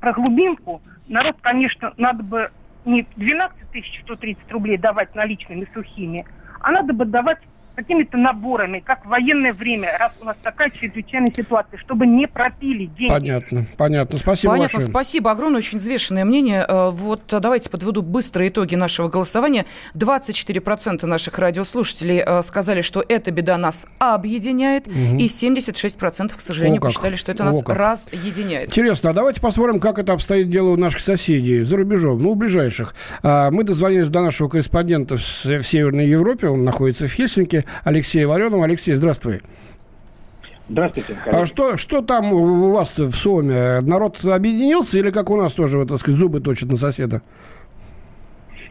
про 0.00 0.12
глубинку, 0.12 0.82
народ, 1.06 1.36
конечно, 1.40 1.94
надо 1.96 2.24
бы 2.24 2.50
не 2.84 3.06
12 3.16 3.56
130 4.02 4.50
рублей 4.50 4.76
давать 4.76 5.14
наличными 5.14 5.66
сухими, 5.72 6.26
а 6.60 6.72
надо 6.72 6.92
бы 6.94 7.04
давать 7.04 7.38
какими-то 7.74 8.16
наборами, 8.16 8.80
как 8.84 9.04
в 9.04 9.08
военное 9.08 9.52
время, 9.52 9.90
раз 9.98 10.12
у 10.20 10.24
нас 10.24 10.36
такая 10.42 10.70
чрезвычайная 10.70 11.32
ситуация, 11.34 11.78
чтобы 11.78 12.06
не 12.06 12.26
пропили 12.26 12.86
деньги. 12.86 13.12
Понятно, 13.12 13.66
понятно. 13.76 14.18
Спасибо 14.18 14.52
Понятно, 14.52 14.78
большое. 14.78 14.90
спасибо 14.90 15.30
огромное, 15.30 15.58
очень 15.58 15.78
взвешенное 15.78 16.24
мнение. 16.24 16.64
Э, 16.68 16.90
вот 16.90 17.22
давайте 17.28 17.70
подведу 17.70 18.02
быстрые 18.02 18.50
итоги 18.50 18.74
нашего 18.74 19.08
голосования. 19.08 19.66
24% 19.94 21.04
наших 21.06 21.38
радиослушателей 21.38 22.22
э, 22.24 22.42
сказали, 22.42 22.82
что 22.82 23.04
эта 23.06 23.30
беда 23.30 23.56
нас 23.56 23.86
объединяет, 23.98 24.86
угу. 24.86 24.94
и 25.18 25.26
76%, 25.26 26.36
к 26.36 26.40
сожалению, 26.40 26.80
О, 26.80 26.84
посчитали, 26.84 27.16
что 27.16 27.32
это 27.32 27.42
О, 27.42 27.46
нас 27.46 27.62
как. 27.62 27.76
разъединяет. 27.76 28.68
Интересно, 28.68 29.10
а 29.10 29.12
давайте 29.12 29.40
посмотрим, 29.40 29.80
как 29.80 29.98
это 29.98 30.12
обстоит 30.12 30.50
дело 30.50 30.70
у 30.70 30.76
наших 30.76 31.00
соседей 31.00 31.62
за 31.62 31.76
рубежом, 31.76 32.22
ну, 32.22 32.30
у 32.30 32.34
ближайших. 32.34 32.94
А, 33.22 33.50
мы 33.50 33.64
дозвонились 33.64 34.08
до 34.08 34.22
нашего 34.22 34.48
корреспондента 34.48 35.16
в 35.16 35.20
Северной 35.62 36.06
Европе, 36.06 36.48
он 36.48 36.64
находится 36.64 37.06
в 37.06 37.12
Хельсинки, 37.12 37.63
Алексея 37.84 38.26
Вареного. 38.26 38.64
Алексей, 38.64 38.94
здравствуй. 38.94 39.40
Здравствуйте. 40.68 41.16
А 41.26 41.44
что, 41.44 41.76
что 41.76 42.00
там 42.00 42.32
у 42.32 42.72
вас 42.72 42.96
в 42.96 43.12
СОМе? 43.12 43.80
Народ 43.82 44.24
объединился 44.24 44.98
или 44.98 45.10
как 45.10 45.30
у 45.30 45.36
нас 45.36 45.52
тоже, 45.52 45.84
так 45.84 45.98
сказать, 45.98 46.18
зубы 46.18 46.40
точат 46.40 46.70
на 46.70 46.76
соседа? 46.76 47.22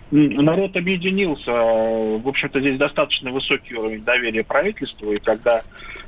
Народ 0.09 0.75
объединился. 0.75 1.51
В 1.51 2.27
общем-то, 2.27 2.59
здесь 2.59 2.77
достаточно 2.77 3.31
высокий 3.31 3.75
уровень 3.75 4.03
доверия 4.03 4.43
правительству. 4.43 5.11
И 5.11 5.17
когда 5.17 5.61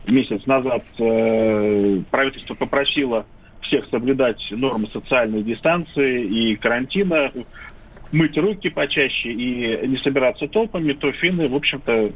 месяц 0.07 0.45
назад 0.45 0.83
э, 0.99 2.01
правительство 2.11 2.53
попросило 2.53 3.25
всех 3.61 3.85
соблюдать 3.89 4.45
нормы 4.51 4.87
социальной 4.93 5.41
дистанции 5.41 6.23
и 6.23 6.55
карантина, 6.55 7.31
мыть 8.11 8.37
руки 8.37 8.69
почаще 8.69 9.31
и 9.31 9.87
не 9.87 9.97
собираться 9.97 10.47
толпами, 10.47 10.93
то 10.93 11.11
финны, 11.11 11.47
в 11.49 11.55
общем-то, 11.55 12.11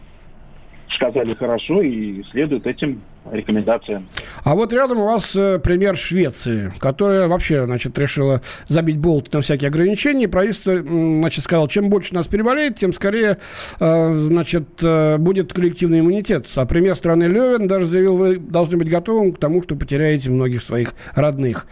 сказали 0.96 1.34
хорошо 1.34 1.82
и 1.82 2.24
следуют 2.32 2.66
этим 2.68 3.02
рекомендациям. 3.32 4.08
А 4.44 4.56
вот 4.56 4.74
рядом 4.74 5.00
у 5.00 5.06
вас 5.06 5.36
э, 5.36 5.60
пример 5.60 5.96
Швеции, 5.98 6.74
которая 6.80 7.28
вообще, 7.28 7.66
значит, 7.66 7.98
решила 7.98 8.42
забить 8.68 8.98
болт 8.98 9.32
на 9.34 9.42
всякие 9.42 9.70
ограничения. 9.70 10.28
Правительство, 10.28 10.78
значит, 10.78 11.44
сказал, 11.44 11.68
чем 11.68 11.90
больше 11.90 12.14
нас 12.14 12.28
переболеет, 12.28 12.78
тем 12.78 12.94
скорее, 12.94 13.38
э, 13.80 14.14
значит, 14.14 14.68
э, 14.82 15.18
будет 15.18 15.54
коллективный 15.54 16.00
иммунитет. 16.00 16.48
А 16.56 16.66
премьер 16.66 16.96
страны 16.96 17.26
Левин 17.26 17.68
даже 17.68 17.86
заявил, 17.86 18.16
вы 18.16 18.38
должны 18.38 18.78
быть 18.78 18.90
готовым 18.90 19.34
к 19.34 19.40
тому, 19.40 19.62
что 19.62 19.76
потеряете 19.76 20.30
многих 20.30 20.64
своих 20.64 20.94
родных. 21.14 21.68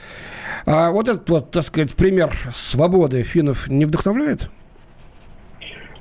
А 0.65 0.91
вот 0.91 1.07
этот 1.07 1.29
вот, 1.29 1.51
так 1.51 1.65
сказать, 1.65 1.95
пример 1.95 2.33
свободы 2.53 3.23
финнов 3.23 3.67
не 3.67 3.85
вдохновляет? 3.85 4.49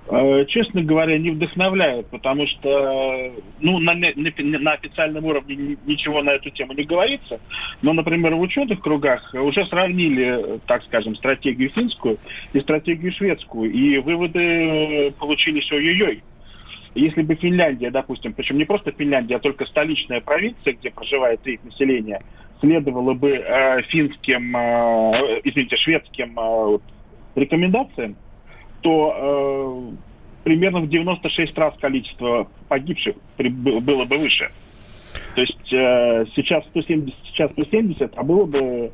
Э, 0.09 0.45
честно 0.47 0.83
говоря, 0.83 1.19
не 1.19 1.31
вдохновляет, 1.31 2.07
потому 2.07 2.47
что 2.47 3.33
ну, 3.61 3.79
на, 3.81 3.95
на, 3.95 4.13
на 4.15 4.73
официальном 4.73 5.25
уровне 5.25 5.77
ничего 5.85 6.23
на 6.23 6.31
эту 6.31 6.51
тему 6.51 6.75
не 6.75 6.85
говорится. 6.85 7.41
Но, 7.83 7.93
например, 7.93 8.35
в 8.37 8.41
ученых 8.41 8.81
кругах 8.81 9.35
уже 9.35 9.67
сравнили, 9.67 10.61
так 10.67 10.85
скажем, 10.85 11.17
стратегию 11.17 11.71
финскую 11.71 12.19
и 12.53 12.61
стратегию 12.61 13.13
шведскую, 13.13 13.73
и 13.73 13.99
выводы 13.99 15.13
получились 15.19 15.71
ой-ой-ой. 15.73 16.23
Если 16.95 17.23
бы 17.23 17.35
Финляндия, 17.35 17.91
допустим, 17.91 18.33
причем 18.33 18.59
не 18.59 18.65
просто 18.65 18.93
Финляндия, 18.93 19.37
а 19.37 19.41
только 19.41 19.67
столичная 19.67 20.21
провинция, 20.21 20.75
где 20.75 20.91
проживает 20.91 21.43
треть 21.43 21.63
населения, 21.65 22.21
следовала 22.61 23.13
бы 23.13 23.33
э, 23.33 23.83
финским, 23.83 24.57
э, 24.57 25.41
извините, 25.45 25.77
шведским 25.77 26.39
э, 26.39 26.79
рекомендациям, 27.35 28.17
то 28.87 29.91
э, 29.91 30.45
примерно 30.45 30.81
в 30.81 30.89
96 30.89 31.59
раз 31.59 31.75
количество 31.81 32.49
погибших 32.69 33.17
при, 33.37 33.49
было 33.49 34.05
бы 34.05 34.17
выше. 34.17 34.49
То 35.35 35.41
есть 35.41 35.73
э, 35.73 36.25
сейчас 36.37 36.65
170, 36.67 37.13
сейчас 37.27 37.51
170, 37.51 38.13
а 38.15 38.23
было 38.23 38.45
бы 38.45 38.93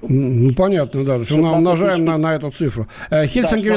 ну, 0.00 0.54
понятно, 0.54 1.04
да. 1.04 1.14
То 1.14 1.18
есть 1.20 1.30
мы 1.32 1.52
умножаем 1.52 2.04
на, 2.06 2.16
на 2.16 2.36
эту 2.36 2.50
цифру. 2.52 2.86
Э, 3.10 3.26
Хельсинки... 3.26 3.68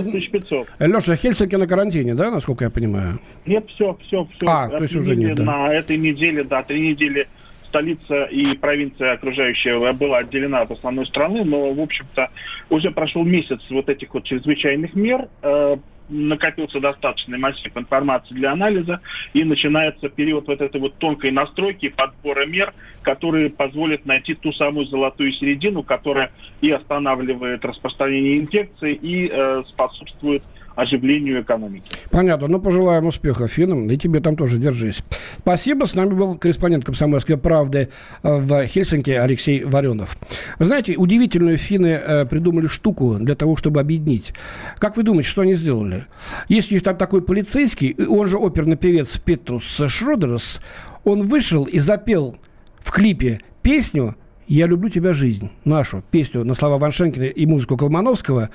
Да, 0.80 0.88
Леша, 0.88 1.18
Хельсинки 1.18 1.56
на 1.56 1.68
карантине, 1.68 2.14
да, 2.14 2.32
насколько 2.32 2.64
я 2.64 2.70
понимаю? 2.70 3.20
Нет, 3.46 3.66
все, 3.76 3.98
все, 4.08 4.26
все. 4.38 4.48
А, 4.48 4.70
то 4.70 4.84
есть 4.84 4.96
уже 4.96 5.18
нет, 5.18 5.36
да. 5.36 5.44
На 5.44 5.74
этой 5.74 5.98
неделе, 5.98 6.46
да, 6.46 6.64
три 6.64 6.92
недели 6.92 7.28
столица 7.72 8.26
и 8.26 8.54
провинция 8.56 9.14
окружающая 9.14 9.94
была 9.94 10.20
отделена 10.20 10.62
от 10.62 10.72
основной 10.72 11.06
страны, 11.06 11.46
но, 11.46 11.74
в 11.74 11.80
общем-то, 11.80 12.30
уже 12.70 12.92
прошел 12.92 13.24
месяц 13.24 13.60
вот 13.70 13.88
этих 13.88 14.14
вот 14.14 14.26
чрезвычайных 14.26 14.94
мер, 14.94 15.30
э, 15.42 15.78
накопился 16.10 16.82
достаточный 16.82 17.38
массив 17.38 17.72
информации 17.76 18.34
для 18.34 18.52
анализа, 18.52 19.00
и 19.34 19.46
начинается 19.46 20.10
период 20.10 20.48
вот 20.48 20.60
этой 20.60 20.82
вот 20.82 20.96
тонкой 20.96 21.32
настройки, 21.32 21.88
подбора 21.88 22.46
мер, 22.46 22.74
которые 23.02 23.50
позволят 23.50 24.06
найти 24.06 24.34
ту 24.34 24.52
самую 24.52 24.86
золотую 24.88 25.32
середину, 25.32 25.84
которая 25.84 26.32
и 26.60 26.70
останавливает 26.70 27.64
распространение 27.64 28.40
инфекции, 28.40 28.94
и 28.94 29.30
э, 29.32 29.64
способствует 29.70 30.44
оживлению 30.76 31.42
экономики. 31.42 31.84
Понятно. 32.10 32.48
Ну, 32.48 32.60
пожелаем 32.60 33.06
успеха 33.06 33.48
финнам, 33.48 33.90
и 33.90 33.98
тебе 33.98 34.20
там 34.20 34.36
тоже 34.36 34.58
держись. 34.58 35.04
Спасибо. 35.40 35.86
С 35.86 35.96
нами 35.96 36.14
был 36.14 36.38
корреспондент 36.38 36.86
«Комсомольской 36.86 37.38
правды» 37.38 37.90
в 38.24 38.66
Хельсинки 38.68 39.12
Алексей 39.12 39.64
Варенов. 39.64 40.18
Вы 40.60 40.66
знаете, 40.66 40.96
удивительную 40.96 41.58
финны 41.58 41.88
э, 41.88 42.26
придумали 42.26 42.68
штуку 42.68 43.18
для 43.20 43.36
того, 43.36 43.56
чтобы 43.56 43.80
объединить. 43.80 44.34
Как 44.78 44.98
вы 44.98 45.04
думаете, 45.04 45.30
что 45.30 45.42
они 45.42 45.54
сделали? 45.54 46.06
Есть 46.48 46.72
у 46.72 46.76
них 46.76 46.84
там 46.84 46.98
такой 46.98 47.22
полицейский, 47.22 47.96
он 48.08 48.28
же 48.28 48.38
оперный 48.38 48.78
певец 48.78 49.20
Петрус 49.20 49.82
Шродерс, 49.88 50.62
он 51.04 51.22
вышел 51.24 51.66
и 51.66 51.80
запел 51.80 52.38
в 52.80 52.92
клипе 52.92 53.40
песню 53.62 54.16
«Я 54.48 54.68
люблю 54.68 54.90
тебя, 54.90 55.14
жизнь», 55.14 55.52
нашу 55.66 56.04
песню 56.12 56.44
на 56.44 56.54
слова 56.54 56.78
Ваншенкина 56.78 57.24
и 57.24 57.46
музыку 57.46 57.78
Колмановского 57.78 58.50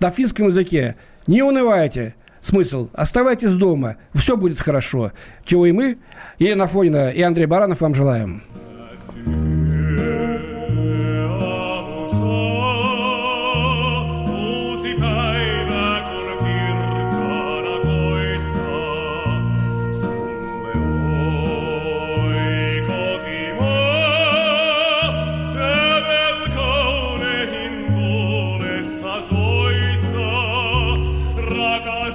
на 0.00 0.10
финском 0.10 0.48
языке 0.48 0.96
не 1.26 1.42
унывайте. 1.42 2.14
Смысл? 2.40 2.90
Оставайтесь 2.92 3.54
дома. 3.54 3.96
Все 4.14 4.36
будет 4.36 4.60
хорошо. 4.60 5.12
Чего 5.44 5.66
и 5.66 5.72
мы, 5.72 5.98
Елена 6.38 6.64
Афонина 6.64 7.10
и 7.10 7.20
Андрей 7.22 7.46
Баранов 7.46 7.80
вам 7.80 7.94
желаем. 7.94 8.44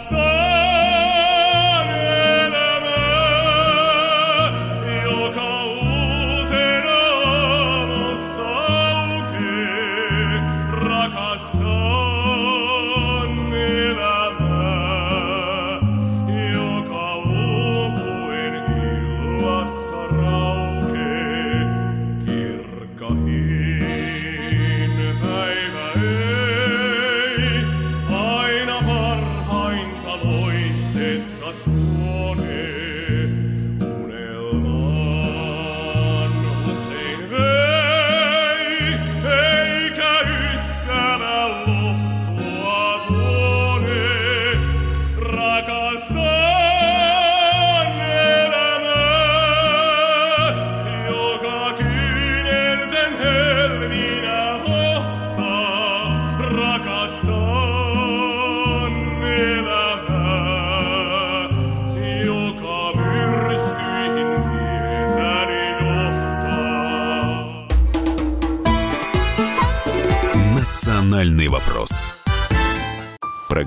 «Национальный 0.09 0.50